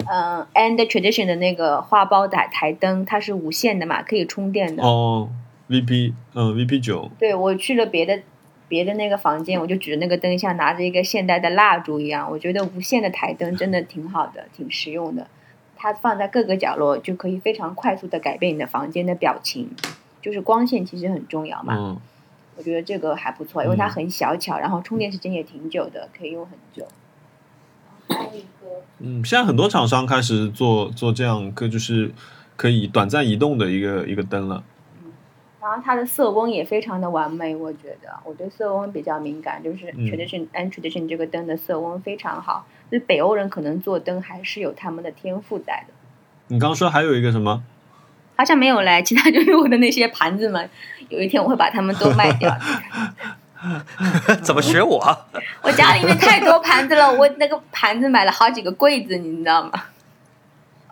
[0.00, 4.82] 嗯、And Tradition 的那个花苞台台灯，它是无线的嘛，可以充电的。
[4.82, 5.30] 哦
[5.70, 8.18] ，VP，嗯，VP 九，对我去了别的
[8.72, 12.30] 别的那个房间，我就举着那个灯像拿着一个现代的蜡烛一样。
[12.30, 15.26] 我觉得无线的台灯真的挺好的，挺实用的。
[15.76, 19.68] 它放在各个角落就可以非常快速的改变你的房间的表情，
[20.22, 21.74] 就是光线其实很重要嘛。
[21.76, 22.00] 嗯。
[22.56, 26.88] 我觉得这个还不错，因为它很小巧，然后充电时间也挺久的，可以用很久。
[28.08, 32.10] 还有一个，嗯，现在很多厂商开始做做这样个就是
[32.56, 34.64] 可以短暂移动的一个一个灯了。
[35.62, 45.94] 然后它的色温也非常的完美，我觉得我对色温比较敏感，就是嗯 tradition and tradition 这个灯的色温非常好，就是北欧人可能做灯还是有他们的天赋在的。
[46.48, 47.62] 你刚刚说还有一个什么？
[48.34, 50.68] 好像没有嘞，其他就是我的那些盘子们，
[51.08, 52.52] 有一天我会把它们都卖掉。
[54.42, 55.16] 怎么学我啊？
[55.62, 59.70] 我家里面太多盘子了，我那个盘子买了好几个柜子，你知道吗？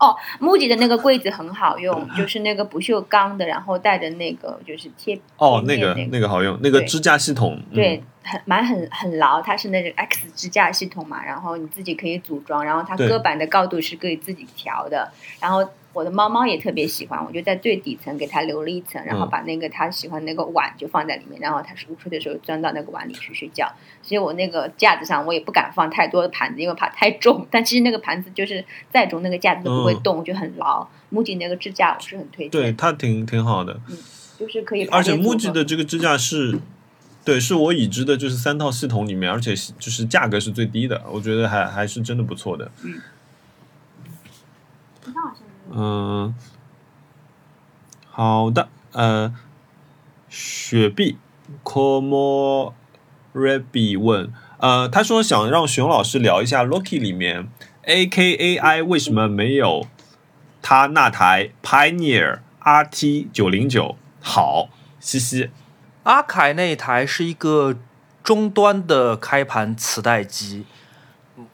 [0.00, 7.60] 哦，MUJI 的那个柜子很好用，就是那个不锈钢的，然后带着那个就是贴哦，那个那那个好用，那个支架系统。
[7.70, 15.12] 嗯对，很蛮很很牢，它是那个 X 支架系统嘛，然后你自己可以组装，然后它对搁板的高度是可以自己调的。
[15.38, 23.66] 然后我的猫猫也特别喜欢，我就在最底层给它留了一层，然后嗯把那个它喜欢那个碗就放在里面，然后它午睡的时候钻到那个碗里去睡觉。
[24.02, 27.46] 所以我那个架子上我也不敢放太多的盘子，因为怕太重。
[27.50, 30.86] 但其实那个盘子就是再重，那个架子都不会嗯动，就很牢。
[31.12, 33.96] MUJI 那个支架我是很推荐，对，它挺挺好的，嗯
[34.38, 36.60] 就是可以而且排列组 MUJI 合的这个支架是，
[37.24, 42.70] 对，是我已知的，就是三套系统里面，而且是就是价格是最低的，我觉得还还是真的不错的。
[42.84, 43.02] 嗯，
[45.12, 45.34] 好
[45.70, 46.34] 嗯，
[48.10, 49.32] 好的，呃，
[50.28, 51.16] 雪碧
[51.62, 52.72] Como
[53.32, 57.48] Raby 问，呃，他说想让熊老师聊一下 Loki 里面
[57.84, 59.86] AKAI 为什么没有
[60.60, 63.96] 他那台 Pioneer RT 九零九？
[64.20, 64.68] 好，
[64.98, 65.50] 嘻嘻，
[66.02, 67.76] 阿凯那台是一个
[68.22, 70.66] 终端的开盘磁带机，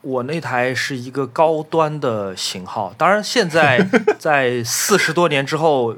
[0.01, 2.93] 我那台是一个高端的型号。
[2.97, 3.85] 当然，现在
[4.17, 5.95] 在四十多年之后，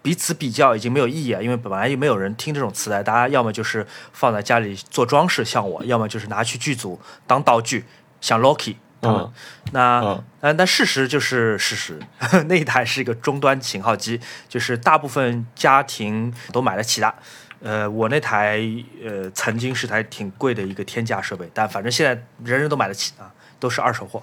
[0.00, 7.84] 彼此比较已经没有意义了，因为本来就没有人听这种磁带，大家要么就是放在家里做装饰，像我；要么就是拿去剧组当道具，
[8.20, 9.20] 像 Loki 他们。
[9.20, 9.32] 嗯
[9.70, 12.00] 那嗯但但事实就是事实，
[12.46, 17.14] 那一台是一个终端型号机，就是大部分家庭都买得起的。
[17.62, 18.60] 呃，我那台
[19.04, 22.10] 呃曾经是台挺贵的一个天价设备，但反正现在
[22.44, 24.22] 人人都买得起啊，都是二手货。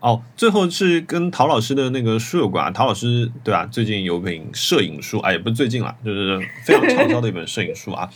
[0.00, 2.72] 哦，最后是跟陶老师的那个书有关。
[2.72, 3.66] 陶老师对吧？
[3.66, 8.08] 最近有本摄影书，哎，也不是最近了，就是非常畅销的一本摄影书啊。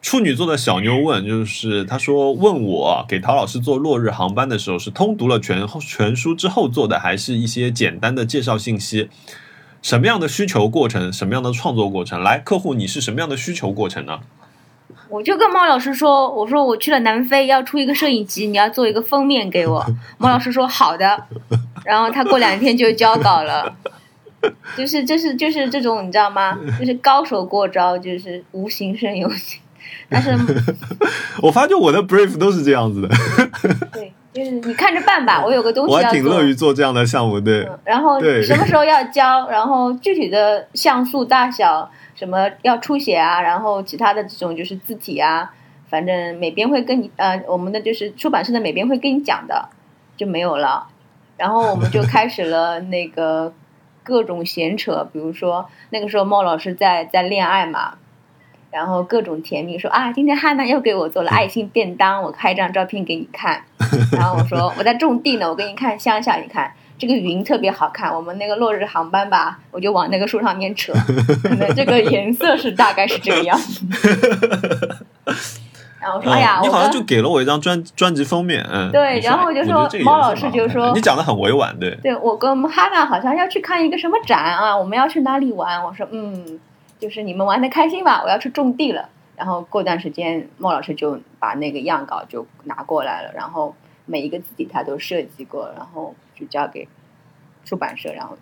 [0.00, 9.08] 处女座的小妞问，就是他说问我给陶老师做落日航班的时候，是通读了全全书之后做的，还是一些简单的介绍信息？
[9.82, 11.12] 什么样的需求过程？
[11.12, 12.22] 什么样的创作过程？
[12.22, 14.20] 来，客户你是什么样的需求过程呢？
[15.08, 19.84] 我就跟猫老师说，我说我去了南非要出一个摄影集，你要做一个封面给我。
[20.16, 21.26] 猫老师说好的，
[21.84, 23.76] 然后他过两天就交稿了。
[24.76, 26.58] 就是就是就是这种你知道吗？
[26.78, 29.60] 就是高手过招，就是无形胜有形。
[30.08, 30.30] 但是
[31.42, 33.08] 我发觉我的 brief 都是这样子的，
[33.92, 35.44] 对，就是你看着办吧。
[35.44, 37.64] 我有个东西要做，我还挺乐于做这样的项目，对。
[37.64, 45.52] 嗯然后什么时候要交，然后具体的像素大小，什么要出血啊，然后其他的这种就是字体啊，
[45.90, 49.68] 反正美编会跟你呃，我们的就是出版社的美编会跟你讲的，
[50.16, 50.86] 就没有了。
[51.36, 53.52] 然后我们就 开始了那个
[54.02, 57.94] 各种闲扯，比如说那个时候莫老师在在恋爱嘛。
[58.72, 63.62] 然后各种甜蜜，说啊，今天汉娜又给我做了爱心便当，我拍一张照片给你看。
[64.12, 66.72] 然后我说我在种地呢，我给你看乡下，你看。
[66.98, 70.92] 这个云特别好看，我们那个落日航班吧，我就往那个树上面扯，
[71.42, 73.84] 可能这个颜色是大概是这个样子。
[76.00, 85.82] 然后我说：“哎呀，嗯你好像就给了我一张专专辑封面，嗯，对然后我就说猫老师就说你讲的很委婉，对，对我跟哈娜好像要去看一个什么展啊，我们要去哪里玩？
[85.82, 86.60] 我说嗯，
[87.02, 89.08] 就是你们玩的开心吧，我要去种地了。
[89.34, 93.74] 然后过段时间，莫老师就把那个样稿就拿过来了，然后
[94.06, 96.86] 每一个字体他都设计过，然后就交给
[97.64, 98.38] 出版社，然后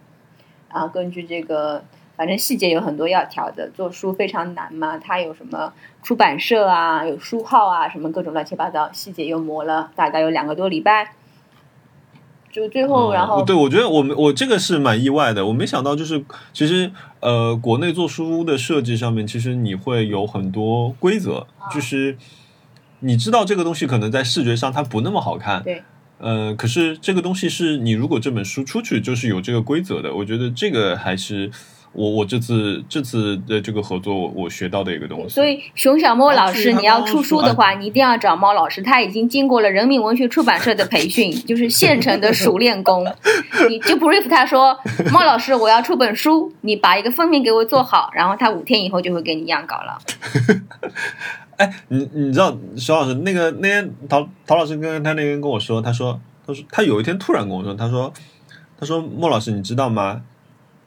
[0.70, 1.82] 然后根据这个，
[2.16, 5.72] 反正细节有很多要调的，做书非常难嘛，它有什么
[6.02, 11.14] 出版社啊，有书号啊，什么各种乱七八糟，细节又磨了大概有两个多礼拜。
[12.50, 16.22] 就最后，然后嗯对我觉得我们我这个是蛮意外的，我没想到就是
[16.52, 16.90] 其实
[17.20, 22.16] 呃，国内做书的设计上面，其实你会有很多规则，啊就是
[23.00, 25.82] 你知道这个东西可能在视觉上它不那么好看，对，
[26.18, 31.50] 呃，可是这个东西是你如果这本书出去就是有这个规则的，我觉得这个还是
[31.92, 43.04] 我我这次这次的这个合作我学到的一个东西，所以熊小莫老师，你要出书的话，你一定要找猫老师，他已经经过了人民文学出版社的培训，就是现成的熟练工。
[43.68, 44.78] 你就 brief 他说，
[45.10, 49.98] 猫老师，我要出本书，你把一个封面给我做好，然后他五天以后就会给你样稿了。
[51.56, 58.12] 哎，你你知道熊老师那个那天陶陶老师跟他那天跟我说，他说他说他有一天突然跟我说，他说
[58.78, 60.22] 他说莫老师你知道吗？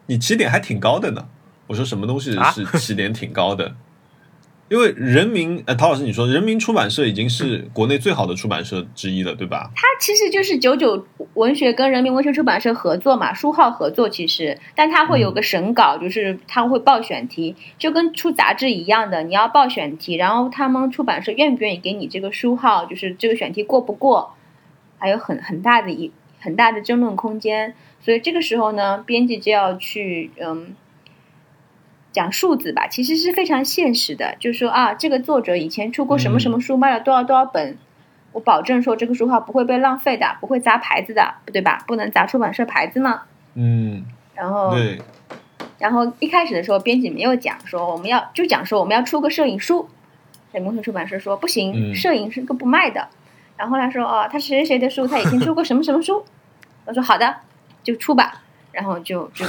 [0.07, 1.27] 你起点还挺高的呢。
[1.67, 3.75] 我说什么东西啊是起点挺高的？
[4.69, 9.69] 因为人民呃陶老师你说人民出版社已经是国内最好的出版社之一了，对吧？
[9.75, 11.05] 它其实就是九九
[11.35, 24.33] 文学跟人民文学出版社合作嘛，书号合作其实，但它会有个审稿，就是他会报选题，就跟出杂志一样的，你要报选题，然后他们出版社愿不愿意给你这个书号，就是这个选题过不过，
[24.97, 30.75] 还有很很大的一很大的争论空间，所以这个时候呢，编辑就要去嗯。
[32.11, 37.75] 讲数字吧，其实是非常现实的，就是说啊，这个作者以前出过什么什么书，卖了多少多少本，
[38.33, 41.83] 我保证说这个书号不会被浪费的，不会砸牌子的，对吧？
[41.87, 43.23] 不能砸出版社牌子嘛。
[43.55, 44.05] 嗯，
[44.35, 45.01] 然后，对，
[45.79, 49.89] 然后一开始的时候，编辑没有讲说我们要就讲说我们要出个摄影书，
[50.51, 53.07] 人民文学出版社说不行，嗯摄影是个不卖的。
[53.57, 56.23] 然后他说哦，他谁谁谁的书，他以前出过什么什么书，
[56.85, 57.37] 我说好的，
[57.83, 58.41] 就出吧。
[58.71, 59.45] 然后就就，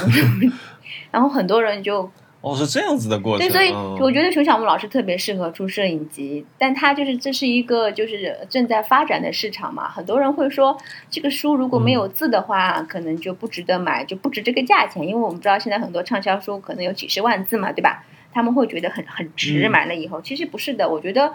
[1.11, 2.11] 然后很多人就
[2.43, 10.77] 哦是这样子的过程，对，所以嗯我觉得熊小木老师特别适合出摄影集，但他就是这是一个就是正在发展的市场嘛，很多人会说
[11.09, 18.05] 这个书如果没有字的话，可能就不值得买，就不值这个价钱，因为我们知道现在很多畅销书可能有几十万字嘛，对吧？
[18.31, 21.33] 他们会觉得很很值，嗯买了以后，其实不是的，我觉得。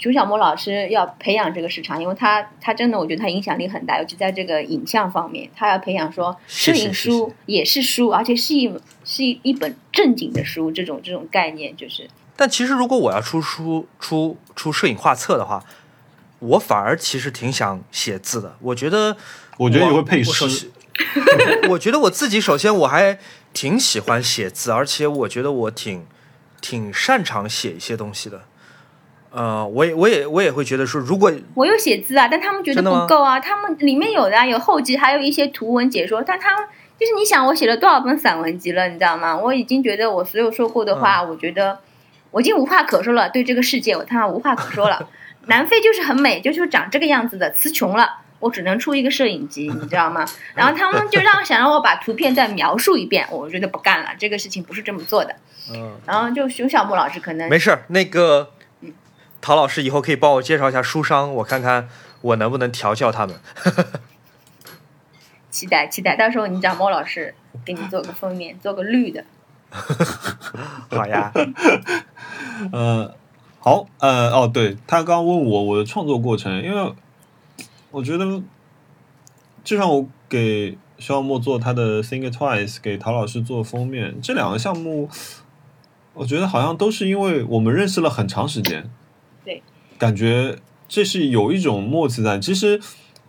[0.00, 8.72] 熊小莫老师要培养这个市场，因为他他真的，我觉得他影响力很大，尤其在这个影像方面，他要培养说摄影书也是书，而且是一
[9.04, 15.62] 是一一本正经的书，这种这种概念就是但其实如果我要出书出出摄影画册的话，
[16.38, 18.56] 我反而其实挺想写字的。
[18.62, 19.14] 我觉得
[19.58, 20.70] 我觉得你会配诗
[21.68, 23.18] 我觉得我自己首先我还
[23.52, 26.06] 挺喜欢写字，而且我觉得我挺
[26.62, 28.44] 挺擅长写一些东西的。
[29.32, 39.36] 呃，我也我也我也会觉得说，如果我有写字啊，但他们觉得不够啊，他们里面有的啊，有后记，还有一些图文解说，但他们就是你想，我写了多少本散文集了，你知道吗？
[39.36, 41.78] 我已经觉得我所有说过的话，我觉得
[42.32, 45.08] 我已经无话可说了，对这个世界我他妈无话可说了。
[45.46, 48.18] 南非就是很美，就是长这个样子的，词穷了。
[48.40, 50.24] 我只能出一个摄影集，你知道吗？
[50.54, 55.36] 然后他们就让想让我把图片再描述一遍，我觉得不干了，这个事情不是这么做的。
[55.70, 58.50] 嗯，然后就熊小木老师可能没事儿，那个
[59.40, 61.88] 陶老师以后可以帮我介绍一下书商，我看看
[62.20, 63.36] 我能不能调教他们。
[65.50, 67.34] 期待期待，到时候你找莫老师
[67.64, 69.24] 给你做个封面，做个绿的。
[70.90, 71.32] 好呀，
[72.72, 73.14] 呃，
[73.58, 76.92] 好，呃，哦，对他刚刚问我我的创作过程，因为
[77.90, 78.42] 我觉得，
[79.64, 85.08] 就像我给肖小莫做他的《Think Twice》，给陶老师做封面，这两个项目，
[86.14, 88.90] 我觉得好像都是因为我们认识了很长时间，对，
[90.00, 90.56] 感觉
[90.88, 92.38] 这是有一种默契在。
[92.38, 92.80] 其实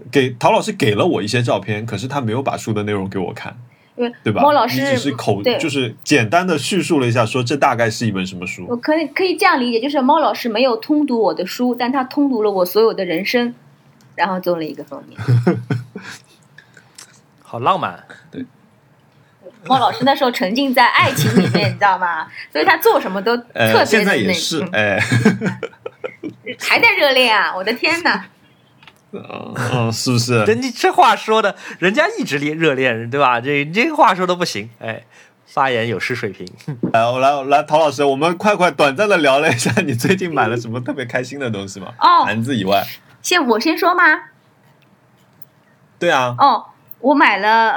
[0.10, 3.56] 给陶老师给了我一些照片，可是他没有把书的内容给我看。
[3.98, 4.41] 因为对吧？
[4.41, 8.65] 莫老师你只是口就是简单的叙述了一下，说这大概是一本什么书。
[8.69, 13.53] 我可以可以这样理解，就是猫老师没有通读我的书，但他通读了我所有的人生，
[14.15, 15.19] 然后做了一个封面。
[17.43, 18.02] 好浪漫。
[18.31, 18.45] 对
[19.65, 22.26] 猫老师那时候沉浸在爱情里面，你知道吗？
[22.52, 24.99] 所以他做什么都 特别的呃，现在也是，嗯哎，
[26.59, 27.55] 还在热恋啊！
[27.55, 28.25] 我的天哪！
[29.13, 30.43] 嗯 嗯，是不是？
[30.45, 33.41] 人家这话说的，人家一直恋热恋，对吧？
[33.41, 35.03] 这这个话说的不行，哎，
[35.45, 36.47] 发言有失水平。
[36.93, 41.93] 来，我来来，陶老师，我们快快短暂的聊了一下，你最近买了什么特别开心的东西吗？
[41.99, 42.85] 哦盘子以外，
[43.21, 44.03] 先我先说吗？
[45.99, 46.65] 对啊，哦，
[46.99, 47.71] 我买了，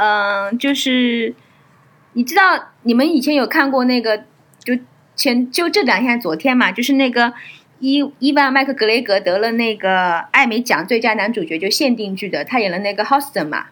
[0.51, 1.35] 嗯、就是
[2.13, 4.17] 你知道你们以前有看过那个，
[4.61, 4.79] 就
[5.17, 7.35] 前就这两天昨天嘛，就是那个
[7.81, 13.67] 伊伊万麦克格雷格得了那个艾美奖最佳男主角，就限定剧的，他演了那个 Houston 嘛，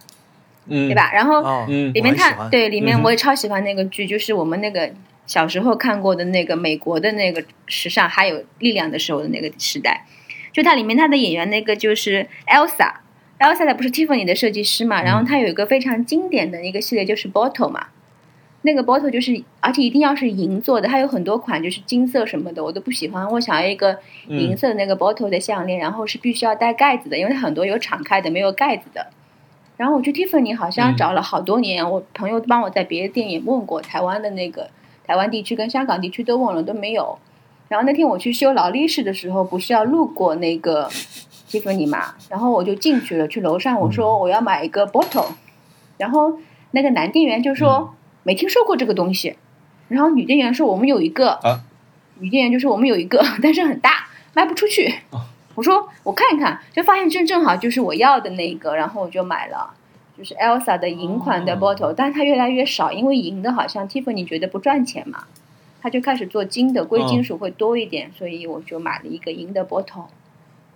[0.66, 0.94] 嗯，对？
[0.94, 1.10] 吧？
[1.12, 4.90] 然后哦，嗯里面他对里面我也超喜欢那个剧，就是我们那个
[5.26, 10.04] 小时候看过的那个美国的那个时尚还有力量的时候的那个时代，
[10.52, 12.94] 就它里面他的演员那个就是 Elsa。
[13.38, 17.88] Elsa 的不是 Tiffany 的设计师嘛，然后他有一个非常经典的一个系列就是 Bottle 嘛，
[18.62, 23.98] 那个 Bottle 就是而且一定要是银做的，它有很多款就是金色什么的我都不喜欢，我想要一个
[24.28, 29.08] 银色的那个 Bottle 的项链，然后是必须要带盖子的，因为它很多有敞开的没有盖子的。
[29.76, 30.96] 然后我去 Tiffany 好像嗯。
[30.96, 34.70] 找了好多年，我朋友帮我在别的店也问过，台湾的那个
[35.04, 37.18] 台湾地区跟香港地区都问了都没有。
[37.68, 40.88] 然后那天我去修劳力士的时候，不是要路过那个
[41.48, 45.32] Tiffany 嘛，然后我就进去了，去楼上我说我要买一个 bottle，
[45.96, 46.38] 然后
[46.72, 49.36] 那个男店员就说、没听说过这个东西，
[49.88, 51.64] 然后女店员说我们有一个，啊。
[52.18, 54.94] 女店员就说我们有一个， 但是很大，卖不出去。
[55.54, 59.74] 我说我看一看，就发现正正好就是我要的那个，然后我就买了，
[60.16, 61.58] 就是 Elsa 的银款的哦。
[61.58, 65.24] bottle，、但是它越来越少，因为银的好像 Tiffany 觉得不赚钱嘛，
[65.80, 70.06] 他就开始做金的，贵金属会多一点，所以我就买了一个银的 bottle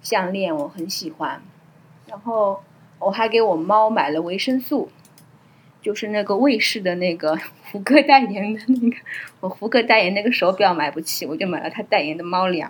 [0.03, 1.41] 项链，我很喜欢。
[2.09, 2.61] 然后
[2.99, 4.91] 我还给我猫买了维生素，
[5.87, 7.39] 就是那个卫士的那个
[7.71, 8.97] 胡歌代言的那个，
[9.39, 12.69] 我胡歌代言那个手表买不起，我就买了他代言的猫粮。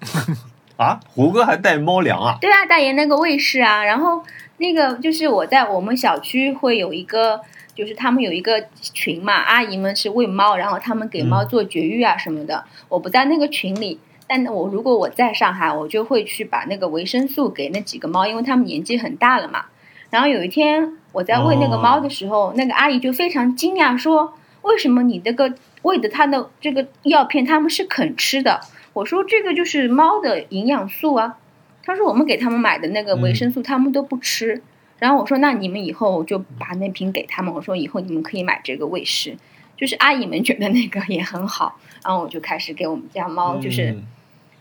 [0.76, 2.38] 啊，胡歌还带猫粮啊？
[2.40, 4.24] 对啊，代言那个卫士啊，然后
[4.56, 7.40] 那个就是我在我们小区会有一个，
[7.72, 12.64] 就是他们有一个群嘛，阿姨们是喂猫，然后他们给猫做绝育啊什么的。
[12.88, 19.66] 我不在那个群里，但我如果我在上海，我就会去把那个维生素给那几个猫，因为它们年纪很大了嘛。
[20.14, 24.32] 然后有一天我在喂那个猫的时候，那个阿姨就非常惊讶说
[24.62, 28.60] ：“为什么你这个喂的它的这个药片它们是肯吃的？”
[28.94, 31.38] 我说：“这个就是猫的营养素啊。”
[31.82, 34.62] 他说我们给他们买的那个维生素，他们都不吃。
[35.00, 39.36] 然后我说那你们以后我就把那瓶给他们，我说以后你们可以买这个喂食，
[39.76, 41.76] 就是阿姨们觉得那个也很好。
[42.04, 44.04] 然后我就开始给我们家猫，就是嗯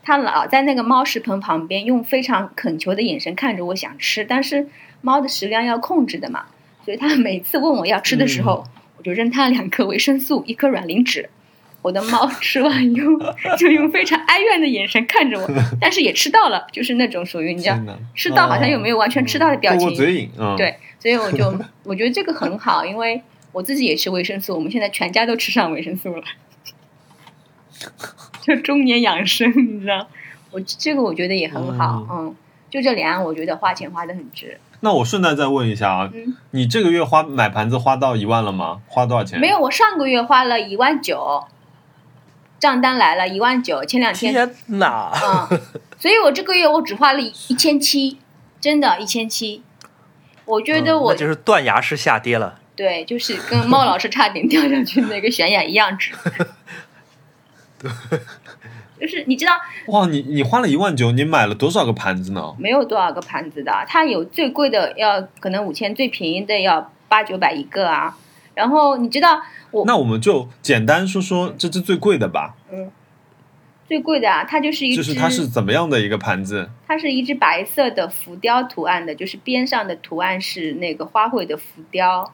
[0.02, 4.68] 它老在那个猫食盆旁边，用非常恳求的眼神看着我想吃，但是
[5.04, 6.46] 猫的食量要控制的嘛，
[6.84, 8.64] 所以它每次问我要吃的时候，
[8.98, 11.30] 我就扔它两颗维生素，一颗软磷脂。
[11.82, 13.08] 我的猫吃完以后，
[13.60, 15.48] 就用非常哀怨的眼神看着我，
[15.82, 17.78] 但是也吃到了，就是那种属于你知道
[18.16, 19.94] 吃到好像又没有完全吃到的表情。
[19.94, 21.54] 嘴瘾，嗯，对，所以我就
[21.84, 23.22] 我觉得这个很好，因为
[23.52, 26.24] 我自己也吃维生素，我们现在全家都吃上维生素了，
[28.40, 30.08] 就中年养生，你知道，
[30.52, 32.34] 我这个我觉得也很好，嗯，
[32.70, 38.81] 就这两样，我觉得花钱花的很值，那我顺带再问一下啊，嗯，你这个月花买盘子花到一万了吗？
[38.85, 39.39] 花多少钱？
[39.39, 41.45] 没有，我上个月花了一万九，
[42.60, 45.10] 账单来了一万九，前两天天哪！
[45.49, 45.61] 嗯，
[45.97, 48.19] 所以我这个月我只花了一一千七，
[48.60, 49.64] 真的，一千七。
[50.43, 52.60] 我觉得我、嗯就是断崖式下跌了。
[52.76, 56.11] 对，就是跟猫老师差点掉下去那个悬崖一样值。
[59.04, 59.52] 就是你知道
[59.88, 62.56] 哇，你你花了一万九，你买了多少个盘子呢？
[62.58, 68.18] 没有多少个盘子的，它有最贵的要可能五千，最便宜的要八九百一个啊。
[68.54, 72.90] 然后你知道我那我们就简单说说这只最贵的吧，嗯
[73.86, 76.70] 最贵的啊，它就是一只，就是它是怎么样的一个盘子？
[76.88, 82.32] 它是一只白色的浮雕图案的，就是边上的图案是那个花卉的浮雕，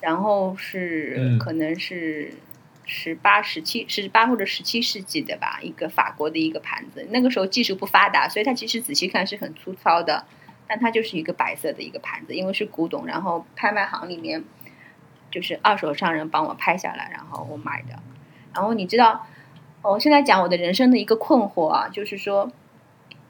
[0.00, 2.32] 然后是、嗯可能是
[2.84, 7.06] 十八、十七、十八或者十七世纪的吧，一个法国的一个盘子。
[7.10, 10.24] 那个时候技术不发达，所以它其实仔细看是很粗糙的，
[10.66, 14.44] 但它就是一个白色的一个盘子，因为是古董，然后拍卖行里面
[15.30, 17.98] 就是二手商人帮我拍下来，然后我买的。
[18.52, 19.26] 然后你知道，
[19.82, 22.52] 我现在讲我的人生的一个困惑啊，就是说。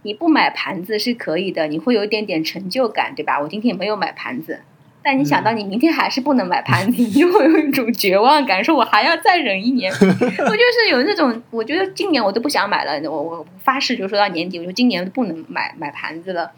[0.06, 3.40] 你不买盘子是可以的，你会有一点点成就感，对吧？
[3.40, 4.60] 我今天没有买盘子，
[5.05, 9.93] 但你想到你明天还是不能买盘子，你就会有一种绝望感，说我还要再忍一年。
[10.01, 16.52] 我就是有那种，我觉得今年我都不想买了，我我发誓，就说到年底，我说今年不能买买盘子了。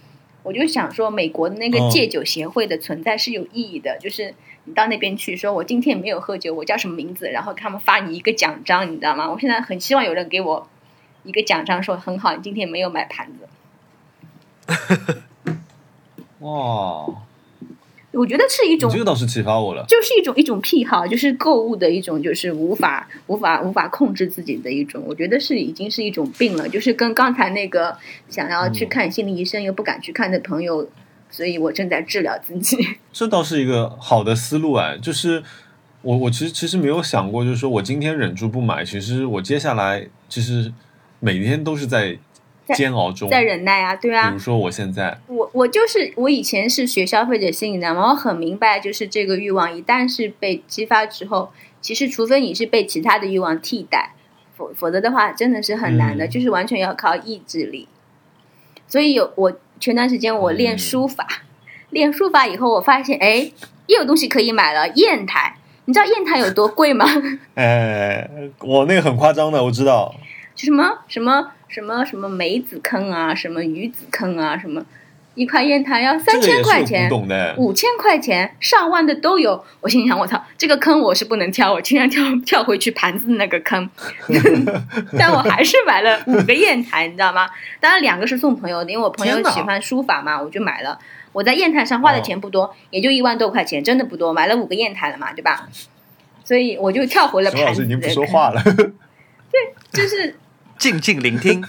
[0.44, 4.32] 我就想说，美国的那个哦戒酒协会的存在是有意义的，就是
[4.62, 9.28] 你到那边去说，我今天没有喝酒，我叫什么名字，然后他们发你一个奖章，你知道吗？
[9.28, 10.68] 我现在很希望有人给我
[11.24, 13.48] 一个奖章，说很好，你今天没有买盘子。
[16.38, 17.06] 哇，
[18.16, 19.84] 我觉得是一种这个倒是启发我了。
[19.86, 27.96] 就是一种一种癖好，就是购物的一种，就是无法无法无法控制自己的一种，我觉得是已经是一种病了，就是跟刚才那个
[28.28, 30.88] 想要去看心理医生又不敢去看的朋友，
[31.30, 32.78] 所以我正在治疗自己。
[33.12, 35.42] 这倒是一个好的思路哎，就是
[36.02, 40.72] 我我其实其实没有想过，就是说我今天忍住不买，其实我接下来其实
[41.20, 42.16] 每天都是在
[42.74, 44.28] 煎熬中，在忍耐啊，对啊。
[44.30, 54.14] 比如说我现在，我我就是我以前是学消费者心理的嘛，我很明白，就是这个欲望一旦是被激发之后，其实除非你是被其他的欲望替代，
[54.56, 57.88] 否否则的话真的是很难的，嗯就是完全要靠意志力。
[58.88, 61.26] 所以有我前段时间我练书法，
[61.90, 63.50] 练书法以后我发现，哎，
[63.86, 65.56] 又有东西可以买了，砚台。
[65.88, 67.06] 你知道砚台有多贵吗？
[67.54, 68.28] 哎，
[68.60, 70.12] 我那个很夸张的，我知道。
[70.56, 74.84] 就什么什么什么什么梅子坑啊，什么鱼子坑啊，什么
[75.34, 77.10] 一块砚台要三千块钱，
[77.58, 79.62] 五千块钱、上万的都有。
[79.82, 83.88] 我心想，我操，这个坑我是不能跳，我尽量跳跳回去盘子那个坑。
[85.18, 87.46] 但我还是买了五个砚台，你知道吗？
[87.78, 90.98] 当然两个是送朋友的，因为我朋友喜欢书法嘛，我就买了。
[91.32, 95.68] 我在砚台上花的钱不多，也就一万多块钱，真的不多，买了五个砚台了嘛，对吧？
[96.44, 98.62] 所以我就跳回了老盘子师已经不，说话了。
[99.92, 100.34] 就是
[100.78, 101.64] 静静聆听。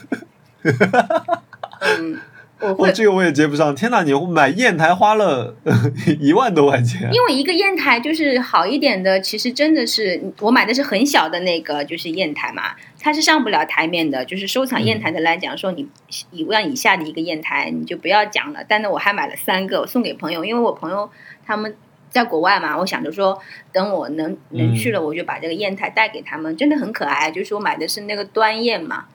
[1.80, 2.20] 嗯，
[2.60, 3.74] 我我会这个我也接不上。
[3.76, 5.56] 天哪，你买砚台花了
[6.20, 14.26] 一万多块钱，因为一个砚台就是好一点的，其实真的是我买的是很小的那个，就是砚台嘛，它是上不了台面的。
[14.26, 15.88] 就是收藏砚台的来讲，说你
[16.32, 18.60] 一万以下的一个砚台你就不要讲了。
[18.68, 21.10] 但呢我还买了三个，我送给朋友，因为我朋友
[21.46, 21.76] 他们
[22.10, 23.40] 在国外嘛，我想着说
[23.72, 27.30] 等我能能去了，我就把这个砚台带给他们，真的很可爱。
[27.30, 29.06] 就是我买的是那个端砚嘛，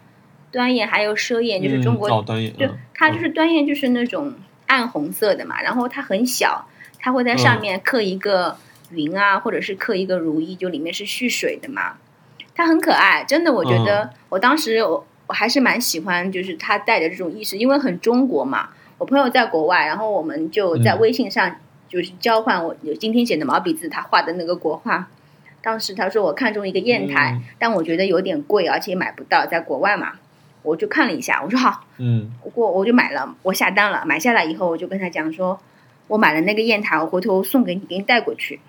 [0.51, 4.35] 端砚还有奢砚，就是中国嗯、哦端砚，就嗯它就是端砚，就是那种
[4.67, 6.69] 暗红色的嘛，然后它很小，
[7.01, 8.57] 它会在上面刻一个
[8.91, 11.95] 云啊，或者是刻一个如意，就里面是蓄水的嘛。
[12.55, 18.69] 它很可爱，真的，我觉得我当时我我还是蛮喜欢，就是它带着这种意识，因为很中国嘛。
[18.99, 21.57] 我朋友在国外，然后我们就在嗯微信上
[21.93, 25.11] 就是交换我有今天写的毛笔字，他画的那个国画。
[25.61, 30.15] 当时他说我看中一个砚台，嗯但我觉得有点贵，而且买不到，在国外嘛。
[30.63, 35.61] 我就看了一下，我说好，嗯，我我就买了，我下单了，买下来以后我就跟他讲说，
[36.07, 38.61] 我买了那个砚台，我回头送给你，给你带过去。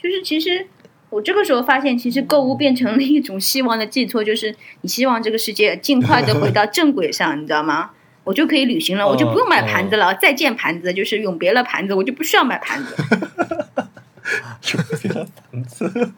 [0.00, 0.66] 就是其实
[1.10, 7.90] 我这个时候发现，其实购物变成了一种希望的寄托，就是你希望这个世界尽快的回到正轨上，你知道吗？
[8.24, 12.96] 我就可以旅行了，我就不用买盘子了，再见盘子，就是永别了盘子，我就不需要买盘子。
[14.74, 16.12] 永别了盘子。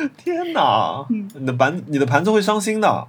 [0.16, 3.06] 天哪，你的盘你的盘子会伤心的。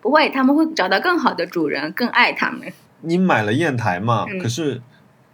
[0.00, 2.72] 不会，他们会找到更好的主人，更爱他们。
[3.00, 4.24] 你买了砚台嘛？
[4.30, 4.80] 嗯可是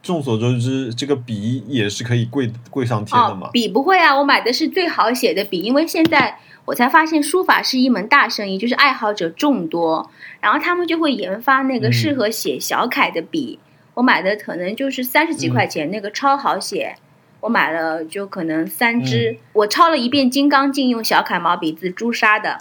[0.02, 10.10] 众所周知，这个笔也是可以贵贵上天的哦嘛。，笔不会啊，我买的是最好写的笔，因为现在我才发现书法是一门大生意，就是爱好者众多，
[10.40, 13.58] 然后他们就会研发那个嗯适合写小楷的笔。
[13.94, 16.96] 我买的可能就是三十几块钱，那个超好写。
[17.40, 22.58] 我买了就可能三支，我抄了一遍《金刚经》，用小楷毛笔字朱砂的。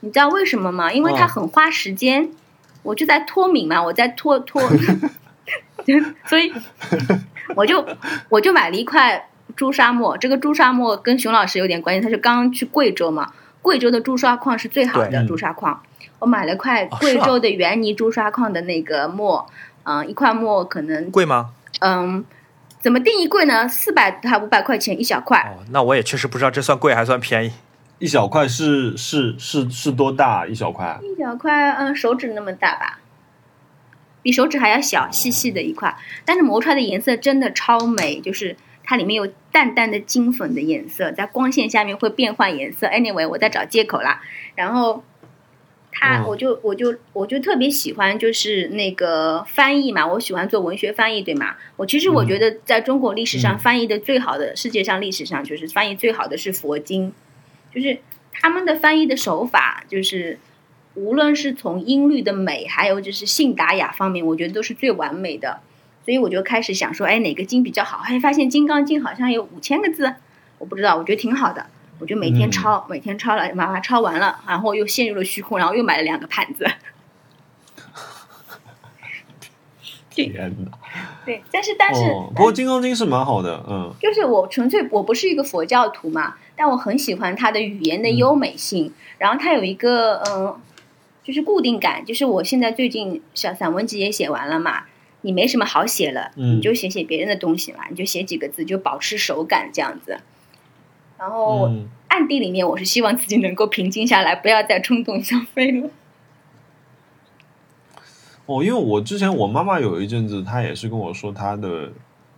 [0.00, 0.92] 你知道为什么吗？
[0.92, 2.30] 因为它哦很花时间，
[2.82, 4.60] 我就在脱敏嘛，我在脱脱
[6.26, 6.52] 所以
[7.54, 7.86] 我就
[8.28, 10.16] 我就买了一块朱砂墨。
[10.16, 13.32] 这个朱砂墨跟熊老师有点关系，他是刚去贵州嘛，
[13.62, 15.82] 贵州的朱砂矿是最好的朱砂矿。
[16.18, 19.46] 我买了块贵州的原泥朱砂矿的那个墨，
[19.84, 21.50] 嗯、一块墨可能贵吗？
[21.80, 22.24] 嗯，
[22.80, 23.66] 怎么定义贵呢？
[23.66, 25.38] 四百还五百块钱一小块。
[25.40, 27.52] 哦，那我也确实不知道这算贵还算便宜。
[27.98, 30.46] 一小块是是是是多大？
[30.46, 30.98] 一小块？
[31.02, 32.98] 一小块，嗯，手指那么大吧，
[34.22, 35.94] 比手指还要小，细细的一块，
[36.24, 38.56] 但是磨出来的颜色真的超美，就是
[38.90, 42.88] 它里面有淡淡的金粉的颜色，在光线下面会变换颜色。
[42.88, 44.20] Anyway，我在找借口啦，
[44.56, 45.04] 然后。
[45.92, 51.56] 它，嗯我就我就我就特别喜欢，就是那个翻译嘛，我喜欢做文学翻译，对吗？
[51.76, 57.12] 我其实我嗯觉得，在中国历史上嗯翻译的最好的，世界上历史上就是翻译最好的是佛经，
[57.74, 57.98] 就是
[58.32, 60.38] 他们的翻译的手法，就是
[60.94, 65.58] 无论是从音律的美，还有就是信达雅方面，我觉得都是最完美的。
[66.10, 67.98] 所以我就开始想说，哎，哪个经比较好？
[67.98, 70.12] 还发现《金刚经》好像有五千个字，
[70.58, 71.64] 我不知道，我觉得挺好的。
[72.00, 76.66] 我就每天嗯抄，每天抄了，把它抄完了，然后又陷入了虚空，然后又买了两个盘子。
[80.10, 80.76] 天哪！
[81.24, 88.92] 对，但是但是、哦，不过《金刚经》是蛮好的，嗯就是我纯粹我不是一个佛教徒嘛，但我很喜欢它的语言的优美性。
[89.18, 90.60] 然后它有一个嗯
[91.22, 94.86] 就是固定感，就是我现在最近小散文集也写完了嘛，
[95.22, 100.18] 你没什么好写了，嗯你就写写别人的东西嘛，你就写几个字，就保持手感这样子。
[101.18, 105.90] 然后嗯，暗地里面，我是希望自己能够平静下来，不要再冲动消费了。
[108.46, 111.92] 哦，因为我之前我妈妈有一阵子，她也是跟我说，她的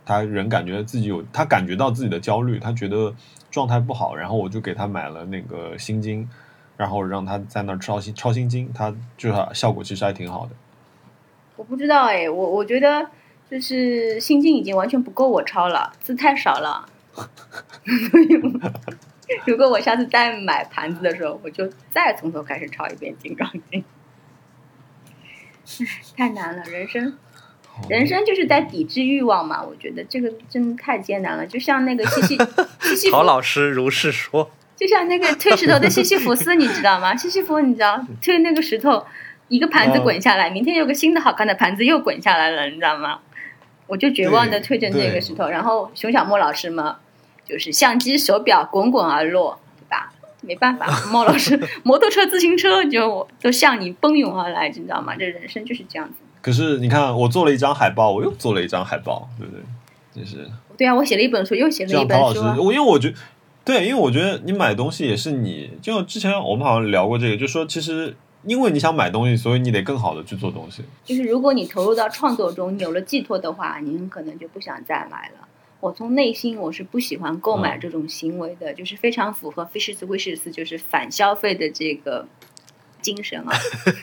[0.05, 3.15] 她人感觉自己有，她感觉到自己的焦虑，她觉得
[3.49, 6.29] 状态不好，然后我就给她买了那个心经，
[6.75, 10.51] 然后让她在那儿抄心抄心经，她就是效果其实还挺好的。
[11.55, 13.07] 我不知道哎，我我觉得
[13.49, 16.87] 就是心经已经完全不够我抄了，字太少了。
[19.45, 23.81] 如果我下次再买盘子的时候，我就再从头开始抄一遍《金刚经》。
[25.79, 25.85] 唉，
[26.17, 27.17] 太难了，人生，
[27.89, 29.63] 人生就是在抵制欲望嘛。
[29.63, 32.37] 我觉得这个真的太艰难了，就像那个西西
[32.81, 34.51] 西西弗陶老师如是说。
[34.75, 37.15] 就像那个推石头的西西弗斯，你知道吗？
[37.15, 39.05] 西西弗，你知道推那个石头，
[39.49, 43.19] 一个盘子滚下来，明天有个新的好看的盘子又滚下来了，你知道吗？
[43.87, 46.97] 我就绝望的推着那个石头，然后熊小莫老师嘛，
[47.45, 50.11] 就是相机、手表滚滚而落，对吧？
[50.41, 55.15] 没办法， 莫老师摩托车、自行车就都向你奔涌而来，你知道吗？
[55.17, 56.15] 这人生就是这样子。
[56.41, 59.61] 可是你看，我做了一张海报，我又做了一张海报，对不对？
[60.15, 62.55] 就是对啊，我写了一本书，又写了一本书啊。
[62.57, 63.15] 我因为我觉得，
[63.63, 68.15] 对，因为我觉得你买东西也是你，就之前我们好像聊过这个，就说其实
[68.45, 70.83] 因为你想买东西，所以你得更好的去做东西。
[71.03, 75.47] 就是如果你投入到创作中，你有了寄托的话，你很可能就不想再买了。
[75.79, 82.25] 我从内心我是不喜欢购买这种行为的，就是非常符合 Fishes Wishes 就是反消费的这个
[83.01, 83.51] 精神啊。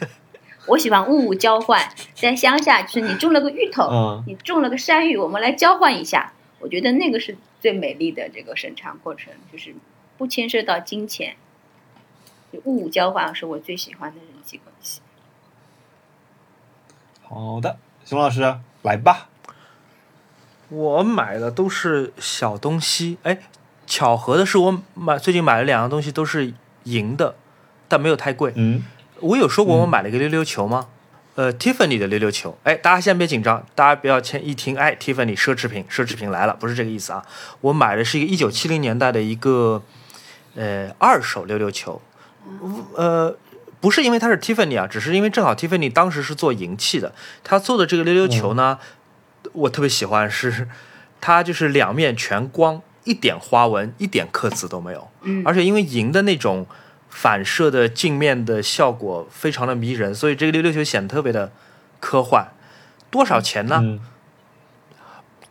[0.67, 6.35] 我喜欢物物交换，在乡下就是你种了个芋头，嗯你种了个山芋，我们来交换一下。
[6.59, 9.75] 我觉得那个是最美丽的这个生产过程，就是
[10.19, 11.37] 不牵涉到金钱，
[12.53, 15.01] 就物物交换是我最喜欢的人际关系。
[17.33, 18.41] 好的，熊老师
[18.83, 19.29] 来吧。
[20.69, 23.39] 我买的都是小东西，哎，
[23.87, 26.53] 巧合的是我买最近买了两样东西都是
[26.83, 27.37] 银的，
[27.87, 28.53] 但没有太贵。
[28.57, 28.83] 嗯，
[29.21, 30.89] 我有说过我买了一个溜溜球吗？
[31.37, 37.25] 呃，Tiffany 的溜溜球，哎，大家先别紧张，大家不要先一听，哎，Tiffany 奢侈品，奢侈品来了，不是这个意思啊。
[37.61, 39.81] 我买的是一个一九七零年代的一个
[40.57, 42.03] 呃二手溜溜球，
[42.97, 43.37] 呃，
[43.81, 48.79] 不是因为它是 Tiffany 啊，只是因为正好 Tiffany 当时是做银器的，他做的这个溜溜球呢，
[49.53, 50.69] 我特别喜欢是，
[51.21, 56.67] 它就是两面全光，一点花纹，一点刻字都没有，嗯而且因为银的那种
[57.09, 61.51] 反射的镜面的效果非常的迷人，所以这个溜溜球显得特别的
[61.99, 62.49] 科幻。
[63.11, 63.81] 多少钱呢？
[63.83, 64.01] 嗯，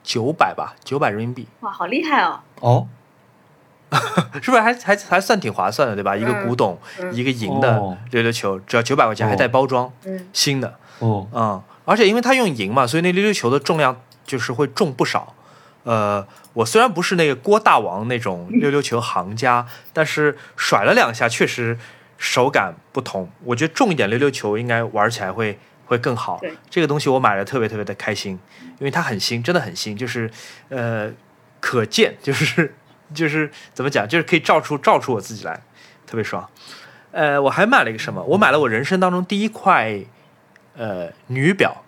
[0.01, 2.39] 九百吧，九百人民币，哇，好厉害哦！
[2.61, 2.87] 哦，
[4.41, 6.15] 是不是还还还算挺划算的，对吧？
[6.15, 10.75] 一个嗯古董，嗯一个银的哦溜溜球，只要九百块钱，哦还带包装，嗯新的。
[10.99, 15.33] 哦，嗯，而且因为它用银嘛，所以那溜溜球的重量就是会重不少。
[15.83, 21.79] 呃，我虽然不是那个郭大王那种溜溜球行家，但是甩了两下确实
[22.17, 23.29] 手感不同。
[23.45, 26.39] 我觉得重一点溜溜球应该玩起来会会更好。
[26.69, 28.37] 这个东西我买的特别特别的开心，
[28.77, 30.29] 因为它很新，真的很新，就是
[30.67, 31.09] 呃
[31.61, 32.75] 可见，就是
[33.13, 35.61] 就是怎么讲，就是可以照出照出我自己来，
[36.05, 36.49] 特别爽。
[37.11, 38.21] 呃，我还买了一个什么？
[38.23, 39.99] 我买了我人生当中第一块
[40.75, 41.83] 呃女表，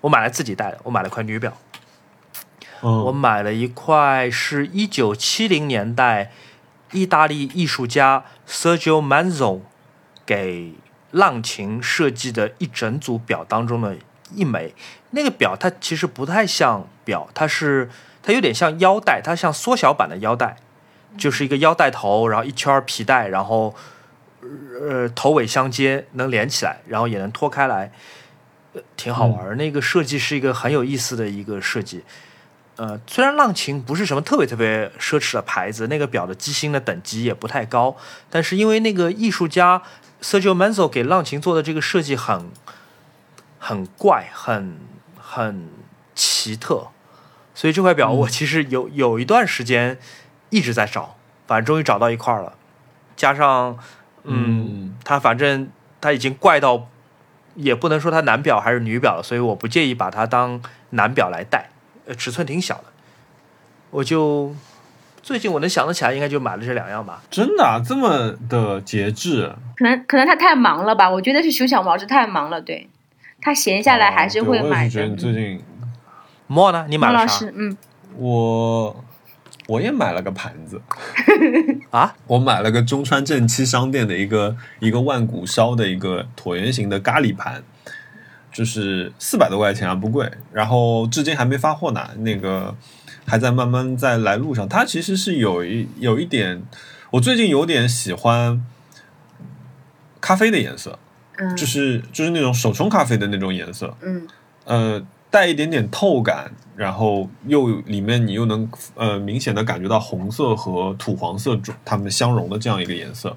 [0.00, 1.56] 我买了自己戴的，我买了块女表。
[2.80, 6.32] 我嗯，买了一块是一九七零年代
[6.92, 9.60] 意大利艺术家 Sergio Manzo
[10.24, 10.72] 给
[11.10, 13.96] 浪琴设计的一整组表当中的
[14.34, 14.74] 一枚。
[15.10, 17.90] 那个表它其实不太像表，它是
[18.22, 20.56] 它有点像腰带，它像缩小版的腰带，
[21.16, 23.74] 就是一个腰带头，然后一圈皮带，然后
[24.80, 27.92] 呃头尾相接，能连起来，然后也能脱开来，
[28.74, 29.54] 呃挺好玩儿。
[29.56, 32.04] 那个设计是一个很有意思的一个设计。
[32.76, 37.94] 呃，虽然浪琴不是什么特别特别奢侈的牌子，那个表的机芯的等级也不太高，
[38.30, 39.82] 但是因为那个艺术家
[40.22, 42.50] Sergio Manzo 给浪琴做的这个设计很
[43.58, 44.78] 很怪，很
[45.20, 45.68] 很
[46.14, 46.88] 奇特，
[47.60, 49.98] 所以这块表我其实有有一段时间
[50.48, 51.16] 一直在找，
[51.46, 52.54] 反正终于找到一块了，
[53.16, 53.76] 加上
[54.24, 55.68] 嗯嗯，它反正
[56.00, 56.88] 它已经怪到，
[57.56, 60.62] 也不能说它男表还是女表了，所以我不介意把它当
[60.92, 61.68] 男表来戴，
[62.06, 62.84] 呃，尺寸挺小的，
[63.90, 64.56] 我就
[65.22, 67.22] 最近我能想得起来，应该就买了这两样吧。
[67.30, 69.52] 真的、啊、这么的节制？
[69.76, 71.10] 可能可能他太忙了吧？
[71.10, 72.88] 我觉得是熊小毛是太忙了，对
[73.42, 74.90] 他闲下来还是会买的。
[74.90, 75.62] 是觉得你最近
[76.50, 76.84] 莫呢？
[76.88, 77.46] 你买了啥？
[77.54, 77.76] 嗯，
[78.16, 79.04] 我
[79.68, 80.82] 我也买了个盘子，
[81.90, 87.62] 啊，我买了个中川正七商店的一个一个万古烧的一个椭圆形的咖喱盘，
[88.52, 90.28] 就是四百多块钱啊，不贵。
[90.52, 92.74] 然后至今还没发货呢，那个
[93.24, 94.68] 还在慢慢在来路上。
[94.68, 96.64] 它其实是有一有一点，
[97.12, 98.60] 我最近有点喜欢
[100.20, 100.98] 咖啡的颜色，
[101.36, 104.26] 嗯，就是就是那种手冲咖啡的那种颜色，嗯
[104.64, 113.36] 呃，带一点点透感，然后又里面你又能呃明显的感觉到红色和土黄色它们相融的这样一个颜色，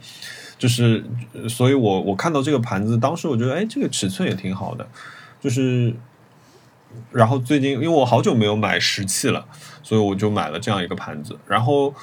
[0.57, 1.05] 就是，
[1.47, 4.87] 所以我我看到这个盘子，当时我觉得，哎，这个尺寸也挺好的，
[5.39, 5.93] 就是，
[7.11, 9.45] 然后最近因为我好久没有买石器了，
[9.83, 11.93] 所以我就买了这样一个盘子，然后。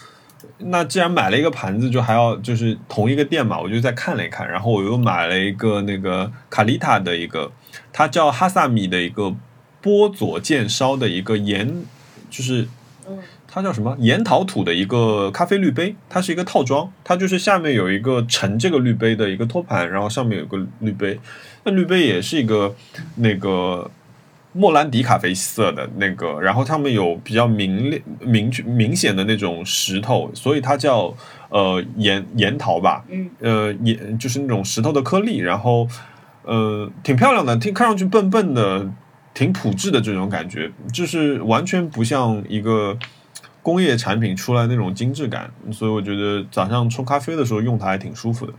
[0.56, 7.52] 那既然买了一个盘子，就还要就是同一个店嘛，我就再看了一看，然后我又买了一个那个卡丽塔的一个，
[7.92, 9.34] 它叫哈萨米的一个
[9.80, 11.82] 波佐见烧的一个盐，
[12.28, 12.68] 就是
[13.08, 13.18] 嗯。
[13.52, 13.96] 它叫什么？
[13.98, 21.18] 盐陶土的一个咖啡滤杯，它是一个套装，它就是下面有一个盛这个滤杯的一个托盘，然后上面有个滤杯，
[21.64, 22.72] 那滤杯也是一个
[23.16, 23.90] 那个
[24.52, 31.12] 莫兰迪咖啡色的那个，然后上面有比较明亮明确明显的那种石头，所以它叫
[31.48, 33.28] 呃盐盐陶吧，嗯。
[33.40, 35.88] 呃，也就是那种石头的颗粒，然后
[36.44, 38.88] 呃，挺漂亮的，挺看上去笨笨的，
[39.40, 42.98] 挺朴质的这种感觉，就是完全不像一个
[43.62, 48.52] 工业产品出来那种精致感，所以我觉得早上冲咖啡的时候用它还挺舒服的。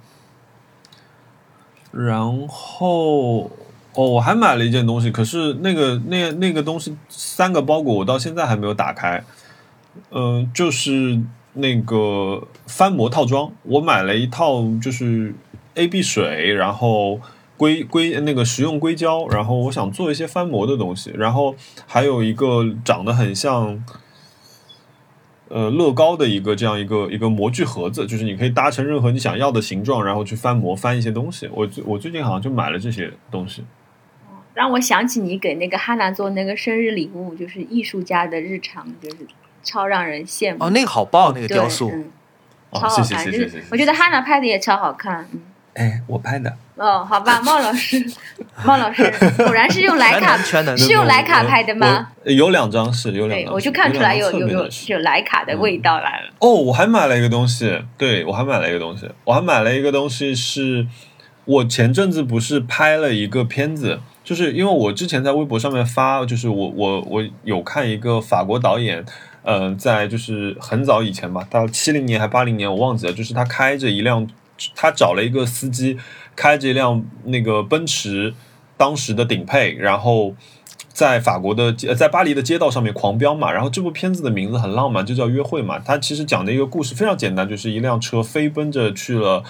[1.91, 3.51] 然后
[3.93, 9.23] 哦，我还买了一件东西，可是那个那那个东西三个包裹我到现在还没有打开，
[10.09, 11.21] 嗯、就是
[11.53, 15.35] 那个翻模套装，我买了一套就是
[15.75, 17.19] A B 水，然后
[17.61, 21.55] 硅硅那个食用硅胶，然后我想做一些翻模的东西，然后
[21.85, 23.83] 还有一个长得很像。
[25.53, 31.49] 呃，乐高的一个这样一个一个模具盒子，就是你可以搭成任何你想要的形状，然后去翻模翻一些东西。
[31.51, 33.61] 我最我最近好像就买了这些东西。
[34.53, 39.27] 让我想起你给那个哈娜做那个生日礼物，就是艺术家的日常，就是
[39.61, 40.63] 超让人羡慕。
[40.63, 42.05] 哦，那个好棒，那个雕塑，嗯，
[42.69, 42.89] 好看。
[42.89, 45.27] 谢谢谢谢就是谢谢我觉得哈娜拍的也超好看。
[45.33, 45.41] 嗯
[45.73, 46.55] 哎，我拍的。
[46.81, 48.03] 哦，好吧，孟老师，
[48.65, 49.03] 孟老师
[49.37, 50.35] 果然是用莱卡，
[50.75, 52.07] 是用莱卡拍的吗？
[52.25, 56.33] 有两张是有两，张，我就看出来有有有有有两张侧面的是徕卡的味道来了。
[56.39, 60.87] 哦，我还买了一个东西，对我还买了一个东西，我还买了一个东西是，
[61.45, 69.05] 我前阵子不是拍了一个片子，就是因为我之前在微博上面发，就是我我我有看一个法国导演，
[69.43, 74.27] 呃，在就是很早以前吧，到七零年还八零年我忘记了，就是他开着一辆，
[74.75, 75.97] 他找了一个司机
[76.35, 78.33] 开着一辆那个奔驰
[78.77, 80.35] 当时的顶配，然后。
[80.93, 85.79] 在法国的街，在巴黎的街道上面狂飙嘛，然后这部片子的名字很浪漫，就叫《约会》嘛。
[85.79, 89.41] 它其实讲的一个故事非常简单，就是一辆车飞奔着去了，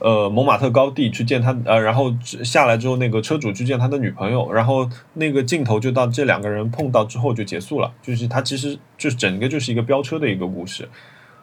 [0.00, 10.88] 呃，蒙马特高地去见他，呃，然后下来之后，那个车主去见他的女朋友，然后那个镜头就到这两个人碰到之后就结束了，就是它其实就是整个就是一个飙车的一个故事。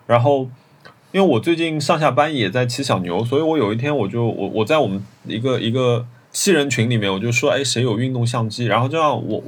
[0.05, 0.49] 然后，
[1.17, 8.67] 因为我最近上下班也在骑小牛，所以我有一天我就我我在我们一个一个七人群里面，我就说，哎，谁有运动相机？
[8.67, 9.41] 然后这样我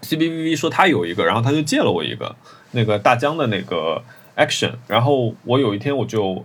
[0.00, 2.34] C B V V 说他有一个，然后他就借了我一个
[2.72, 4.02] 那个大疆的那个
[4.36, 6.44] Action，然后我有一天我就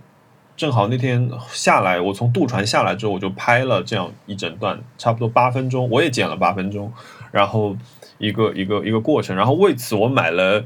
[0.56, 6.92] 正好那天下来，我从渡船下来之后，我就拍了这样一整段，差不多八分钟，我也剪了八分钟，
[7.32, 7.76] 然后
[8.18, 10.64] 一个一个一个过程，然后为此我买了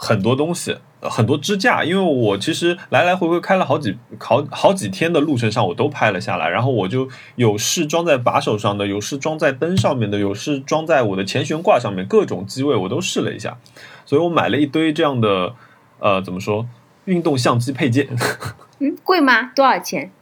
[0.00, 0.78] 很多东西。
[1.02, 6.46] 很多支架，因为我其实来来回回开了好几好好几天的路程上，我都拍了下来。
[6.46, 13.56] 然后我就有是装在把手上的，有是装在灯上面的，有是装在我的前悬挂上面，各种机位我都试了一下。
[14.04, 15.54] 所以我买了一堆这样的，
[16.00, 16.66] 呃，怎么说，
[17.06, 18.06] 运动相机配件，
[18.80, 19.52] 嗯，贵吗？
[19.56, 20.12] 多少钱？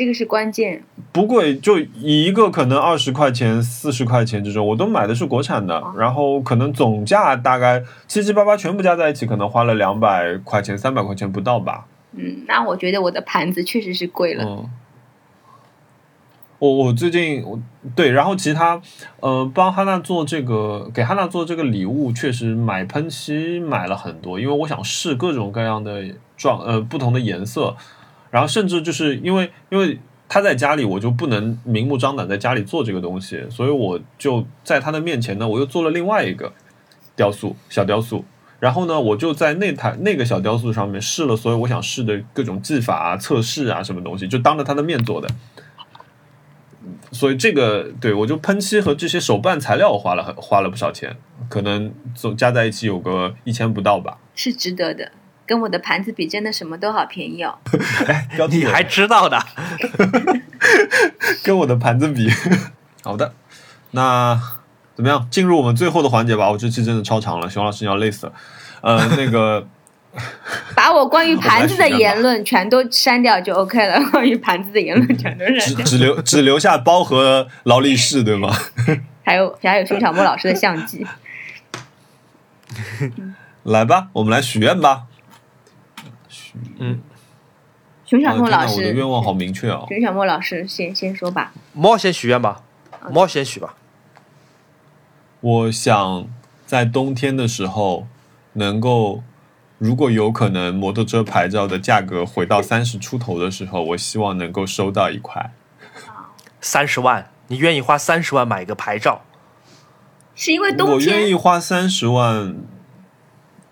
[0.00, 0.82] 这个是关键。
[1.12, 11.86] 不贵，就一个可能二十块钱、四十块钱这种，我都买的是国产的，然后可能总价大概七七八八全部加在一起，可能花了两百块钱、三百块钱不到吧。
[12.12, 14.42] 嗯，那我觉得我的盘子确实是贵了。
[14.42, 14.70] 嗯，
[16.60, 17.60] 我我最近我
[17.94, 18.80] 对，然后其他
[19.20, 26.02] 呃帮哈娜做这个给哈娜做这个礼物，确实买喷漆买了很多，因为我想试各种各样的
[26.38, 27.76] 状呃不同的颜色，
[28.30, 29.98] 然后甚至就是因为因为
[30.28, 36.52] 他在家里，我就不能明目张胆在家里做这个东西，所以我就在他的面前呢，我又做了另外一个
[37.16, 38.24] 雕塑小雕塑。
[38.60, 45.26] 然后呢，我就在那台那个小雕塑上面试了所有我想试的各种技法啊、测试啊什么东西，就当着他的面做的。
[47.10, 51.16] 所以这个对我就喷漆和这些手办材料花了很花了不少钱，
[51.48, 54.18] 可能总加在一起有个一千不到吧。
[54.34, 55.10] 是值得的。
[55.50, 57.58] 跟我的盘子比，真的什么都好便宜哦。
[58.36, 59.36] 标题你还知道的？
[61.42, 62.30] 跟我的盘子比，
[63.02, 63.34] 好的，
[63.90, 64.40] 那
[64.94, 65.26] 怎么样？
[65.28, 66.48] 进入我们最后的环节吧。
[66.48, 68.32] 我这期真的超长了，熊老师你要累死了。
[68.80, 69.66] 呃，那个
[70.76, 74.00] 把我关于盘子的言论全都删掉就 OK 了。
[74.12, 78.54] 关于盘子的言论全都删掉，只只留只留下包和劳力士，对吗？
[79.24, 81.04] 还有还有熊小莫老师的相机。
[83.64, 85.06] 来吧，我们来许愿吧。
[86.78, 87.00] 嗯，
[88.04, 89.86] 熊小莫老啊天哪我的师，愿望好明确哦。
[89.88, 91.52] 熊小莫老师先先说吧。
[91.72, 92.62] 猫先许愿吧，
[93.10, 93.76] 猫先许吧。
[95.40, 96.26] 我想
[96.66, 98.06] 在冬天的时候，
[98.54, 99.22] 能够
[99.78, 105.52] 如果有可能，摩托车牌照的价格回到三十出头的时候，我希望能够收到一块。
[106.60, 109.22] 三十万，你愿意花三十万买一个牌照？
[110.34, 112.56] 是因为冬天我愿意花三十万。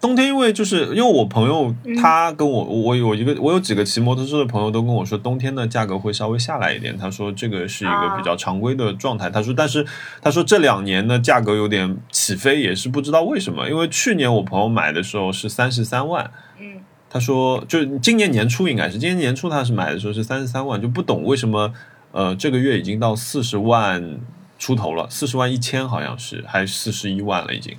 [0.00, 6.96] 冬天，因为就是因为我朋友嗯他跟我，我有一个我有几个骑摩托车的朋友都跟我说，冬天的价格会稍微下来一点。
[6.96, 9.28] 他说这个是一个啊比较常规的状态。
[9.28, 9.84] 他说，但是
[10.22, 13.68] 他说这两年的价格有点起飞，也是不知道为什么。
[13.68, 16.30] 因为去年我朋友买的时候是三十三万，
[16.60, 16.76] 嗯，
[17.10, 21.72] 他说就今年年初应该是今年年初他是买的时候是三十三万，就不懂为什么
[22.12, 24.20] 呃这个月已经到四十万
[24.60, 27.76] 出头了，四十万一千好像是还是四十一万了已经，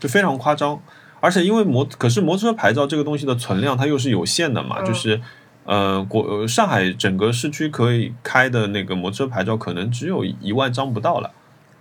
[0.00, 0.80] 就非常夸张。
[1.24, 5.18] 而且因为摩可是摩托车牌照这个东西的存量它又是有限的嘛，嗯就是
[5.64, 11.30] 呃国呃上海整个市区可以开的那个摩托车牌照可能只有一万张不到了，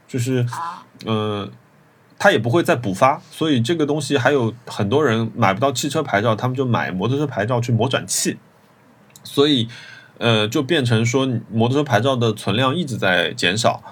[0.08, 1.50] 就是啊，呃，
[2.18, 8.38] 他也不会再补发，所以这个东西还有很多人买不到汽车牌照，他们就买摩托车牌照去磨转气，
[9.26, 9.68] 所以
[10.20, 13.84] 呃，就变成说摩托车牌照的存量一直在减少。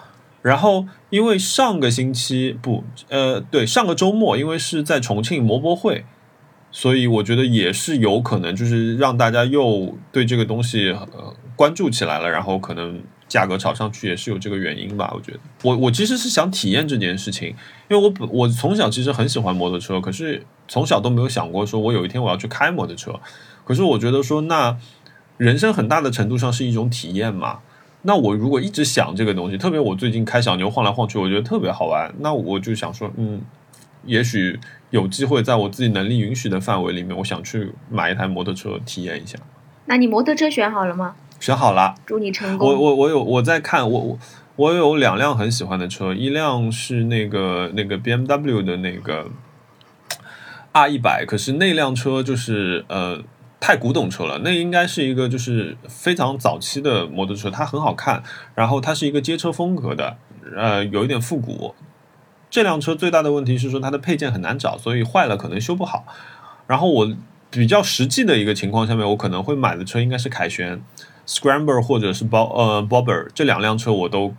[0.41, 6.03] 然后，因为上个星期不，呃，对，上个周末，因为是在重庆摩博会，
[6.71, 15.11] 所以我觉得也是有可能，就是让大家又对这个东西呃关注起来了，然后可能价格炒上去也是有这个原因吧。
[15.13, 17.49] 我觉得，我我其实是想体验这件事情，
[17.89, 23.19] 因为我本我从小其实很喜欢摩托车，可是从小都没有想过说我有一天我要去开摩托车。
[23.63, 24.75] 可是我觉得说，那
[25.37, 27.59] 人生很大的程度上是一种体验嘛。
[28.03, 32.11] 那我如果一直想这个东西，特别我最近开小牛晃来晃去，我觉得特别好玩。
[32.19, 33.41] 那我就想说，嗯，
[34.05, 34.59] 也许
[34.89, 39.37] 有机会在我自己能力允许的范围里面，我想去买一台摩托车体验一下。
[39.85, 41.15] 那你摩托车选好了吗？
[41.39, 42.67] 选好了，祝你成功。
[42.67, 44.19] 我我我有我在看，我我
[44.55, 49.27] 我有两辆很喜欢的车，一辆是那个那个 BMW 的那个
[50.71, 53.23] R 一百，可是那辆车就是呃
[53.61, 58.21] 太古董车了，那应该是一个就是非常早期的摩托车，它很好看，
[58.55, 60.17] 然后它是一个街车风格的，
[60.57, 61.73] 呃有一点复古。
[62.49, 66.03] 这辆车最大的问题是说它的配件很难找，所以坏了可能修不好。
[66.67, 67.15] 然后我
[67.49, 70.83] 比较实际的一个情况下面，我可能会买的车应该是凯旋。
[71.27, 74.33] Scrambler 或者是 Bob 呃 Bobber 这两辆车我都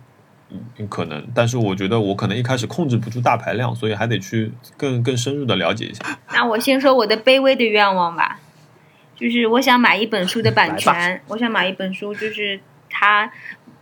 [0.89, 6.19] 可能，但是我觉得我可能一开始控制不住大排量，所以还得去更更深入的了解一下。
[6.33, 8.39] 那我先说我的卑微的愿望吧，
[9.15, 12.59] 就是我想买一本书的版权，我想买一本书，就是
[12.89, 13.31] 它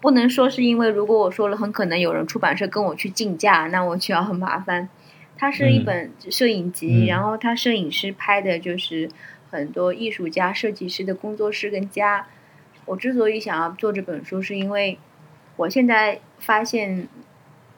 [0.02, 4.90] 不能说是因为如果我说了，很可能有人出版社跟我去竞价，那我就要很麻烦。
[5.38, 9.10] 它是一嗯本摄影集，嗯然后它摄影师拍的就是
[9.50, 12.28] 很多艺术家、设计师的工作室跟家。
[12.86, 15.00] 我之所以想要做这本书，是因为
[15.56, 17.08] 我现在发现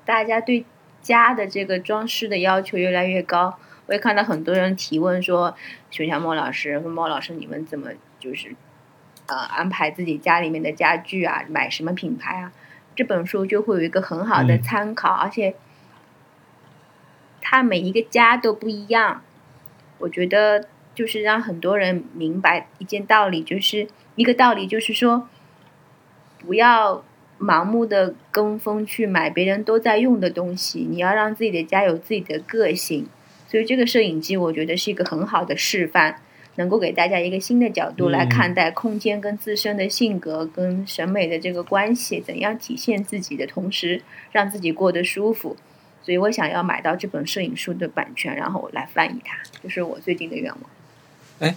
[0.04, 0.66] 大家对
[1.02, 3.60] 家的这个装饰的要求越来越高。
[3.86, 5.56] 我也看到很多人提问说，
[5.92, 7.90] 熊小莫老师和莫老师，你们怎么
[8.20, 8.56] 就是
[9.28, 12.52] 呃安排自己家里面的家具啊，买什么品牌啊？
[12.96, 15.56] 这本书就会有一个很好的嗯参考，而且
[17.42, 19.22] 它每一个家都不一样。
[19.98, 25.28] 我觉得就是让很多人明白一件道理，就是一个道理，就是说
[26.40, 27.04] 不要
[27.40, 33.08] 盲目的跟风去买别人都在用的东西，你要让自己的家有自己的个性。
[33.54, 36.16] 所以这个摄影机，我觉得是一个很好的示范，
[36.56, 44.02] 能够给大家一个新的角度来嗯看待空间跟自身的性格跟审美的这个关系，怎样体现自己的同时，
[44.32, 45.56] 让自己过得舒服。
[46.02, 51.54] 所以我想要买到这本摄影书的版权，然后我来翻译它，这是我最近的愿望。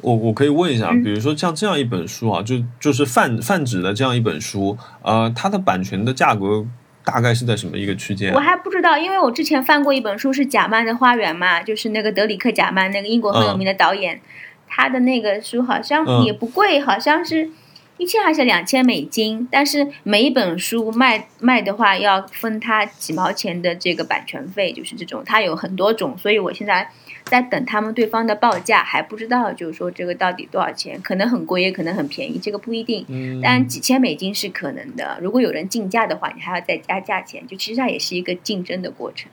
[0.00, 6.64] 我我可以问一下，嗯比如说像这样一本书啊，就就是泛泛指的这样一本书，呃，它的版权的价格
[7.10, 8.38] 大概是在什么一个区间我？
[8.38, 14.20] 还不知道，因为我之前翻过一本书是贾曼的花园嘛，就是那个德里克贾曼那个英国很有名的导演，
[14.66, 17.48] 他的那个书好像嗯也不贵，好像是
[17.96, 26.90] 一千还是两千美金，但是每一本书卖卖的话要分他几毛钱的这个版权费，就是这种，他有很多种，所以我现在
[27.28, 33.04] 在等他们对方的报价，还不知道就是说这个到底多少钱，可能很贵，也可能很便宜，这个不一定。
[33.08, 39.30] 嗯，但几千美金是可能的，如果有人竞价的话，你还要再加价钱，就其实它也是一个竞争的过程，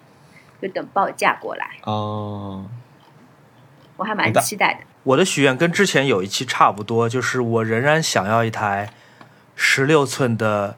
[0.61, 2.65] 就等报价过来，哦，
[3.97, 4.79] 我还蛮期待的。
[5.03, 8.89] 我的许愿跟之前有一期差不多，就是我仍然想要一台
[9.55, 10.77] 十六寸的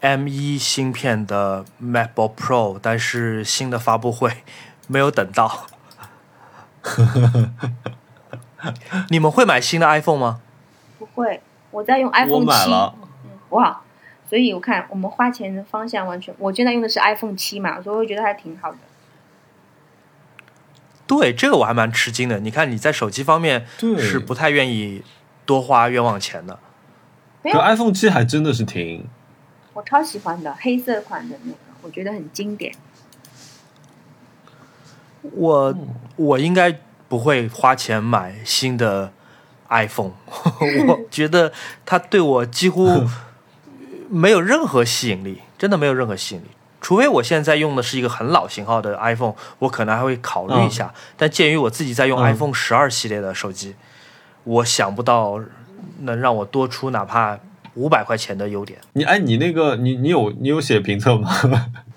[0.00, 4.32] M 1芯片的 MacBook Pro，但是新的发布会
[4.88, 5.66] 没有等到。
[9.10, 10.40] 你们会买新的 iPhone 吗？
[10.98, 11.40] 不会，
[11.70, 12.94] 我在用 iPhone 七，买了，
[13.50, 13.80] 哇，
[14.28, 18.78] 所以我看我们花钱的方向完全，我现在用的是 iPhone 七嘛，所以我觉得还挺好的。
[21.06, 22.38] 对，这个我还蛮吃惊的。
[22.40, 23.66] 你看你在手机方面，
[23.98, 25.02] 是不太愿意
[25.46, 26.54] 多花冤枉钱的。
[26.54, 26.60] 可
[27.42, 29.06] 没有，iPhone 七还真的是挺，
[29.72, 32.74] 我超喜欢的黑色款的那个，我觉得很经典。
[35.22, 35.74] 我
[36.16, 36.78] 我应该
[37.08, 39.12] 不会花钱买新的
[39.68, 40.12] iPhone，
[40.86, 41.52] 我觉得
[41.84, 43.04] 它对我几乎
[44.08, 46.46] 没有任何吸引力，真的没有任何吸引力。
[46.80, 50.94] 除非我现在用的是一个很老型号的 iPhone，我可能还会考虑一下。
[51.16, 53.74] 但鉴于我自己在用嗯 iPhone 十二系列的手机，
[54.44, 55.40] 我想不到
[56.02, 57.36] 能让我多出哪怕
[57.74, 58.78] 五百块钱的优点。
[58.92, 61.28] 你哎，你那个你你有你有写评测吗？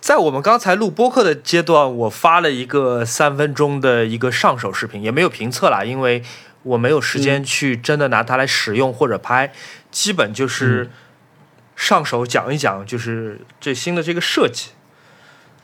[0.02, 6.24] 在我们刚才录播客的阶段，我发了一个三分钟的一个上手视频，也没有评测啦，因为
[6.64, 9.54] 我没有时间去真的拿它来使用或者拍，
[9.92, 10.90] 基本就是
[11.76, 14.72] 上手讲一讲，就是最新的这个设计。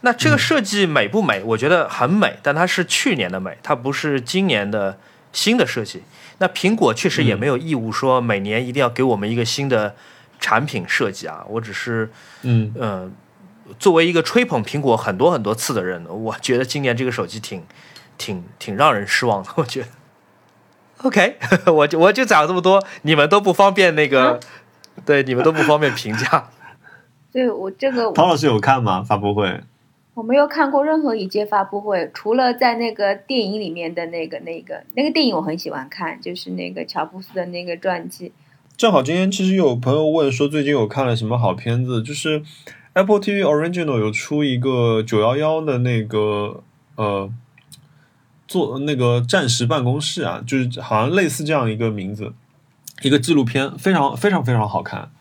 [0.02, 1.42] 那这个设计美不美？
[1.44, 5.00] 我觉得很美，但它是去年的美，它不是今年的
[5.34, 6.04] 新的设计。
[6.38, 9.96] 那苹果确实也没有义务说每年一定要给我们一个新的
[10.40, 12.12] 产品设计啊，我只是
[12.44, 13.12] 嗯，嗯，
[13.80, 17.64] 作为一个吹捧苹果很多很多次的人，我觉得今年这个手机挺
[18.18, 19.50] 挺挺让人失望的。
[19.56, 19.88] 我觉得
[21.04, 21.38] ，OK，
[21.74, 24.40] 我就我就讲这么多，你们都不方便那个，
[25.06, 26.50] 对，你们都不方便评价。
[27.32, 29.04] 对我这个陶老师有看吗？
[29.04, 29.62] 发布会？
[30.16, 38.32] 我没有看过任何一届发布会，除了在那个电影里面的那个那个那个电影，我很喜欢看，就是那个乔布斯的那个传记。
[38.76, 42.02] 正好今天其实有朋友问说，最近有看了什么好片子？
[42.02, 42.42] 就是
[42.98, 46.64] Apple TV Original 有出一个九幺幺的那个
[46.96, 47.30] 呃，
[48.48, 52.34] 做那个战时办公室啊，就是好像类似这样一个名字，
[53.04, 55.12] 一个纪录片，非常非常非常好看。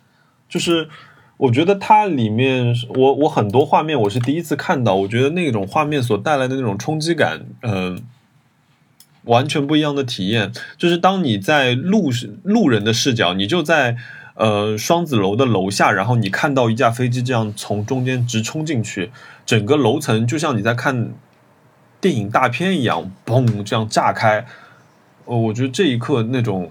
[0.48, 0.88] 就是
[1.36, 8.02] 我觉得它里面，我我很多画面我是第一次看到，我觉得那种画面所带来的那种冲击感，嗯、
[9.24, 10.50] 完全不一样的体验。
[10.78, 12.10] 就是当你在路
[12.42, 13.98] 路人的视角，你就在
[14.36, 19.10] 呃双子楼的楼下，然后你看到一架飞机这样从中间直冲进去，
[19.44, 21.10] 整个楼层就像你在看
[22.00, 24.46] 电影大片一样，嘣这样炸开。
[25.24, 26.70] 呃，我觉得这一刻那种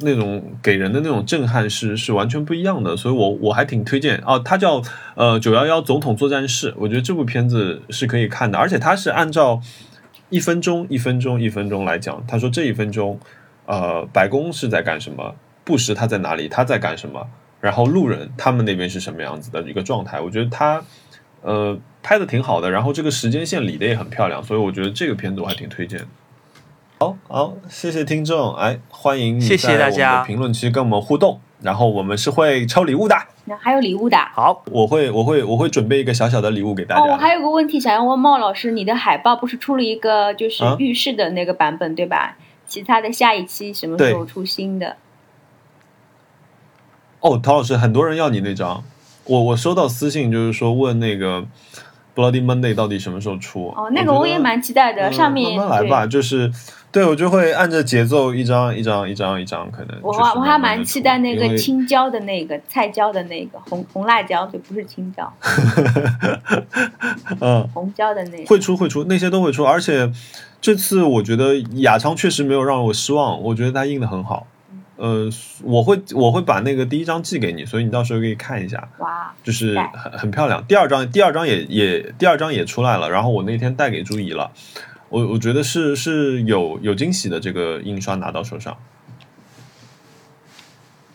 [0.00, 4.82] 那种给人的那种震撼是是完全不一样的，所以我我还挺推荐啊，它叫
[5.14, 9.60] 呃九幺幺总统作战室，我觉得这部片子是可以看的，而且它是按照
[10.28, 13.18] 一分钟一分钟一分钟来讲，他说这一分钟，
[13.64, 15.34] 呃，白宫是在干什么，
[15.66, 17.26] 布什他在哪里，他在干什么，
[17.60, 20.80] 然后路人他们那边是什么样子的一个状态，我觉得他
[21.42, 26.06] 呃拍的挺好的，然后这个时间线理的也很漂亮，所以我觉得这个片子我还挺推荐的。
[27.00, 33.16] 好好，谢谢听众，哎，欢迎你谢谢在我们大家的评论区跟我们互动，然后我们是会抽礼物的，
[33.46, 34.16] 那还有礼物的。
[34.32, 37.02] 好，我会我会我会准备一个小小的礼物给大家。
[37.02, 42.36] 哦，我还有个问题想要问茂老师，你的海报不是出了一个就是啊浴室的那个版本、对吧？
[42.66, 44.96] 其他的下一期什么时候出新的？
[47.20, 48.82] 哦，陶老师，很多人要你那张，
[49.24, 51.44] 我我收到私信，就是说问那个
[52.14, 53.68] Bloody Monday 到底什么时候出？
[53.76, 56.50] 哦，那个我也蛮期待的，嗯上面慢慢来吧，就是
[56.92, 65.30] 对我就会按着节奏一张一张一张一张，可能我就是我还蛮期待那个青椒的那个菜椒的那个红红辣椒，就不是青椒，
[67.40, 68.46] 嗯红椒的那个。
[68.46, 70.10] 会出会出，那些都会出，而且
[70.60, 74.46] 这次我觉得雅昌确实没有让我失望，我觉得他印的很好。
[74.96, 75.28] 呃，
[75.62, 78.88] 我会我会把那个第一张寄给你，所以你到时候可以看一下。
[78.98, 80.64] 哇，就是很很漂亮。
[80.66, 84.50] 第二张，第二张也也第二张也出来了，然后我那天带给朱怡了，
[85.10, 88.76] 我我觉得是是有有惊喜的，这个印刷拿到手上。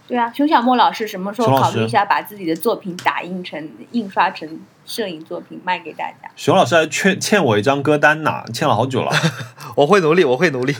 [0.08, 6.30] 对啊，熊小莫老师什么时候考虑一下把自己的作品打印成印刷成摄影作品卖给大家？
[6.36, 9.12] 熊老师还欠欠我一张歌单呢，欠了好久了，
[9.78, 10.76] 我会努力，我会努力。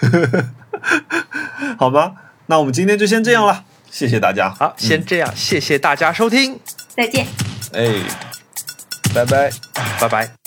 [1.78, 2.14] 好吗？
[2.48, 4.50] 那我们今天就先这样了，谢谢大家。
[4.50, 6.58] 好，先这样，谢谢大家收听，
[6.88, 7.26] 再见。
[7.72, 7.94] 哎，
[9.14, 9.50] 拜拜，
[10.00, 10.37] 拜拜。